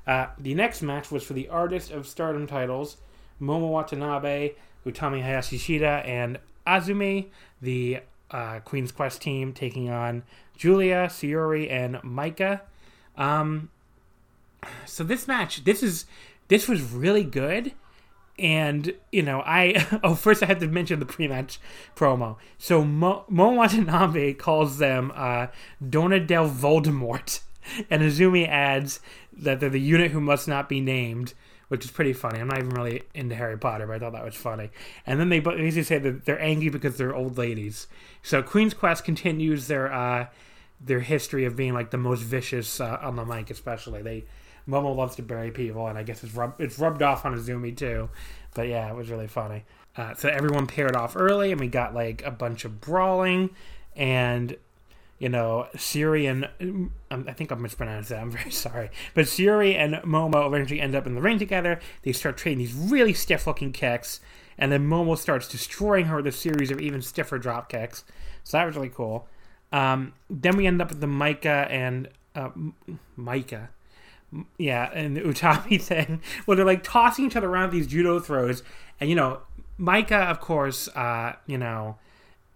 [0.07, 2.97] Uh, the next match was for the Artist of Stardom titles,
[3.41, 4.55] Momo Watanabe,
[4.87, 7.27] Utami Hayashishita, and Azumi,
[7.61, 8.01] the
[8.31, 10.23] uh, Queen's Quest team taking on
[10.57, 12.63] Giulia, Sayuri, and Maika.
[13.17, 13.71] Um,
[14.87, 16.07] so this match, this is
[16.49, 17.73] this was really good,
[18.41, 21.61] and you know I oh first I have to mention the pre-match
[21.95, 22.37] promo.
[22.59, 25.49] So Mo, Mo Watanabe calls them uh,
[25.87, 27.41] Dona del Voldemort,
[27.91, 29.01] and Azumi adds
[29.33, 31.35] that they're the unit who must not be named.
[31.69, 32.41] Which is pretty funny.
[32.41, 34.71] I'm not even really into Harry Potter, but I thought that was funny.
[35.07, 37.87] And then they basically say that they're angry because they're old ladies.
[38.25, 40.27] So Queen's Quest continues their uh,
[40.81, 44.03] their history of being like the most vicious uh, on the mic, especially.
[44.03, 44.25] They
[44.69, 47.77] Momo loves to bury people, and I guess it's rub, it's rubbed off on Azumi
[47.77, 48.11] too.
[48.55, 49.65] But yeah, it was really funny.
[49.97, 53.51] Uh, so everyone paired off early, and we got like a bunch of brawling,
[53.97, 54.57] and
[55.19, 58.21] you know Siri and um, I think I mispronounced that.
[58.21, 61.81] I'm very sorry, but Siri and Momo eventually end up in the ring together.
[62.03, 64.21] They start trading these really stiff looking kicks,
[64.59, 68.05] and then Momo starts destroying her with a series of even stiffer drop kicks.
[68.45, 69.27] So that was really cool.
[69.73, 72.51] Um, then we end up with the Maika and uh,
[73.19, 73.69] Maika.
[74.59, 78.63] Yeah, and the Utami thing, where they're like tossing each other around these judo throws,
[79.01, 79.41] and you know,
[79.79, 81.97] Maika, of course, uh, you know,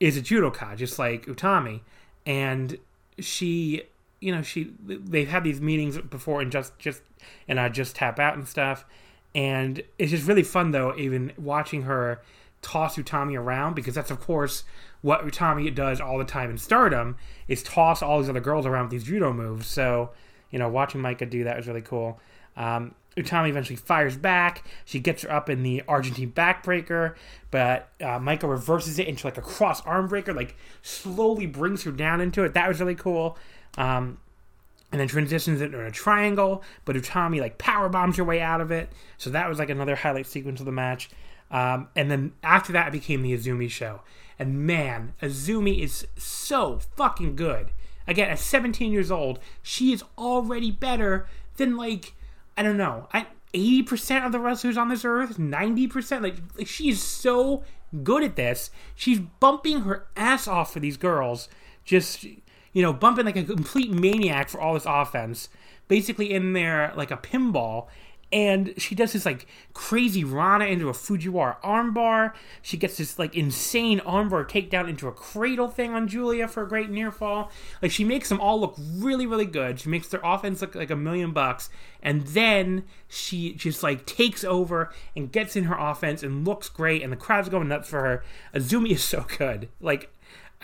[0.00, 1.80] is a judoka, just like Utami,
[2.26, 2.78] and
[3.18, 3.82] she,
[4.20, 7.02] you know, she they've had these meetings before and just just
[7.48, 8.84] and I just tap out and stuff,
[9.34, 12.22] and it's just really fun though, even watching her
[12.62, 14.64] toss Utami around because that's of course
[15.02, 18.84] what Utami does all the time in Stardom is toss all these other girls around
[18.84, 19.66] with these judo moves.
[19.66, 20.10] So
[20.54, 22.20] you know, watching Maika do that was really cool.
[22.56, 24.64] Um, Utami eventually fires back.
[24.84, 27.16] She gets her up in the Argentine backbreaker,
[27.50, 31.90] but uh, Micah reverses it into like a cross arm breaker, like slowly brings her
[31.90, 32.54] down into it.
[32.54, 33.36] That was really cool.
[33.76, 34.18] Um,
[34.92, 38.60] and then transitions it into a triangle, but Utami like power bombs her way out
[38.60, 38.90] of it.
[39.18, 41.10] So that was like another highlight sequence of the match.
[41.50, 44.02] Um, and then after that, it became the Azumi show.
[44.38, 47.72] And man, Azumi is so fucking good.
[48.06, 51.26] Again, at 17 years old, she is already better
[51.56, 52.14] than like
[52.56, 56.22] I don't know, I 80% of the wrestlers on this earth, 90%.
[56.22, 57.62] Like, like she is so
[58.02, 58.70] good at this.
[58.96, 61.48] She's bumping her ass off for these girls,
[61.84, 65.48] just you know, bumping like a complete maniac for all this offense.
[65.86, 67.86] Basically in there like a pinball
[68.32, 72.32] and she does this like crazy Rana into a Fujiwara armbar.
[72.62, 76.68] She gets this like insane armbar takedown into a cradle thing on Giulia for a
[76.68, 77.50] great near fall.
[77.80, 79.80] Like she makes them all look really, really good.
[79.80, 81.70] She makes their offense look like a million bucks,
[82.02, 87.02] and then she just like takes over and gets in her offense and looks great,
[87.02, 88.24] and the crowd's going nuts for her.
[88.54, 89.68] Azumi is so good.
[89.80, 90.10] Like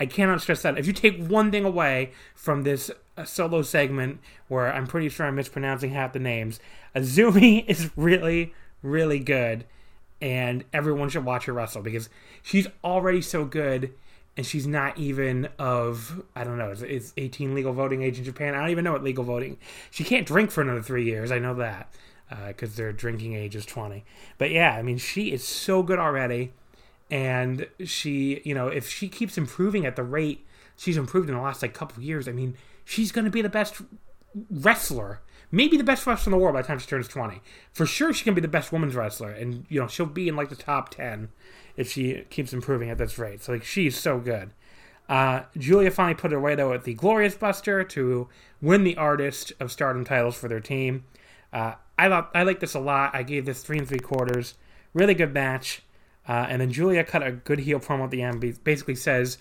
[0.00, 0.78] I cannot stress that.
[0.78, 5.26] If you take one thing away from this uh, solo segment, where I'm pretty sure
[5.26, 6.58] I'm mispronouncing half the names,
[6.94, 9.64] Azumi is really, really good,
[10.20, 12.08] and everyone should watch her wrestle because
[12.42, 13.92] she's already so good,
[14.36, 16.74] and she's not even of I don't know.
[16.80, 18.54] It's, 18 legal voting age in Japan.
[18.54, 19.58] I don't even know what legal voting.
[19.90, 21.30] She can't drink for another three years.
[21.30, 21.92] I know that
[22.46, 24.04] because uh, their drinking age is 20.
[24.38, 26.52] But yeah, I mean, she is so good already
[27.10, 30.46] and she you know if she keeps improving at the rate
[30.76, 33.48] she's improved in the last like couple years i mean she's going to be the
[33.48, 33.82] best
[34.50, 35.20] wrestler
[35.50, 37.40] maybe the best wrestler in the world by the time she turns 20
[37.72, 40.36] for sure she can be the best women's wrestler and you know she'll be in
[40.36, 41.28] like the top 10
[41.76, 44.50] if she keeps improving at this rate so like she's so good
[45.10, 48.28] uh, Giulia finally put it away though at the Glorious Buster to
[48.62, 51.04] win the Artist of Stardom titles for their team.
[51.52, 53.10] Uh, I thought I like this a lot.
[53.12, 54.54] I gave this three and three quarters.
[54.94, 55.82] Really good match.
[56.28, 58.62] Uh, and then Giulia cut a good heel promo at the end.
[58.62, 59.36] Basically says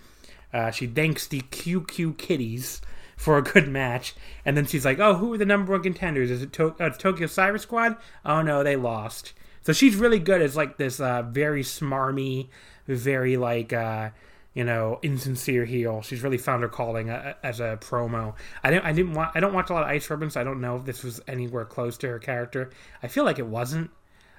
[0.51, 2.81] uh, she thanks the QQ Kitties
[3.19, 4.15] for a good match.
[4.45, 6.31] And then she's like, "Oh, who are the number one contenders?
[6.31, 7.97] Is it to- uh, Tokyo Cyber Squad?
[8.25, 12.47] Oh no, they lost." So she's really good as like this uh, very smarmy,
[12.87, 14.11] very like uh,
[14.53, 16.01] you know insincere heel.
[16.01, 18.35] She's really found her calling uh, as a promo.
[18.63, 20.45] I didn't I didn't want I don't watch a lot of Ice Ribbon, so I
[20.45, 22.69] don't know if this was anywhere close to her character.
[23.03, 23.91] I feel like it wasn't.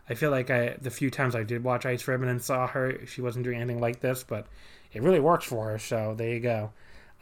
[0.09, 3.07] I feel like I the few times I did watch Ice Ribbon and saw her,
[3.07, 4.47] she wasn't doing anything like this, but
[4.91, 5.79] it really works for her.
[5.79, 6.73] So there you go.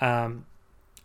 [0.01, 0.47] Um,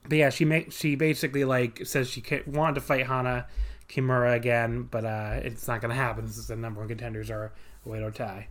[0.08, 3.48] but yeah, she make she basically like says she wanted to fight Hana
[3.88, 7.54] Kimura again, but uh, it's not going to happen since the number one contenders are
[7.88, 8.48] Oedo Tai.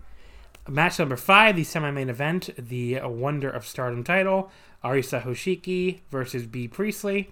[0.69, 4.51] Match number five, the semi-main event, the Wonder of Stardom title,
[4.85, 7.31] Arisa Hoshiki versus Bea Priestley.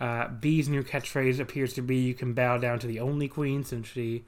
[0.00, 3.62] Uh, Bea's new catchphrase appears to be "You can bow down to the only queen,"
[3.62, 4.24] since she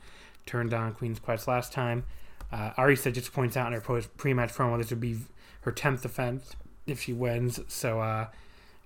[0.46, 2.04] turned on Queen's Quest last time.
[2.52, 5.18] Uh, Arisa just points out in her pre-match promo this would be
[5.62, 6.54] her tenth defense
[6.86, 7.58] if she wins.
[7.66, 8.28] So, uh,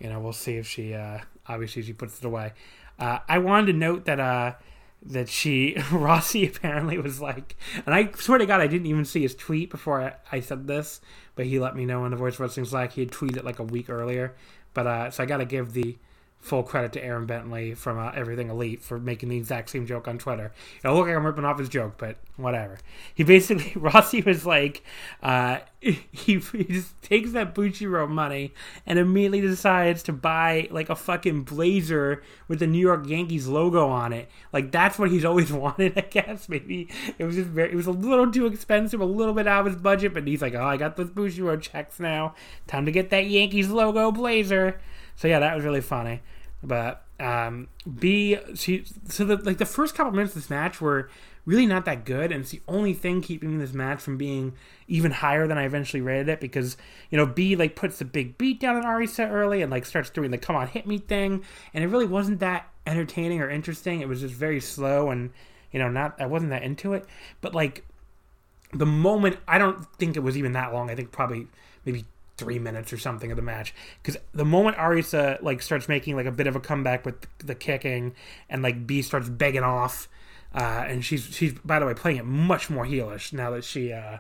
[0.00, 2.52] you know, we'll see if she uh, obviously she puts it away.
[2.98, 4.54] Uh, I wanted to note that uh,
[5.02, 7.56] that she Rossy apparently was like,
[7.86, 10.66] and I swear to God, I didn't even see his tweet before I, I said
[10.66, 11.00] this,
[11.34, 13.64] but he let me know in the Voice Wrestling Slack he had tweeted like a
[13.64, 14.34] week earlier.
[14.74, 15.98] But uh, so I got to give the
[16.40, 20.08] full credit to Aaron Bentley from uh, Everything Elite for making the exact same joke
[20.08, 20.52] on Twitter.
[20.82, 22.78] It'll look like I'm ripping off his joke, but whatever.
[23.14, 24.82] He basically Rossy was like,
[25.22, 28.54] uh, he, he just takes that Bushiroad money
[28.86, 33.88] and immediately decides to buy like a fucking blazer with the New York Yankees logo
[33.88, 34.28] on it.
[34.52, 36.48] Like that's what he's always wanted, I guess.
[36.48, 36.88] Maybe
[37.18, 39.72] it was just very, it was a little too expensive, a little bit out of
[39.72, 42.34] his budget, but he's like, oh, I got those Bushiroad checks now.
[42.66, 44.80] Time to get that Yankees logo blazer.
[45.20, 46.22] So yeah, that was really funny.
[46.62, 47.68] But um,
[47.98, 51.10] Bea, she so the like the first couple minutes of this match were
[51.44, 54.54] really not that good, and it's the only thing keeping this match from being
[54.88, 56.78] even higher than I eventually rated it because
[57.10, 60.08] you know Bea like puts the big beat down on Arisa early and like starts
[60.08, 61.44] doing the come on hit me thing,
[61.74, 64.00] and it really wasn't that entertaining or interesting.
[64.00, 65.32] It was just very slow and
[65.70, 67.04] you know not I wasn't that into it.
[67.42, 67.84] But like
[68.72, 70.88] the moment I don't think it was even that long.
[70.88, 71.46] I think probably
[71.84, 72.06] maybe
[72.40, 73.74] three minutes or something of the match.
[74.02, 77.54] Because the moment Arisa like starts making like a bit of a comeback with the
[77.54, 78.14] kicking
[78.48, 80.08] and like Bea starts begging off
[80.54, 83.92] uh, and she's she's by the way playing it much more heelish now that she
[83.92, 84.18] uh,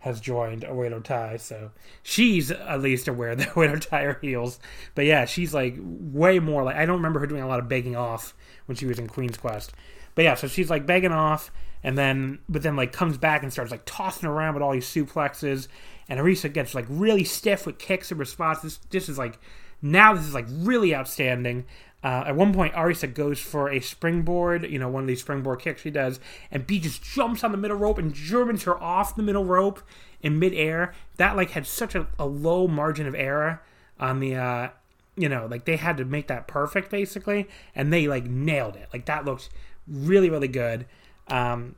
[0.00, 1.38] has joined Oedo Tai.
[1.38, 1.70] So
[2.02, 4.60] she's at least aware that Oedo Tai are heels.
[4.94, 7.68] But yeah she's like way more like I don't remember her doing a lot of
[7.68, 8.34] begging off
[8.66, 9.72] when she was in Queen's Quest.
[10.14, 11.50] But yeah so she's like begging off
[11.82, 14.86] and then but then like comes back and starts like tossing around with all these
[14.86, 15.68] suplexes
[16.12, 18.78] and Arisa gets like really stiff with kicks and responses.
[18.90, 19.38] This is like
[19.80, 21.64] now this is like really outstanding.
[22.04, 25.60] Uh, at one point, Arisa goes for a springboard, you know, one of these springboard
[25.60, 26.20] kicks she does,
[26.50, 29.82] and Bea just jumps on the middle rope and Germans her off the middle rope
[30.20, 30.92] in midair.
[31.16, 33.62] That like had such a, a low margin of error
[33.98, 34.68] on the, uh,
[35.16, 38.90] you know, like they had to make that perfect basically, and they like nailed it.
[38.92, 39.48] Like that looked
[39.88, 40.84] really really good.
[41.28, 41.76] Um,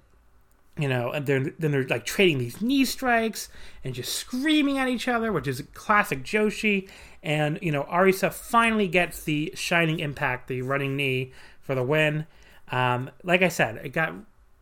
[0.79, 3.49] you know, and they're, then they're like trading these knee strikes
[3.85, 6.89] and just screaming at each other, which is classic Joshi.
[7.23, 12.27] And you know, Arisa finally gets the shining impact, the running knee for the win.
[12.71, 14.15] Um, like I said, it got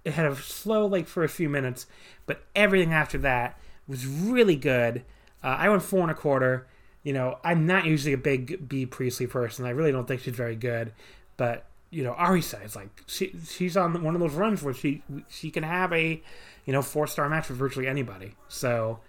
[0.05, 1.87] it had a slow like for a few minutes,
[2.27, 3.59] but everything after that
[3.89, 5.05] was really good.
[5.43, 6.67] Uh, I went four and a quarter.
[7.03, 9.65] You know, I'm not usually a big Bea Priestley person.
[9.65, 10.93] I really don't think she's very good,
[11.37, 15.03] but you know, Arisa is like she she's on one of those runs where she
[15.29, 16.23] she can have a
[16.65, 18.35] you know four star match with virtually anybody.
[18.49, 19.01] So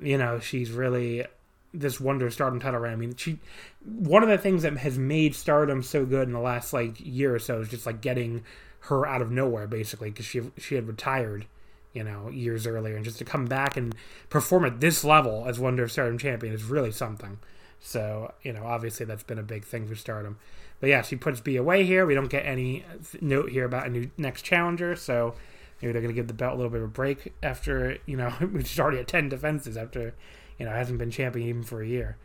[0.00, 1.26] you know she's really
[1.74, 2.92] this wonder stardom title run.
[2.92, 3.38] I mean, she
[3.84, 7.34] one of the things that has made stardom so good in the last like year
[7.34, 8.44] or so is just like getting
[8.84, 11.46] her out of nowhere basically because she she had retired
[11.92, 13.94] you know years earlier and just to come back and
[14.30, 17.38] perform at this level as wonder stardom champion is really something.
[17.80, 20.38] So you know obviously that's been a big thing for stardom.
[20.80, 22.06] But yeah, she puts Bea away here.
[22.06, 22.84] We don't get any
[23.20, 25.34] note here about a new next challenger, so
[25.80, 28.16] maybe they're going to give the belt a little bit of a break after you
[28.16, 30.14] know she's already at ten defenses after
[30.58, 32.16] you know hasn't been champion even for a year.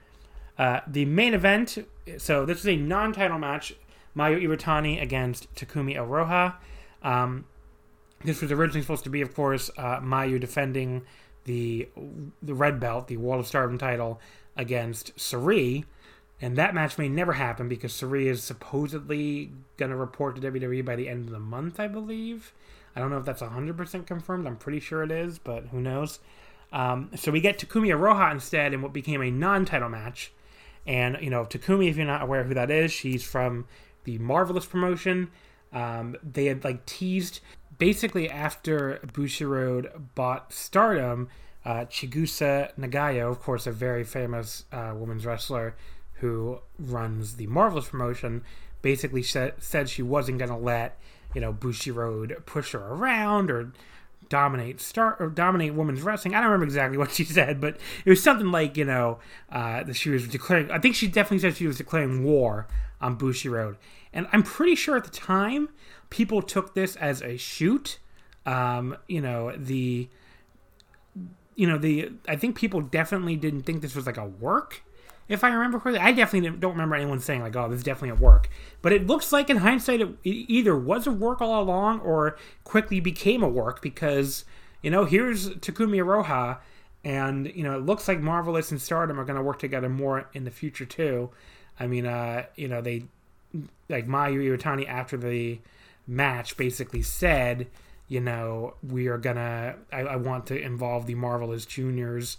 [0.57, 1.77] Uh, the main event.
[2.17, 3.75] So this is a non-title match.
[4.15, 6.55] Mayu Iwatani against Takumi Iroha.
[7.03, 7.45] Um,
[8.23, 11.03] this was originally supposed to be, of course, uh, Mayu defending
[11.43, 11.89] the
[12.41, 14.19] the red belt, the World of Stardom title,
[14.55, 15.83] against Sareee.
[16.41, 20.83] And that match may never happen because Sareee is supposedly going to report to WWE
[20.83, 22.53] by the end of the month, I believe.
[22.95, 24.47] I don't know if that's 100% confirmed.
[24.47, 26.19] I'm pretty sure it is, but who knows.
[26.71, 30.31] Um, so we get Takumi Iroha instead in what became a non title match.
[30.85, 33.65] And, you know, Takumi, if you're not aware who that is, she's from
[34.03, 35.31] the Marvelous promotion.
[35.73, 37.39] Um, they had, like, teased
[37.77, 41.29] basically after Bushiroad bought Stardom,
[41.65, 45.75] uh, Chigusa Nagayo, of course, a very famous uh, women's wrestler,
[46.25, 48.43] who runs the Marvelous promotion,
[48.81, 50.97] basically said, said she wasn't going to let
[51.33, 53.71] you know Bushiroad push her around or
[54.27, 56.33] dominate start or dominate women's wrestling.
[56.33, 59.19] I don't remember exactly what she said, but it was something like you know
[59.51, 60.71] uh, that she was declaring.
[60.71, 62.67] I think she definitely said she was declaring war
[62.99, 63.75] on Bushiroad,
[64.11, 65.69] and I'm pretty sure at the time
[66.09, 67.99] people took this as a shoot.
[68.47, 70.09] Um, you know the
[71.55, 74.83] you know the I think people definitely didn't think this was like a work
[75.27, 76.01] if I remember correctly.
[76.01, 78.49] I definitely don't remember anyone saying like, "Oh, this is definitely a work."
[78.81, 82.99] But it looks like, in hindsight, it either was a work all along or quickly
[82.99, 84.45] became a work because
[84.81, 86.59] you know here's Takumi Iroha,
[87.03, 90.29] and you know it looks like Marvelous and Stardom are going to work together more
[90.33, 91.31] in the future too.
[91.79, 93.05] I mean, uh, you know they
[93.89, 95.59] like Mayu Iwatani after the
[96.07, 97.67] match basically said,
[98.07, 99.75] you know, we are gonna.
[99.91, 102.37] I, I want to involve the Marvelous juniors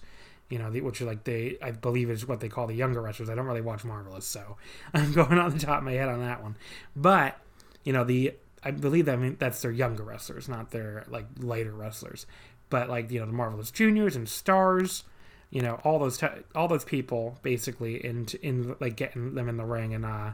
[0.48, 3.28] you know, the, which like they, I believe is what they call the younger wrestlers.
[3.28, 4.56] I don't really watch Marvelous, so
[4.94, 6.56] I'm going on the top of my head on that one.
[6.94, 7.38] But
[7.84, 11.26] you know, the I believe that I mean that's their younger wrestlers, not their like
[11.38, 12.26] lighter wrestlers.
[12.70, 15.04] But like you know the Marvelous Juniors and Stars,
[15.50, 19.56] you know all those t- all those people basically in in like getting them in
[19.56, 20.32] the ring and uh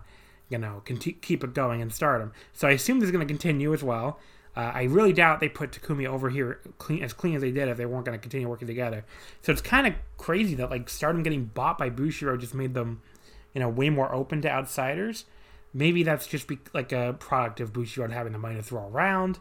[0.49, 2.33] you know conti- keep it going and start them.
[2.53, 4.19] So I assume this is going to continue as well.
[4.55, 7.69] Uh, I really doubt they put Takumi over here clean as clean as they did
[7.69, 9.05] if they weren't going to continue working together.
[9.41, 13.01] So it's kind of crazy that like Stardom getting bought by Bushiroad just made them,
[13.55, 15.25] you know, way more open to outsiders.
[15.73, 19.39] Maybe that's just be, like a product of Bushiroad having the money to throw around.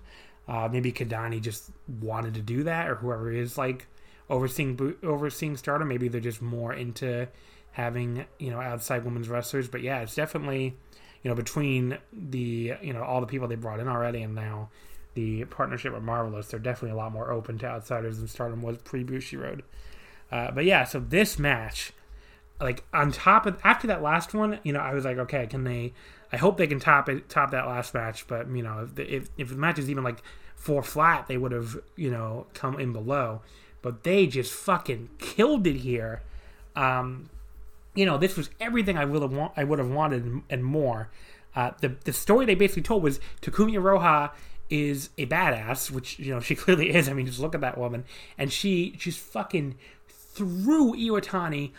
[0.48, 3.88] Uh, maybe Kidani just wanted to do that, or whoever is like
[4.30, 5.90] overseeing overseeing Stardom.
[5.90, 7.28] Maybe they're just more into
[7.72, 9.68] having you know outside women's wrestlers.
[9.68, 10.78] But yeah, it's definitely
[11.22, 14.70] you know between the you know all the people they brought in already and now
[15.14, 18.78] the partnership with Marvelous, they're definitely a lot more open to outsiders than Stardom was
[18.78, 19.62] pre Bushiroad.
[20.32, 21.92] Uh, but yeah, so this match,
[22.60, 25.64] like on top of after that last one, you know, I was like, okay, can
[25.64, 25.94] they?
[26.32, 28.28] I hope they can top it, top that last match.
[28.28, 30.22] But you know, if the, if, if the match is even like
[30.56, 33.42] four flat, they would have you know come in below.
[33.82, 36.22] But they just fucking killed it here.
[36.76, 37.30] Um,
[37.96, 41.10] you know, this was everything I would have want, I would have wanted and more.
[41.54, 44.32] Uh, the the story they basically told was Takumi Iroha
[44.72, 47.08] is a badass, which you know she clearly is.
[47.08, 48.06] I mean, just look at that woman,
[48.38, 49.76] and she just fucking
[50.08, 51.72] threw Iwatani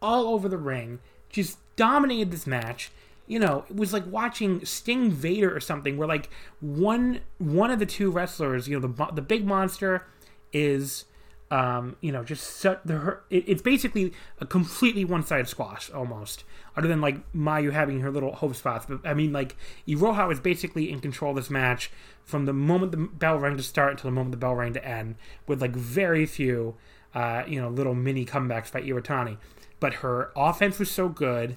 [0.00, 0.98] all over the ring,
[1.28, 2.90] just dominated this match.
[3.26, 6.30] You know, it was like watching Sting Vader or something, where like
[6.60, 10.06] one one of the two wrestlers, you know, the the big monster
[10.52, 11.04] is
[11.50, 16.44] um, you know, just su- the, her, it, it's basically a completely one-sided squash almost,
[16.76, 18.86] other than like Mayu having her little hope spots.
[18.86, 19.56] But I mean, like
[19.86, 21.90] Iroha was basically in control of this match
[22.24, 24.86] from the moment the bell rang to start until the moment the bell rang to
[24.86, 25.16] end,
[25.46, 26.74] with like very few,
[27.14, 29.38] uh, you know, little mini comebacks by Iwatani.
[29.80, 31.56] But her offense was so good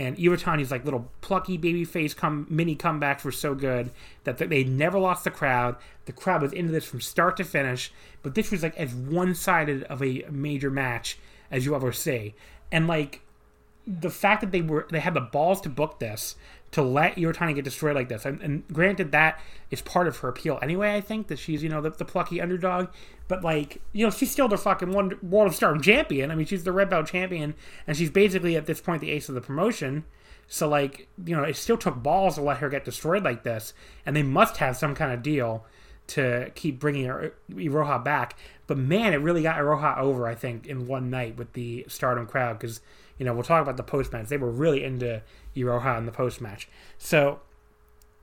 [0.00, 3.90] and Iwatani's like little plucky baby face come mini comebacks were so good
[4.24, 5.76] that they never lost the crowd.
[6.06, 9.34] The crowd was into this from start to finish, but this was like as one
[9.34, 11.18] sided of a major match
[11.50, 12.34] as you ever see.
[12.72, 13.20] And like
[13.86, 16.34] the fact that they were they had the balls to book this
[16.72, 19.40] to let Iwatani get destroyed like this, and, and granted that
[19.70, 20.94] is part of her appeal anyway.
[20.94, 22.88] I think that she's you know the, the plucky underdog,
[23.28, 26.30] but like you know she's still the fucking one World of Stardom champion.
[26.30, 27.54] I mean she's the red belt champion,
[27.86, 30.04] and she's basically at this point the ace of the promotion.
[30.46, 33.74] So like you know it still took balls to let her get destroyed like this,
[34.06, 35.66] and they must have some kind of deal
[36.10, 38.36] to keep bringing her, uh, Iroha back.
[38.66, 40.26] But man, it really got Iroha over.
[40.26, 42.80] I think in one night with the Stardom crowd because
[43.18, 44.28] you know we'll talk about the post match.
[44.28, 45.22] They were really into
[45.56, 46.68] Iroha in the post match.
[46.98, 47.40] So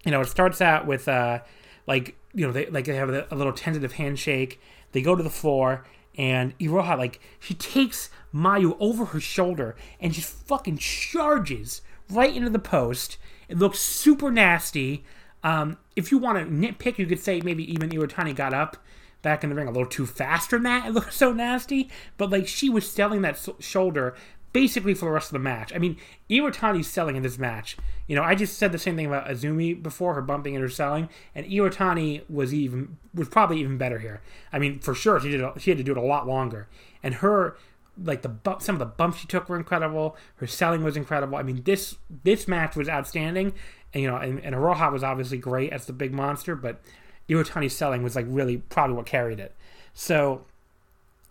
[0.05, 1.39] you know it starts out with uh
[1.85, 4.59] like you know they like they have a, a little tentative handshake.
[4.91, 5.85] They go to the floor
[6.17, 12.49] and Iroha like she takes Mayu over her shoulder and just fucking charges right into
[12.49, 13.17] the post.
[13.47, 15.03] It looks super nasty.
[15.43, 18.77] Um, if you want to nitpick, you could say maybe even Iwatani got up
[19.21, 20.87] back in the ring a little too fast than that.
[20.87, 24.15] It looked so nasty, but like she was selling that shoulder
[24.53, 25.73] basically for the rest of the match.
[25.73, 25.97] I mean,
[26.29, 27.77] Iwatani's selling in this match.
[28.07, 30.69] You know, I just said the same thing about Azumi before, her bumping and her
[30.69, 34.21] selling, and Iwatani was even was probably even better here.
[34.51, 36.67] I mean, for sure she did she had to do it a lot longer,
[37.03, 37.57] and her
[38.01, 40.15] like the some of the bumps she took were incredible.
[40.35, 41.37] Her selling was incredible.
[41.37, 43.53] I mean, this this match was outstanding,
[43.93, 46.81] and you know, and, and Iroha was obviously great as the big monster, but
[47.29, 49.55] Iwatani's selling was like really probably what carried it.
[49.93, 50.45] So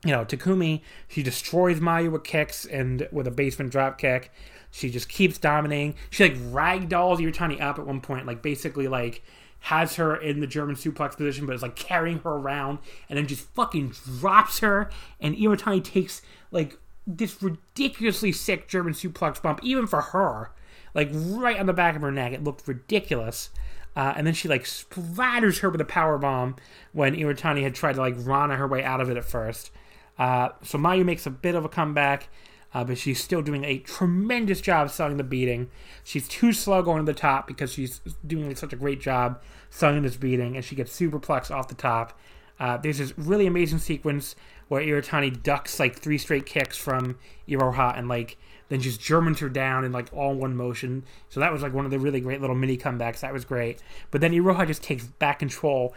[0.06, 4.32] you know, Takumi, she destroys Mayu with kicks and with a basement drop kick.
[4.70, 5.94] She just keeps dominating.
[6.10, 9.22] She like ragdolls Iwatani up at one point, like basically like
[9.60, 12.78] has her in the German suplex position, but is like carrying her around
[13.08, 14.90] and then just fucking drops her.
[15.20, 20.50] And Iwatani takes like this ridiculously sick German suplex bump, even for her,
[20.94, 22.32] like right on the back of her neck.
[22.32, 23.50] It looked ridiculous.
[23.96, 26.56] Uh, and then she like splatters her with a power bomb
[26.92, 29.70] when Iwatani had tried to like Rana her way out of it at first.
[30.18, 32.28] Uh, so Mayu makes a bit of a comeback,
[32.74, 35.70] uh, but she's still doing a tremendous job selling the beating.
[36.04, 40.02] She's too slow going to the top because she's doing such a great job selling
[40.02, 42.18] this beating, and she gets superplex off the top.
[42.58, 44.34] Uh, there's this really amazing sequence
[44.68, 47.18] where Iwatani ducks like three straight kicks from
[47.48, 48.36] Iroha and like
[48.68, 51.04] then just Germans her down in like all one motion.
[51.28, 53.20] So that was like one of the really great little mini comebacks.
[53.20, 53.80] That was great.
[54.10, 55.94] But then Iroha just takes back control.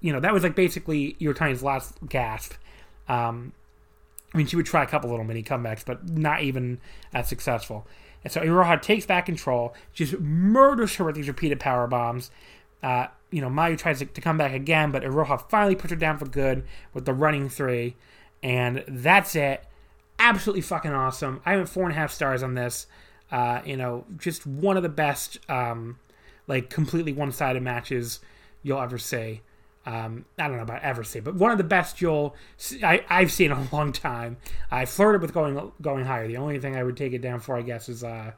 [0.00, 2.52] You know, that was like basically Iwatani's last gasp.
[3.08, 3.52] Um,
[4.34, 6.78] I mean, she would try a couple little mini comebacks, but not even
[7.14, 7.86] as successful.
[8.24, 12.30] And so Iroha takes back control, just murders her with these repeated power bombs.
[12.82, 15.96] Uh, you know, Mayu tries to, to, come back again, but Iroha finally puts her
[15.96, 17.96] down for good with the running three,
[18.42, 19.64] and that's it.
[20.18, 21.40] Absolutely fucking awesome.
[21.44, 22.86] I went four and a half stars on this.
[23.30, 25.98] Uh, you know, just one of the best, um,
[26.46, 28.20] like completely one sided matches
[28.62, 29.40] you'll ever see.
[29.86, 32.34] Um, I don't know about ever see, but one of the best you'll
[32.82, 34.36] I, I've seen in a long time.
[34.70, 36.26] I flirted with going going higher.
[36.26, 38.32] The only thing I would take it down for, I guess, is uh,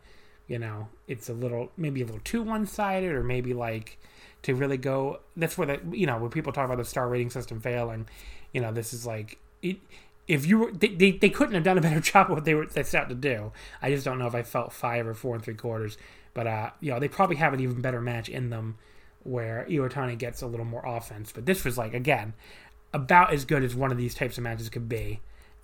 [0.47, 3.99] you know, it's a little maybe a little too one sided, or maybe like
[4.43, 5.21] to really go.
[5.37, 8.09] That's where the you know when people talk about the star rating system failing,
[8.53, 9.79] you know, this is like it.
[10.27, 12.55] If you were, they, they, they couldn't have done a better job of what they
[12.55, 13.53] were they set out to do.
[13.81, 15.97] I just don't know if I felt five or four and three quarters,
[16.35, 18.77] but uh, you know, they probably have an even better match in them
[19.29, 21.33] where Iwatani gets a little more offense.
[21.33, 22.35] But this was like again
[22.95, 25.21] about as good as one of these types of matches could be,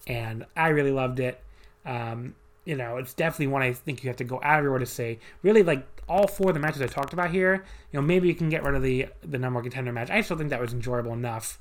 [0.06, 1.40] and I really loved it.
[1.86, 2.34] Um,
[2.64, 4.80] you know, it's definitely one I think you have to go out of your way
[4.80, 5.18] to say.
[5.42, 8.34] Really, like all four of the matches I talked about here, you know, maybe you
[8.34, 10.10] can get rid of the the number contender match.
[10.10, 11.58] I still think that was enjoyable enough,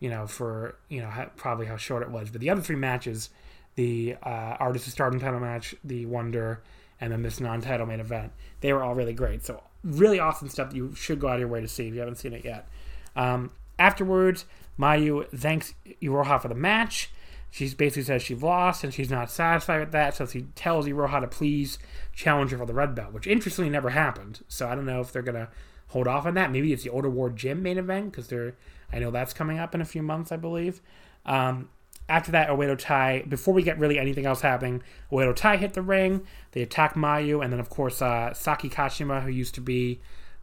[0.00, 2.30] you know, for you know how, probably how short it was.
[2.30, 3.30] But the other three matches,
[3.76, 6.62] the uh, Artist of Stardom title match, the Wonder,
[7.00, 9.44] and then this non-title main event, they were all really great.
[9.44, 11.94] So really awesome stuff that you should go out of your way to see if
[11.94, 12.68] you haven't seen it yet.
[13.14, 14.44] Um, afterwards,
[14.78, 17.10] Mayu thanks Iroha for the match.
[17.50, 21.20] She basically says she lost and she's not satisfied with that, so she tells Iroha
[21.20, 21.78] to please
[22.12, 24.44] challenge her for the red belt, which interestingly never happened.
[24.48, 25.48] So I don't know if they're gonna
[25.88, 26.50] hold off on that.
[26.50, 28.54] Maybe it's the Ota Ward Gym main event because they're
[28.92, 30.80] I know that's coming up in a few months, I believe.
[31.24, 31.68] Um,
[32.08, 35.82] after that, Oedo Tai, before we get really anything else happening, Oedo Tai hit the
[35.82, 36.26] ring.
[36.52, 40.00] They attack Mayu, and then, of course, uh, Saki Kashima, who used to be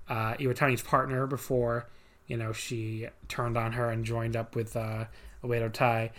[0.09, 1.87] uh, Iwatani's partner before,
[2.27, 5.05] you know, she turned on her and joined up with uh,
[5.43, 6.11] Oedo Tai,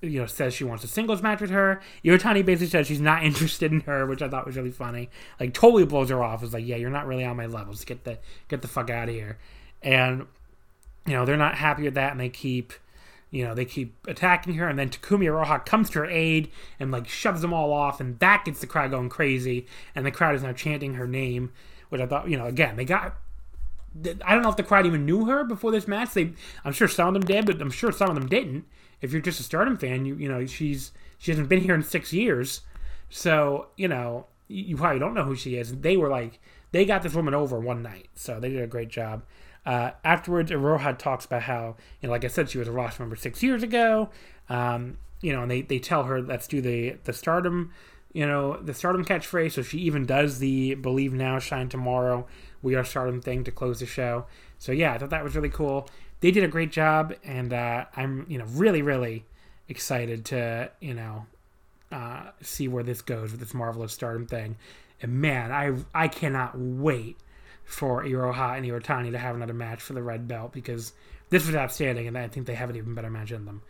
[0.00, 1.80] you know, says she wants a singles match with her.
[2.04, 5.10] Iwatani basically says she's not interested in her, which I thought was really funny.
[5.38, 6.42] Like, totally blows her off.
[6.42, 7.84] It's like, yeah, you're not really on my levels.
[7.84, 8.18] Get the,
[8.48, 9.38] get the fuck out of here.
[9.80, 10.26] And,
[11.06, 12.72] you know, they're not happy with that, and they keep
[13.30, 16.50] you know, they keep attacking her, and then Takumi Iroha comes to her aid
[16.80, 20.10] and like shoves them all off, and that gets the crowd going crazy, and the
[20.10, 21.52] crowd is now chanting her name,
[21.90, 23.16] which I thought, you know, again, they got.
[24.24, 26.12] I don't know if the crowd even knew her before this match.
[26.12, 26.32] They,
[26.64, 28.64] I'm sure some of them did, but I'm sure some of them didn't.
[29.00, 31.82] If you're just a Stardom fan, you you know she's she hasn't been here in
[31.82, 32.62] six years,
[33.10, 35.74] so you know you probably don't know who she is.
[35.76, 36.40] They were like
[36.70, 39.22] they got this woman over one night, so they did a great job.
[39.66, 43.02] Uh, afterwards, Iroha talks about how, you know, like I said, she was a roster
[43.02, 44.08] member six years ago.
[44.48, 47.72] Um, you know, and they, they tell her, let's do the, the stardom,
[48.12, 49.52] you know, the stardom catchphrase.
[49.52, 52.26] So she even does the believe now, shine tomorrow,
[52.62, 54.26] we are stardom thing to close the show.
[54.58, 55.88] So yeah, I thought that was really cool.
[56.20, 59.24] They did a great job, and uh, I'm, you know, really, really
[59.68, 61.26] excited to, you know,
[61.92, 64.56] uh, see where this goes with this marvelous stardom thing.
[65.00, 67.18] And man, I I cannot wait
[67.68, 70.94] for Iroha and Iwatani to have another match for the red belt because
[71.28, 73.60] this was outstanding, and I think they have an even better match in them.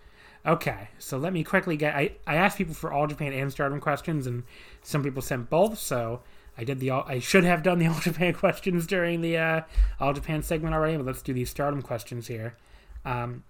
[0.47, 1.97] Okay, so let me quickly get.
[1.97, 4.45] I, I asked people for All Japan and Stardom questions, and
[4.83, 5.81] some people sent both.
[5.81, 6.21] So
[6.57, 6.93] I did the.
[6.93, 9.61] I should have done the All Japan questions during the uh,
[9.99, 12.57] All Japan segment already, but let's do these Stardom questions here.
[13.05, 13.43] Um,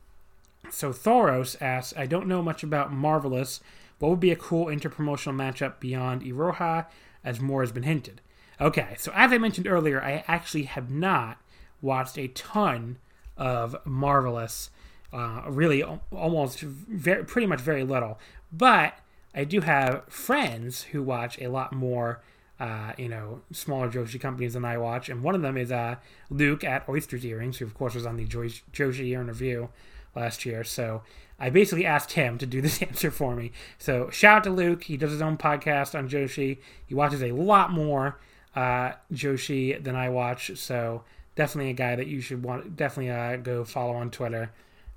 [0.71, 3.61] so Thoros asks, I don't know much about Marvelous.
[3.99, 6.87] What would be a cool interpromotional matchup beyond Iroha,
[7.23, 8.23] as more has been hinted?
[8.61, 11.39] Okay, so as I mentioned earlier, I actually have not
[11.81, 12.99] watched a ton
[13.37, 14.71] of Marvelous.
[15.13, 18.19] Uh, really, almost very, pretty much very little.
[18.53, 18.99] But
[19.35, 22.21] I do have friends who watch a lot more,
[22.59, 25.09] uh, you know, smaller Joshi companies than I watch.
[25.09, 25.97] And one of them is uh,
[26.29, 29.69] Luke at Oysters Earrings, who, of course, was on the Joshi, Year Review
[30.17, 30.65] last year.
[30.65, 31.03] So
[31.39, 33.53] I basically asked him to do this answer for me.
[33.79, 34.85] So shout out to Luke.
[34.85, 36.59] He does his own podcast on Joshi.
[36.85, 38.19] He watches a lot more
[38.59, 40.51] uh, Joshi than I watch.
[40.57, 41.05] So
[41.37, 44.51] definitely a guy that you should want definitely uh, go follow on Twitter.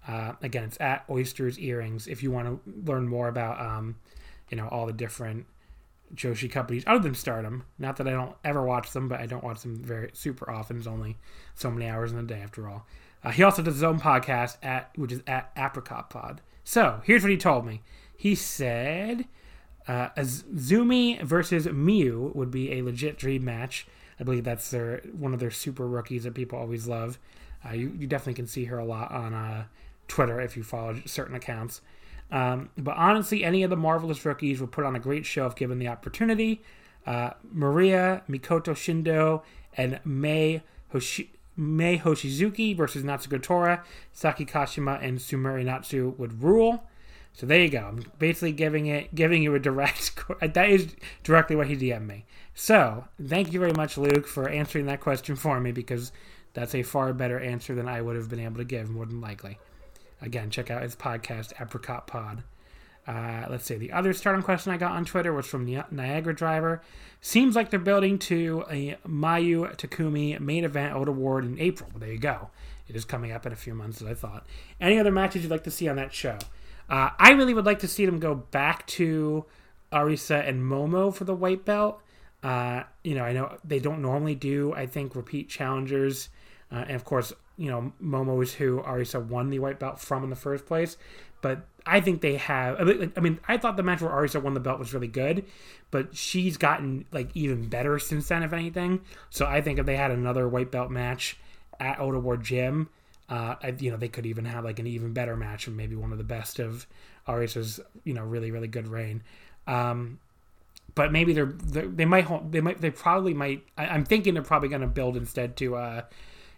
[0.07, 3.97] Uh, again, it's at Oysters Earrings if you want to learn more about um,
[4.49, 5.45] you know all the different
[6.15, 7.63] Joshi companies other than Stardom.
[7.77, 10.77] Not that I don't ever watch them, but I don't watch them very super often.
[10.77, 11.17] It's only
[11.53, 12.87] so many hours in a day after all.
[13.23, 16.41] Uh, he also does his own podcast at which is at Apricot Pod.
[16.63, 17.83] So here's what he told me.
[18.17, 19.25] He said
[19.87, 23.87] uh, Azumi versus Miu would be a legit dream match.
[24.19, 27.17] I believe that's their one of their super rookies that people always love.
[27.65, 29.65] Uh, you, you definitely can see her a lot on uh,
[30.07, 31.81] Twitter if you follow certain accounts.
[32.31, 35.55] Um, but honestly, any of the marvelous rookies would put on a great show if
[35.55, 36.61] given the opportunity.
[37.05, 39.41] Uh, Maria, Mikoto Shindo,
[39.75, 40.63] and Mei
[40.93, 43.83] Hoshi- Mei Hoshizuki versus Natsuko Tora,
[44.13, 46.83] Saki Kashima, and Sumire Natsu would rule.
[47.33, 47.79] So there you go.
[47.79, 50.15] I'm basically giving it, giving you a direct.
[50.41, 52.25] That is directly what he DM'd me.
[52.53, 56.11] So thank you very much, Luke, for answering that question for me because
[56.53, 59.21] that's a far better answer than I would have been able to give, more than
[59.21, 59.59] likely.
[60.21, 62.43] Again, check out his podcast, Apricot Pod.
[63.07, 63.75] Uh, let's see.
[63.75, 66.81] The other starting question I got on Twitter was from Ni- Niagara Driver.
[67.19, 71.89] Seems like they're building to a Mayu Takumi main event out award in April.
[71.91, 72.49] Well, there you go.
[72.87, 74.45] It is coming up in a few months, as I thought.
[74.79, 76.37] Any other matches you'd like to see on that show?
[76.91, 79.45] Uh, I really would like to see them go back to
[79.93, 82.01] Arisa and Momo for the white belt.
[82.43, 86.27] Uh, you know, I know they don't normally do, I think, repeat challengers.
[86.69, 90.25] Uh, and of course, you know, Momo is who Arisa won the white belt from
[90.25, 90.97] in the first place.
[91.41, 92.77] But I think they have.
[92.79, 95.45] I mean, I thought the match where Arisa won the belt was really good,
[95.91, 98.99] but she's gotten like even better since then, if anything.
[99.29, 101.37] So I think if they had another white belt match
[101.79, 102.89] at Ota Ward Gym,
[103.31, 106.11] uh, you know, they could even have like an even better match and maybe one
[106.11, 106.85] of the best of
[107.27, 109.23] Arisa's, you know, really really good reign.
[109.67, 110.19] Um,
[110.95, 113.63] but maybe they're, they're they might they might they probably might.
[113.77, 116.01] I, I'm thinking they're probably going to build instead to, uh,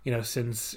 [0.03, 0.75] you know, since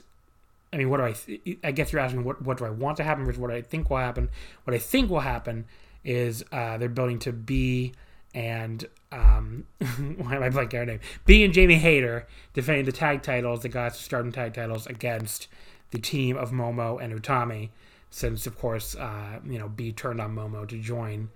[0.70, 1.58] I mean, what do I?
[1.64, 3.88] I guess you're asking what what do I want to happen versus what I think
[3.88, 4.28] will happen.
[4.64, 5.64] What I think will happen
[6.04, 7.92] is uh, they're building to B
[8.34, 9.64] and um,
[10.18, 11.00] why am I blanking our name?
[11.24, 15.48] B and Jamie Hayter defending the tag titles, the guys starting tag titles against
[15.90, 17.70] the team of Momo and Utami.
[18.10, 21.28] Since of course, uh, you know, B turned on Momo to join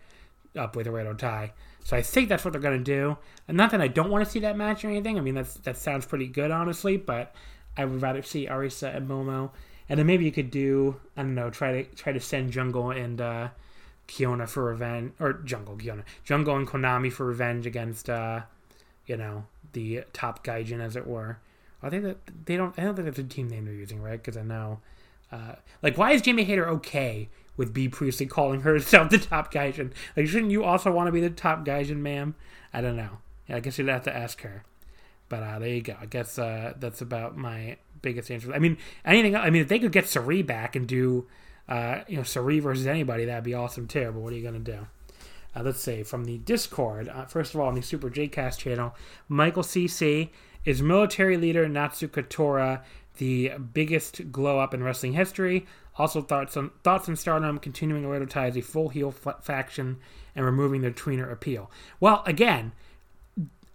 [0.57, 1.53] up with Red Tai.
[1.85, 3.17] So I think that's what they're to do.
[3.49, 5.19] And not that I don't want to see that match or anything.
[5.19, 6.97] I mean, that's that sounds pretty good, honestly.
[6.97, 7.35] But
[7.77, 9.51] I would rather see Arisa and Momo,
[9.89, 12.91] and then maybe you could do I don't know, try to try to send Jungle
[12.91, 13.49] and uh,
[14.09, 18.43] Kyona for revenge, or Jungle Kyona, Jungle and Konami for revenge against uh,
[19.07, 21.39] you know the top Gaijin, as it were.
[21.83, 22.79] I think that they don't.
[22.79, 24.23] I don't think that's a team name they're using, right?
[24.23, 24.81] Because I know,
[25.33, 29.93] uh, like, why is Jamie Hayter okay with Bea Priestley calling herself the top Gaijin?
[30.17, 32.35] Like, shouldn't you also want to be the top Gaijin, ma'am?
[32.73, 33.19] I don't know.
[33.49, 34.65] Yeah, I guess you'd have to ask her.
[35.29, 35.97] But uh, there you go.
[36.01, 38.53] I guess uh, that's about my biggest answer.
[38.53, 39.37] I mean, anything.
[39.37, 41.27] I mean, if they could get Sareee back and do,
[41.69, 44.11] uh, you know, Sareee versus anybody, that'd be awesome too.
[44.13, 44.87] But what are you gonna do?
[45.55, 47.09] Uh, let's see from the Discord.
[47.09, 48.95] Uh, first of all, on the Super JCast channel,
[49.29, 50.31] Michael CC
[50.65, 52.83] is military leader Natsuko Tora
[53.21, 55.67] the biggest glow up in wrestling history.
[55.97, 59.99] Also, thoughts on thoughts on Stardom continuing to advertise a full heel f- faction
[60.35, 61.71] and removing their tweener appeal.
[62.01, 62.73] Well, again,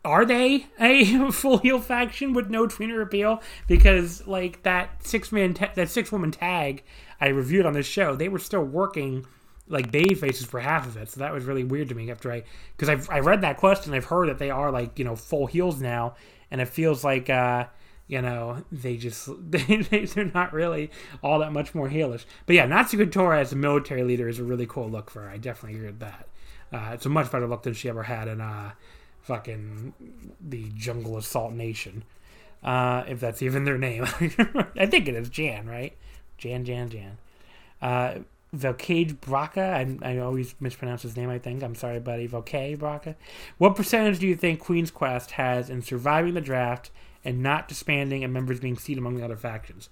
[0.04, 3.42] are they a full heel faction with no tweener appeal?
[3.68, 6.84] Because like that six man ta- that six woman tag
[7.22, 9.28] I reviewed on this show, they were still working
[9.68, 11.10] like baby faces for half of it.
[11.10, 12.44] So that was really weird to me after I
[12.76, 15.46] because I've I read that question, I've heard that they are like you know full
[15.46, 16.16] heels now,
[16.52, 17.66] and it feels like uh
[18.08, 20.92] you know they just they, they're not really
[21.24, 22.26] all that much more heelish.
[22.46, 25.30] But yeah, Natsuko Tora as a military leader is a really cool look for her.
[25.30, 26.28] I definitely heard that.
[26.74, 28.72] Uh, it's a much better look than she ever had in uh
[29.22, 29.94] fucking
[30.40, 32.04] the Jungle Assault Nation.
[32.64, 34.04] Uh, if that's even their name.
[34.76, 35.96] I think it is Jan, right?
[36.38, 38.26] Jan, Jan, Jan.
[38.54, 40.02] Velcade Braca.
[40.04, 41.64] I, I always mispronounce his name, I think.
[41.64, 42.28] I'm sorry, buddy.
[42.28, 43.16] Velcade Braca.
[43.58, 46.92] What percentage do you think Queen's Quest has in surviving the draft
[47.24, 49.90] and not disbanding and members being seated among the other factions?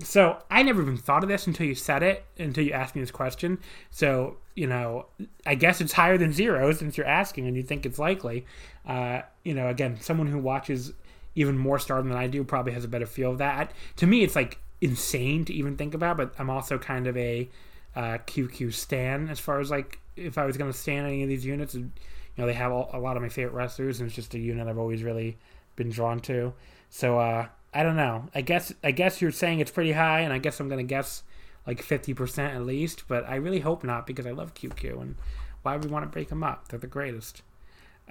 [0.00, 3.00] So I never even thought of this until you said it, until you asked me
[3.00, 3.58] this question.
[3.90, 5.06] So you know,
[5.44, 8.46] I guess it's higher than zero since you're asking and you think it's likely.
[8.86, 10.92] Uh, you know, again, someone who watches
[11.34, 13.72] even more Stardom than I do probably has a better feel of that.
[13.96, 16.16] To me, it's like insane to even think about.
[16.16, 17.48] But I'm also kind of a
[17.96, 21.28] uh, QQ stan as far as like if I was going to stand any of
[21.28, 21.74] these units.
[21.74, 21.90] You
[22.36, 24.66] know, they have a, a lot of my favorite wrestlers, and it's just a unit
[24.66, 25.38] I've always really
[25.76, 26.52] been drawn to.
[26.90, 28.28] So uh, I don't know.
[28.34, 31.22] I guess I guess you're saying it's pretty high, and I guess I'm gonna guess
[31.66, 33.04] like fifty percent at least.
[33.08, 35.16] But I really hope not because I love QQ, and
[35.62, 36.68] why would we want to break them up?
[36.68, 37.42] They're the greatest.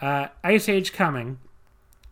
[0.02, 1.40] Uh, Ice Age coming.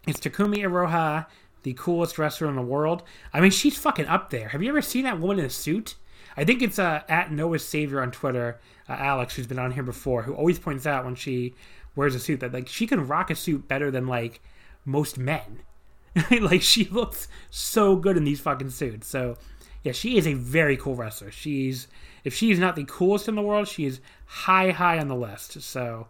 [0.07, 1.27] It's Takumi Iroha,
[1.63, 3.03] the coolest wrestler in the world.
[3.33, 4.49] I mean, she's fucking up there.
[4.49, 5.95] Have you ever seen that woman in a suit?
[6.37, 9.83] I think it's uh, at Noah's Savior on Twitter, uh, Alex, who's been on here
[9.83, 11.53] before, who always points out when she
[11.95, 14.41] wears a suit that like she can rock a suit better than like
[14.85, 15.61] most men.
[16.41, 19.07] like she looks so good in these fucking suits.
[19.07, 19.37] So
[19.83, 21.31] yeah, she is a very cool wrestler.
[21.31, 21.87] She's
[22.23, 25.61] if she's not the coolest in the world, she is high high on the list.
[25.61, 26.07] So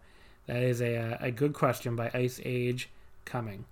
[0.48, 2.90] that is a uh, a good question by Ice Age
[3.26, 3.66] coming.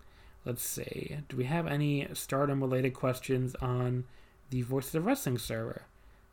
[0.46, 1.18] Let's see.
[1.28, 4.06] Do we have any stardom related questions on
[4.50, 5.84] the Voices of Wrestling server?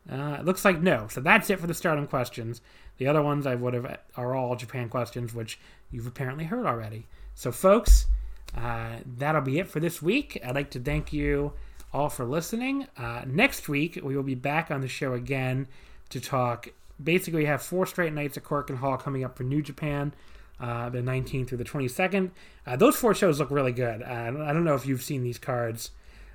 [0.09, 1.07] Uh, it looks like no.
[1.09, 2.61] So that's it for the stardom questions.
[2.97, 5.59] The other ones I would have are all Japan questions, which
[5.91, 7.05] you've apparently heard already.
[7.35, 8.07] So, folks,
[8.55, 10.39] uh, that'll be it for this week.
[10.43, 11.53] I'd like to thank you
[11.93, 12.87] all for listening.
[12.97, 15.67] Uh, next week, we will be back on the show again
[16.09, 16.69] to talk.
[17.01, 20.13] Basically, we have four straight nights at Korakuen Hall coming up for New Japan,
[20.59, 22.31] uh, the 19th through the 22nd.
[22.65, 24.01] Uh, those four shows look really good.
[24.01, 24.05] Uh,
[24.43, 25.91] I don't know if you've seen these cards.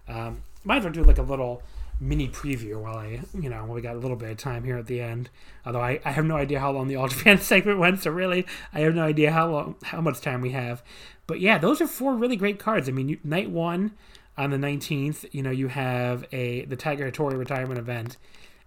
[0.06, 1.62] Um, might as well do like a little
[2.02, 4.86] mini preview while I, you know, we got a little bit of time here at
[4.86, 5.30] the end.
[5.64, 8.44] Although I, I have no idea how long the All Japan segment went, so really
[8.72, 10.82] I have no idea how long, how much time we have.
[11.26, 12.88] But yeah, those are four really great cards.
[12.88, 13.92] I mean, you, night one
[14.36, 18.16] on the 19th, you know, you have a the Tiger Hattori retirement event,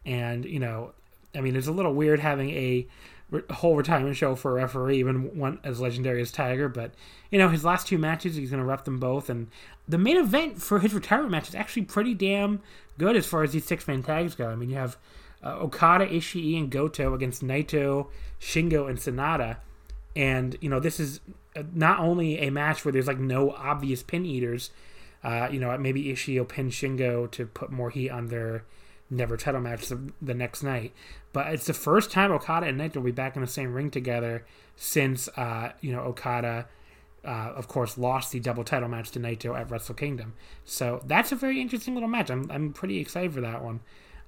[0.05, 0.93] and you know,
[1.35, 2.87] I mean, it's a little weird having a
[3.29, 6.69] re- whole retirement show for a referee, even one as legendary as Tiger.
[6.69, 6.91] But
[7.31, 9.47] you know, his last two matches, he's going to rep them both, and
[9.87, 12.61] the main event for his retirement match is actually pretty damn
[12.97, 14.47] good as far as these six man tags go.
[14.47, 14.97] I mean, you have
[15.43, 18.07] uh, Okada, Ishii, and Goto against Naito,
[18.39, 19.57] Shingo, and Sanada,
[20.15, 21.19] and you know, this is
[21.55, 24.71] uh, not only a match where there's like no obvious pin eaters.
[25.23, 28.63] Uh, you know, maybe Ishii will pin Shingo to put more heat on their
[29.09, 30.93] never title match the, the next night.
[31.33, 33.91] But it's the first time Okada and Naito will be back in the same ring
[33.91, 34.45] together
[34.75, 36.67] since uh, you know Okada,
[37.25, 40.33] uh, of course, lost the double title match to Naito at Wrestle Kingdom.
[40.63, 42.29] So that's a very interesting little match.
[42.29, 43.81] I'm I'm pretty excited for that one.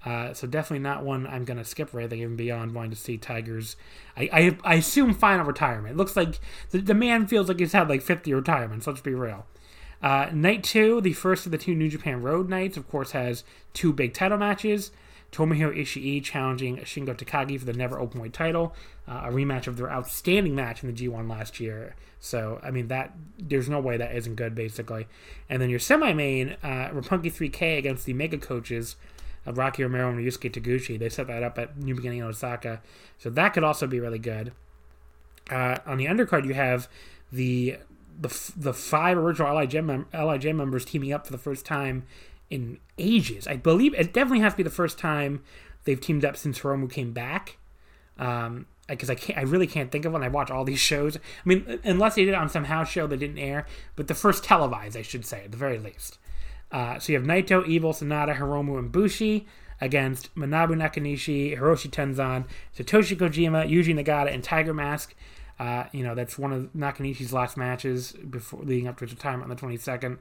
[0.05, 3.17] Uh, so definitely not one I'm gonna skip right there, even beyond wanting to see
[3.17, 3.75] Tigers.
[4.15, 5.95] I, I I assume final retirement.
[5.95, 6.39] It looks like
[6.71, 8.87] the, the man feels like he's had like 50 retirements.
[8.87, 9.45] Let's be real.
[10.01, 13.43] Uh, night two, the first of the two New Japan Road nights, of course, has
[13.73, 14.91] two big title matches.
[15.31, 18.73] Tomohiro Ishii challenging Shingo Takagi for the never openweight title,
[19.07, 21.95] uh, a rematch of their outstanding match in the G1 last year.
[22.19, 25.07] So, I mean, that there's no way that isn't good, basically.
[25.49, 28.95] And then your semi-main, uh, Roppongi 3K against the Mega Coaches
[29.45, 30.97] of Rocky Romero and Ryusuke Taguchi.
[30.97, 32.81] They set that up at New Beginning in Osaka,
[33.17, 34.51] so that could also be really good.
[35.49, 36.89] Uh, on the undercard, you have
[37.31, 37.77] the
[38.19, 42.05] the the five original Lij mem- Lij members teaming up for the first time
[42.49, 43.47] in ages.
[43.47, 45.43] I believe it definitely has to be the first time
[45.83, 47.57] they've teamed up since Hiromu came back.
[48.17, 50.23] Um, because I can't, I really can't think of one.
[50.23, 51.17] I watch all these shows.
[51.17, 53.65] I mean, unless they did it on some house show that didn't air,
[53.95, 56.17] but the first televised, I should say, at the very least.
[56.71, 59.47] Uh, so you have Naito, Evil, Sanada, Hiromu, and Bushi
[59.79, 62.45] against Manabu Nakanishi, Hiroshi Tenzan,
[62.75, 65.15] Satoshi Kojima, Yuji Nagata, and Tiger Mask.
[65.59, 69.49] Uh, you know, that's one of Nakanishi's last matches before leading up to his retirement
[69.49, 70.17] on the 22nd.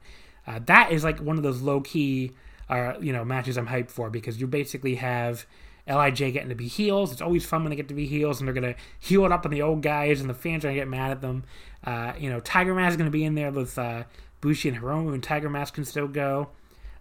[0.46, 2.32] Uh, that is like one of those low key,
[2.68, 5.46] uh, you know, matches I'm hyped for because you basically have
[5.88, 7.12] Lij getting to be heels.
[7.12, 9.44] It's always fun when they get to be heels and they're gonna heel it up
[9.44, 11.44] on the old guys and the fans are gonna get mad at them.
[11.84, 14.04] Uh, you know, Tiger Mask is gonna be in there with uh,
[14.40, 16.48] Bushi and Hiromu, and Tiger Mask can still go.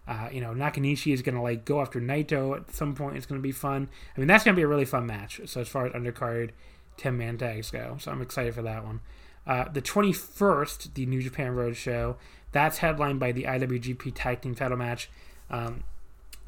[0.06, 3.16] Uh, you know, Nakanishi is gonna like go after Naito at some point.
[3.16, 3.88] It's gonna be fun.
[4.16, 5.40] I mean, that's gonna be a really fun match.
[5.46, 6.50] So as far as undercard
[6.96, 7.96] 10 man tags go.
[8.00, 9.00] So I'm excited for that one.
[9.46, 12.16] Uh, the 21st, the New Japan Road Show,
[12.56, 15.10] that's headlined by the IWGP Tag Team title match.
[15.50, 15.84] Um,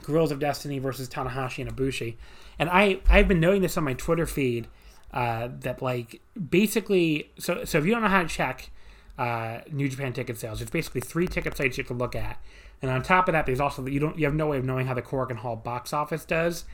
[0.07, 2.15] of Destiny versus Tanahashi and Ibushi.
[2.59, 4.69] And I, I've been noting this on my Twitter feed
[5.13, 6.21] uh, that, like,
[6.51, 8.71] basically, so, so if you don't know how to check
[9.19, 12.41] uh, New Japan ticket sales, there's basically three ticket sites you can look at.
[12.81, 14.87] And on top of that, there's also, you don't, you have no way of knowing
[14.87, 16.65] how the Korakuen Hall box office does.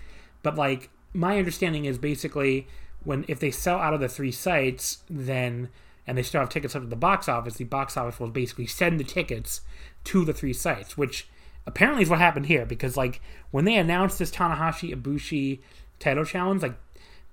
[0.42, 2.66] But, like, my understanding is basically
[3.04, 5.70] when if they sell out of the three sites, then
[6.06, 8.66] and they still have tickets up to the box office, the box office will basically
[8.66, 9.62] send the tickets
[10.04, 11.28] to the three sites, which
[11.66, 13.20] apparently is what happened here because like
[13.50, 15.60] when they announced this Tanahashi Ibushi
[15.98, 16.76] title challenge, like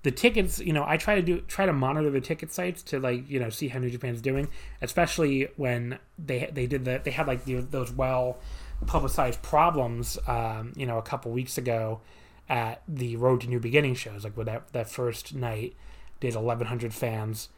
[0.02, 2.98] the tickets, you know, I try to do try to monitor the ticket sites to
[2.98, 4.48] like you know see how New Japan's doing,
[4.80, 8.38] especially when they they did that they had like the, those well
[8.86, 12.00] publicized problems, um, you know, a couple weeks ago
[12.48, 15.76] at the Road to New Beginning shows, like with that that first night
[16.20, 17.48] did 1,100 fans.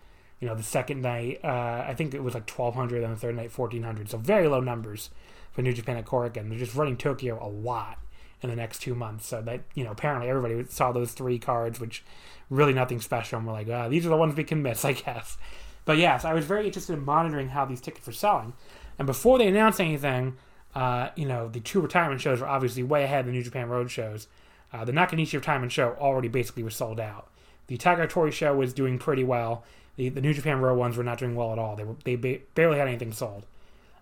[0.45, 3.35] You know, the second night, uh, I think it was like 1,200, and the third
[3.35, 4.11] night 1,400.
[4.11, 5.09] So very low numbers
[5.53, 6.51] for New Japan at Korakuen.
[6.51, 7.99] They're just running Tokyo a lot
[8.43, 9.27] in the next two months.
[9.27, 12.05] So that you know, apparently everybody saw those three cards, which
[12.51, 14.93] really nothing special, and we're like, ah, these are the ones we can miss, I
[14.93, 15.39] guess.
[15.87, 18.53] But yes, I was very interested in monitoring how these tickets were selling.
[18.99, 20.37] And before they announced anything,
[20.75, 23.71] uh, you know, the two retirement shows were obviously way ahead of the New Japan
[23.71, 24.29] Road shows.
[24.75, 27.31] Uh, the Nakanishi Retirement Show already basically was sold out.
[27.69, 29.65] The Tiger Tori Show was doing pretty well.
[29.97, 31.77] The, the New Japan Raw ones were not doing well at all.
[31.77, 33.47] They were they ba- barely had anything sold.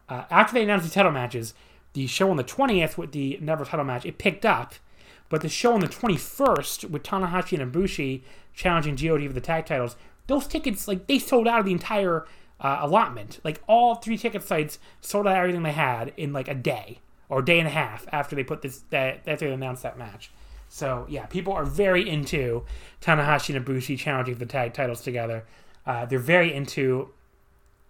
[0.08, 1.54] Uh, after they announced the title matches,
[1.92, 4.74] the show on the 20th with the Never title match, it picked up.
[5.28, 8.22] But the show on the 21st with Tanahashi and Ibushi
[8.54, 9.96] challenging GOD for the tag titles,
[10.26, 12.26] those tickets, like, they sold out of the entire
[12.60, 13.40] uh, allotment.
[13.42, 17.00] Like, all three ticket sites sold out everything they had in, like, a day
[17.30, 19.98] or a day and a half after they put this, that, after they announced that
[19.98, 20.30] match.
[20.72, 22.64] So yeah, people are very into
[23.02, 25.44] Tanahashi and Ibushi challenging for the tag titles together.
[25.86, 27.10] Uh, they're very into,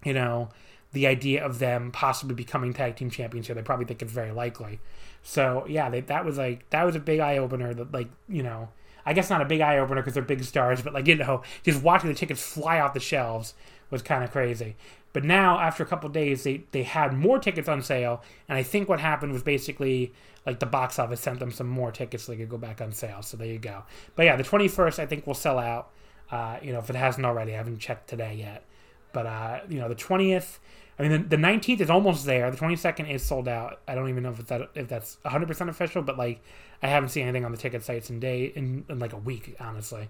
[0.04, 0.48] you know,
[0.92, 3.54] the idea of them possibly becoming tag team champions here.
[3.54, 4.80] They probably think it's very likely.
[5.22, 7.72] So yeah, they, that was like that was a big eye opener.
[7.74, 8.68] That like you know,
[9.06, 11.42] I guess not a big eye opener because they're big stars, but like you know,
[11.62, 13.54] just watching the tickets fly off the shelves
[13.90, 14.76] was kind of crazy.
[15.12, 18.62] But now, after a couple days, they they had more tickets on sale, and I
[18.62, 20.12] think what happened was basically
[20.44, 22.92] like the box office sent them some more tickets so they could go back on
[22.92, 23.22] sale.
[23.22, 23.84] So there you go.
[24.16, 25.90] But yeah, the 21st I think will sell out.
[26.32, 28.64] Uh, you know, if it hasn't already, I haven't checked today yet.
[29.12, 30.58] But uh, you know, the 20th.
[30.98, 32.50] I mean, the, 19th is almost there.
[32.50, 33.80] The 22nd is sold out.
[33.88, 36.42] I don't even know if that if that's 100 percent official, but like
[36.82, 39.56] I haven't seen anything on the ticket sites in day in, in like a week,
[39.60, 40.08] honestly.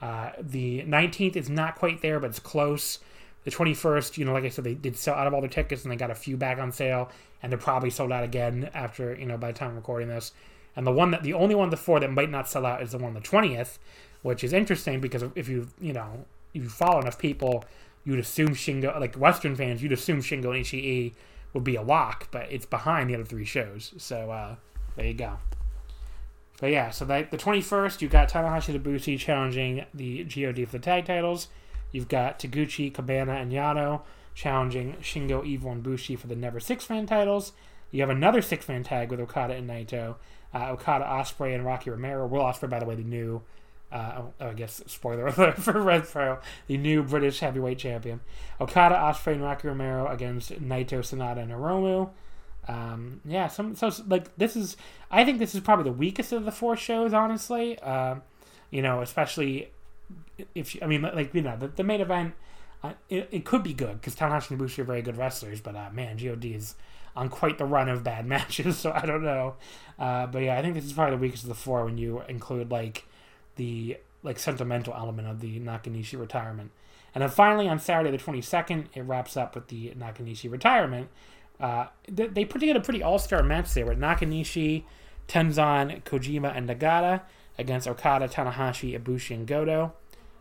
[0.00, 2.98] Uh, the 19th is not quite there, but it's close.
[3.44, 5.82] The 21st, you know, like I said, they did sell out of all their tickets
[5.82, 7.10] and they got a few back on sale,
[7.42, 10.32] and they're probably sold out again after, you know, by the time I'm recording this.
[10.76, 12.82] And the one that, the only one of the four that might not sell out
[12.82, 13.78] is the one on the 20th,
[14.22, 17.64] which is interesting because if you, you know, you follow enough people,
[18.04, 21.12] you'd assume Shingo, like Western fans, you'd assume Shingo and Ishii
[21.52, 23.94] would be a lock, but it's behind the other three shows.
[23.96, 24.56] So, uh,
[24.96, 25.38] there you go.
[26.60, 31.06] But yeah, so the 21st, you've got Tanahashi Ibushi challenging the GOD for the tag
[31.06, 31.48] titles.
[31.92, 34.02] You've got Taguchi, Cabana, and Yano
[34.34, 37.52] challenging Shingo, Evil, and Bushi for the Never Six Man titles.
[37.90, 40.16] You have another six man tag with Okada and Naito.
[40.54, 42.26] Uh, Okada, Ospreay, and Rocky Romero.
[42.26, 43.42] Will Ospreay, by the way, the new,
[43.90, 48.20] uh, oh, I guess, spoiler alert for Rev Pro, the new British heavyweight champion.
[48.60, 52.10] Okada, Ospreay, and Rocky Romero against Naito, Sanada, and Hiromu.
[52.66, 54.76] Um, yeah, some so like this is
[55.10, 57.78] I think this is probably the weakest of the four shows, honestly.
[57.78, 58.16] Uh,
[58.70, 59.70] you know, especially
[60.54, 62.34] if I mean, like you know, the, the main event,
[62.82, 65.74] uh, it, it could be good because Tanahashi and Ibushi are very good wrestlers, but
[65.74, 66.74] uh, man, God is
[67.16, 69.54] on quite the run of bad matches, so I don't know.
[69.98, 72.22] Uh, but yeah, I think this is probably the weakest of the four when you
[72.28, 73.04] include like
[73.58, 76.70] the like sentimental element of the Nakanishi retirement.
[77.14, 81.08] And then finally on Saturday the 22nd, it wraps up with the Nakanishi retirement.
[81.60, 84.84] Uh, they, they put together a pretty all-star match there with Nakanishi,
[85.26, 87.22] Tenzan, Kojima, and Nagata
[87.58, 89.92] against Okada, Tanahashi, Ibushi, and Goto.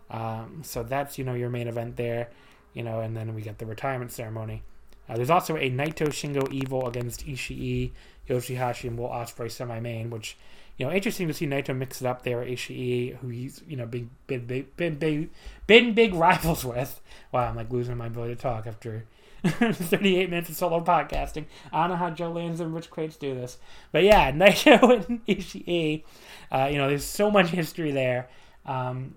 [0.10, 2.30] Um, so that's you know your main event there,
[2.74, 4.64] you know, and then we get the retirement ceremony.
[5.10, 7.92] Uh, there's also a Naito Shingo Evil against Ishii,
[8.30, 10.38] Yoshihashi, and Will Ospreay semi-main, which
[10.78, 12.44] you know interesting to see Naito mix it up there.
[12.44, 15.30] Ishii, who he's you know big big big big big
[15.66, 17.02] been big rivals with.
[17.32, 19.06] Wow, I'm like losing my ability to talk after
[19.44, 21.46] 38 minutes of solo podcasting.
[21.72, 23.58] I don't know how Joe Lanza and Rich Kraetsch do this.
[23.92, 26.04] But yeah, Naito and Ishii,
[26.52, 28.30] uh, you know, there's so much history there.
[28.66, 29.16] Um,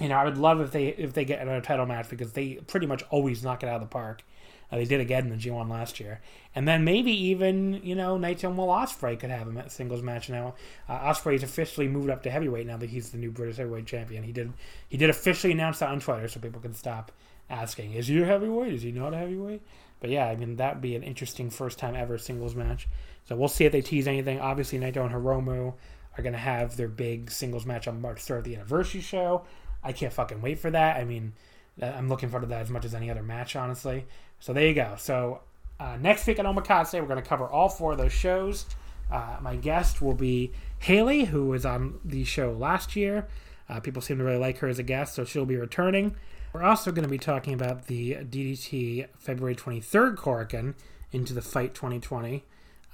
[0.00, 2.54] you know, I would love if they if they get another title match because they
[2.66, 4.22] pretty much always knock it out of the park.
[4.70, 6.20] Uh, they did again in the G1 last year,
[6.54, 10.28] and then maybe even you know Naito and Will Ospreay could have a singles match
[10.28, 10.54] now.
[10.88, 14.22] Uh, Ospreay's officially moved up to heavyweight now that he's the new British heavyweight champion.
[14.24, 14.52] He did
[14.88, 17.12] he did officially announce that on Twitter, so people can stop
[17.50, 18.74] asking, is he a heavyweight?
[18.74, 19.62] Is he not a heavyweight?
[20.00, 22.88] But yeah, I mean that'd be an interesting first time ever singles match.
[23.24, 24.40] So we'll see if they tease anything.
[24.40, 25.74] Obviously, Naito and Hiromu
[26.16, 29.44] are gonna have their big singles match on March third, the anniversary show.
[29.82, 30.96] I can't fucking wait for that.
[30.96, 31.32] I mean,
[31.80, 34.06] I'm looking forward to that as much as any other match, honestly.
[34.40, 34.94] So there you go.
[34.98, 35.40] So
[35.80, 38.66] uh, next week on Omakase, we're going to cover all four of those shows.
[39.10, 43.26] Uh, my guest will be Haley, who was on the show last year.
[43.68, 46.14] Uh, people seem to really like her as a guest, so she'll be returning.
[46.52, 50.74] We're also going to be talking about the DDT February 23rd Korakuen
[51.12, 52.44] into the Fight 2020,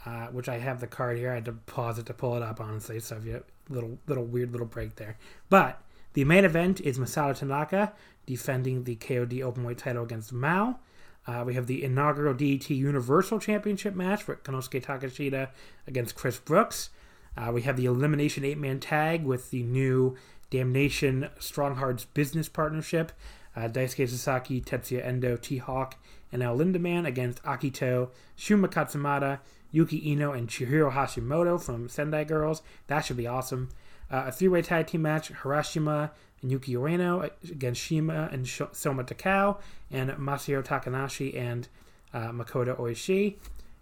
[0.06, 1.30] uh, which I have the card here.
[1.30, 4.24] I had to pause it to pull it up, honestly, so if you little little
[4.24, 5.16] weird little break there.
[5.48, 5.80] But
[6.12, 7.92] the main event is Masato Tanaka
[8.26, 10.78] defending the KOD Openweight title against Mao.
[11.26, 15.48] Uh, we have the inaugural DDT Universal Championship match with Konosuke Takeshita
[15.86, 16.90] against Chris Brooks.
[17.36, 20.16] Uh, we have the Elimination 8 man tag with the new
[20.50, 23.12] Damnation Strong Hearts business partnership.
[23.56, 25.96] Uh, Daisuke Sasaki, Tetsuya Endo, T Hawk,
[26.32, 29.38] and El Lindaman against Akito, Shunma Katsumata,
[29.70, 32.62] Yuki Ino, and Chihiro Hashimoto from Sendai Girls.
[32.88, 33.70] That should be awesome.
[34.10, 36.10] Uh, a three way tag team match Harashima and
[36.50, 39.58] Yuki Ueno against Shima and Soma Takao,
[39.90, 41.68] and Masahiro Takanashi and
[42.12, 43.36] uh, Makoto Oishi.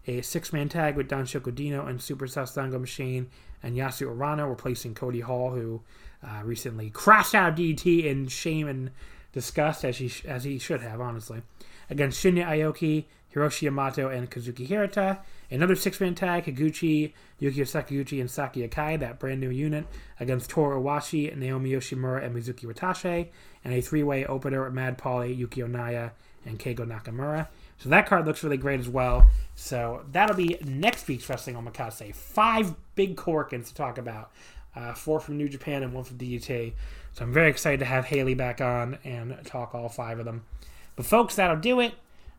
[0.07, 3.29] A six man tag with Danshoku Dino and Super Sasadango Machine
[3.63, 5.81] and Yasu Urano replacing Cody Hall, who
[6.27, 8.91] uh, recently crashed out DDT in shame and
[9.33, 11.43] disgust, as he, sh- as he should have, honestly.
[11.89, 15.19] Against Shinya Aoki, Hiroshi Yamato, and Kazuki Hirata.
[15.51, 19.87] Another six man tag, Higuchi, Yukio Sakaguchi, and Saki Akai, that brand new unit,
[20.19, 23.29] against Toru Owashi, Naomi Yoshimura, and Mizuki Watase.
[23.65, 26.13] And a three way opener with Mad Paulie, Yuki Onaya,
[26.45, 27.49] and Keigo Nakamura.
[27.79, 29.29] So that card looks really great as well.
[29.55, 32.15] So that'll be next week's Wrestling Omakase.
[32.15, 34.31] Five big Korakuens to talk about.
[34.75, 36.73] Uh, four from New Japan and one from DDT.
[37.13, 40.45] So I'm very excited to have Haley back on and talk all five of them.
[40.97, 41.95] But folks, that'll do it.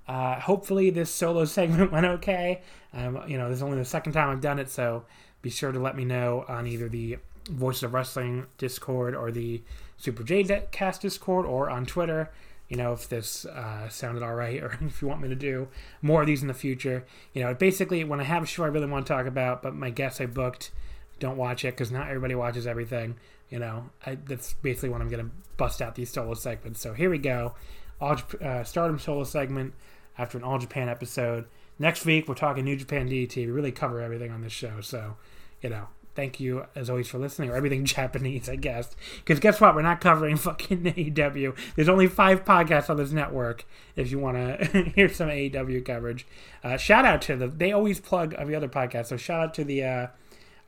[0.08, 2.62] Uh, hopefully this solo segment went okay.
[2.94, 5.06] Um, you know, this is only the second time I've done it, so
[5.42, 7.18] be sure to let me know on either the
[7.50, 9.62] Voices of Wrestling Discord or the
[9.98, 12.32] Super J Cast Discord or on Twitter
[12.74, 15.68] you know, if this uh, sounded all right or if you want me to do
[16.02, 17.06] more of these in the future.
[17.34, 19.76] You know, basically, when I have a show I really want to talk about, but
[19.76, 20.72] my guests I booked
[21.20, 23.18] don't watch it because not everybody watches everything.
[23.50, 26.82] You know, I, that's basically when I'm going to bust out these solo segments.
[26.82, 27.54] So here we go.
[28.02, 29.76] Uh, Stardom solo segment
[30.18, 31.46] after an All Japan episode.
[31.80, 33.36] Next week, we're talking New Japan DDT.
[33.38, 34.82] We really cover everything on this show.
[34.82, 35.16] So,
[35.62, 38.96] you know, thank you as always for listening, or everything Japanese, I guess.
[39.18, 39.76] Because guess what?
[39.76, 41.56] We're not covering fucking AEW.
[41.76, 43.66] There's only five podcasts on this network.
[43.96, 46.28] If you want to hear some AEW coverage,
[46.64, 47.48] uh, shout out to the.
[47.48, 50.08] They always plug every other podcast, so shout out to the uh,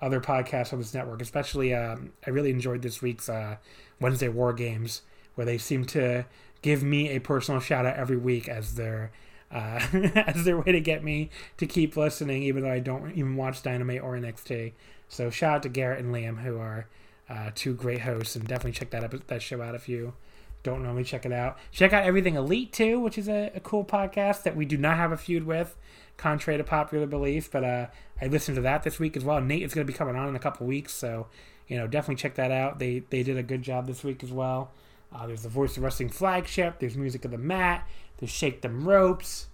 [0.01, 1.21] other podcasts on this network.
[1.21, 3.57] Especially, um, I really enjoyed this week's uh,
[3.99, 5.03] Wednesday War Games,
[5.35, 6.25] where they seem to
[6.61, 9.11] give me a personal shout out every week as their
[9.55, 9.79] uh,
[10.27, 13.63] as their way to get me to keep listening, even though I don't even watch
[13.63, 14.73] Dynamite or NXT.
[15.07, 16.87] So shout out to Garrett and Liam, who are
[17.29, 20.13] uh, two great hosts, and definitely check that up, that show out if you
[20.61, 21.57] don't normally check it out.
[21.71, 24.97] Check out Everything Elite too, which is a, a cool podcast that we do not
[24.97, 25.77] have a feud with,
[26.17, 27.49] contrary to popular belief.
[27.49, 27.87] But uh,
[28.21, 29.39] I listened to that this week as well.
[29.39, 31.27] Nate is going to be coming on in a couple weeks, so
[31.67, 32.79] you know definitely check that out.
[32.79, 34.71] They they did a good job this week as well.
[35.13, 36.79] Uh, there's the Voice of Wrestling flagship.
[36.79, 37.87] There's Music of the Mat.
[38.17, 39.47] There's Shake Them Ropes.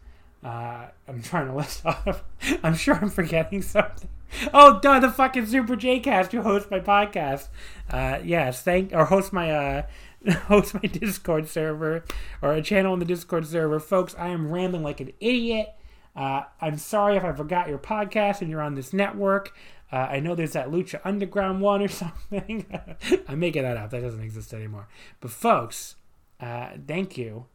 [0.43, 2.23] Uh, I'm trying to list off.
[2.63, 4.09] I'm sure I'm forgetting something.
[4.53, 7.49] Oh, duh, the fucking Super J Cast who hosts my podcast.
[7.89, 9.83] Uh, yes, thank or host my uh,
[10.47, 12.03] host my Discord server
[12.41, 14.15] or a channel on the Discord server, folks.
[14.17, 15.73] I am rambling like an idiot.
[16.15, 19.53] Uh, I'm sorry if I forgot your podcast and you're on this network.
[19.91, 22.65] Uh, I know there's that Lucha Underground one or something.
[23.27, 23.91] I'm making that up.
[23.91, 24.88] That doesn't exist anymore.
[25.19, 25.95] But folks,
[26.39, 27.45] uh, thank you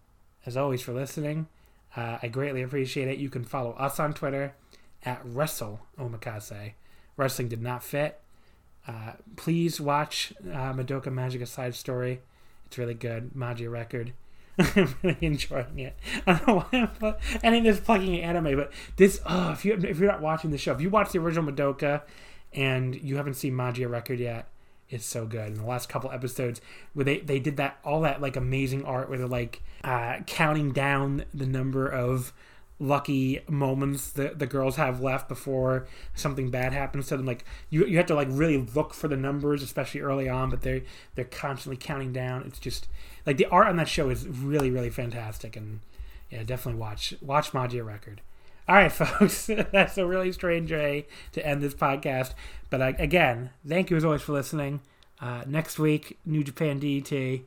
[0.47, 1.48] as always for listening.
[1.97, 3.18] Uh, I greatly appreciate it.
[3.18, 4.55] You can follow us on Twitter
[5.05, 6.73] at Wrestle Omakase.
[7.16, 8.20] Wrestling did not fit.
[8.86, 12.20] Uh, please watch uh, Madoka Magica Side Story.
[12.66, 13.35] It's really good.
[13.35, 14.12] Magia record.
[14.59, 15.97] I'm really enjoying it.
[16.27, 19.64] I don't know why I'm pl- any of this plugging anime, but this oh, if
[19.64, 22.02] you if you're not watching the show, if you watch the original Madoka
[22.52, 24.48] and you haven't seen Magia record yet,
[24.88, 25.48] it's so good.
[25.48, 26.60] In the last couple episodes,
[26.94, 30.72] where they they did that all that like amazing art where they're like uh, counting
[30.72, 32.32] down the number of
[32.78, 37.26] lucky moments that the girls have left before something bad happens to them.
[37.26, 40.62] Like you you have to like really look for the numbers especially early on but
[40.62, 40.84] they
[41.14, 42.42] they're constantly counting down.
[42.46, 42.86] It's just
[43.24, 45.56] like the art on that show is really really fantastic.
[45.56, 45.80] And
[46.30, 48.20] yeah definitely watch watch Magia record
[48.68, 52.34] all right folks that's a really strange way to end this podcast
[52.70, 54.80] but uh, again thank you as always for listening
[55.20, 57.44] uh, next week new japan det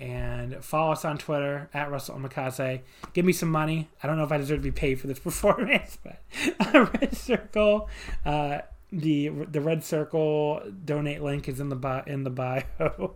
[0.00, 2.80] and follow us on Twitter at Wrestle Omakase.
[3.12, 3.88] Give me some money.
[4.02, 6.20] I don't know if I deserve to be paid for this performance, but
[7.00, 7.88] Red Circle,
[8.24, 8.58] uh,
[8.90, 13.14] the the Red Circle donate link is in the bio, in the bio.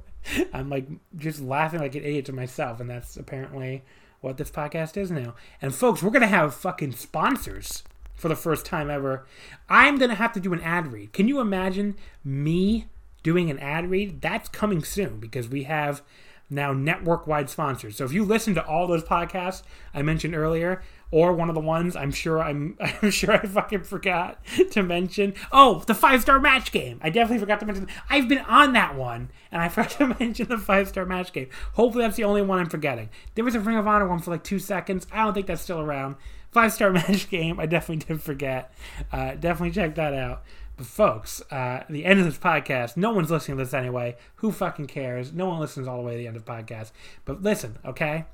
[0.52, 3.82] I'm like just laughing like an idiot to myself, and that's apparently
[4.20, 5.34] what this podcast is now.
[5.60, 7.82] And folks, we're gonna have fucking sponsors
[8.14, 9.26] for the first time ever.
[9.68, 11.12] I'm gonna have to do an ad read.
[11.12, 12.86] Can you imagine me
[13.22, 14.20] doing an ad read?
[14.20, 16.02] That's coming soon because we have
[16.50, 17.96] now network wide sponsors.
[17.96, 19.62] So if you listen to all those podcasts
[19.94, 23.84] I mentioned earlier, or one of the ones I'm sure I'm I'm sure I fucking
[23.84, 25.34] forgot to mention.
[25.52, 27.00] Oh, the five star match game.
[27.02, 27.88] I definitely forgot to mention.
[28.08, 31.48] I've been on that one, and I forgot to mention the five star match game.
[31.74, 33.08] Hopefully that's the only one I'm forgetting.
[33.34, 35.06] There was a Ring of Honor one for like two seconds.
[35.12, 36.16] I don't think that's still around.
[36.50, 37.58] Five star match game.
[37.60, 38.72] I definitely did forget.
[39.12, 40.42] Uh, definitely check that out.
[40.76, 44.16] But folks, uh, the end of this podcast, no one's listening to this anyway.
[44.36, 45.32] Who fucking cares?
[45.32, 46.92] No one listens all the way to the end of podcast.
[47.24, 48.26] But listen, okay?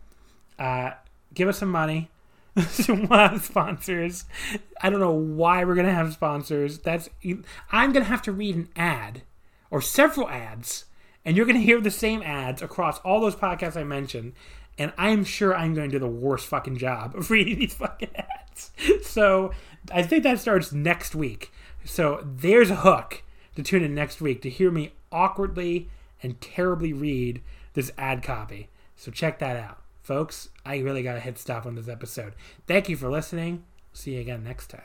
[0.59, 0.91] Uh,
[1.33, 2.11] give us some money.
[2.68, 3.09] some
[3.40, 4.24] sponsors.
[4.81, 6.78] I don't know why we're gonna have sponsors.
[6.78, 7.09] That's
[7.72, 9.22] I'm gonna have to read an ad
[9.70, 10.85] or several ads,
[11.24, 14.35] and you're gonna hear the same ads across all those podcasts I mentioned.
[14.78, 18.10] And I'm sure I'm going to do the worst fucking job of reading these fucking
[18.16, 18.72] ads.
[19.02, 19.52] So
[19.93, 21.52] I think that starts next week.
[21.85, 23.22] So there's a hook
[23.56, 25.89] to tune in next week to hear me awkwardly
[26.22, 27.43] and terribly read
[27.74, 28.68] this ad copy.
[28.97, 29.84] So check that out.
[30.05, 32.35] Folks, I really got to hit stop on this episode.
[32.66, 33.64] Thank you for listening.
[33.94, 34.82] See you again next time.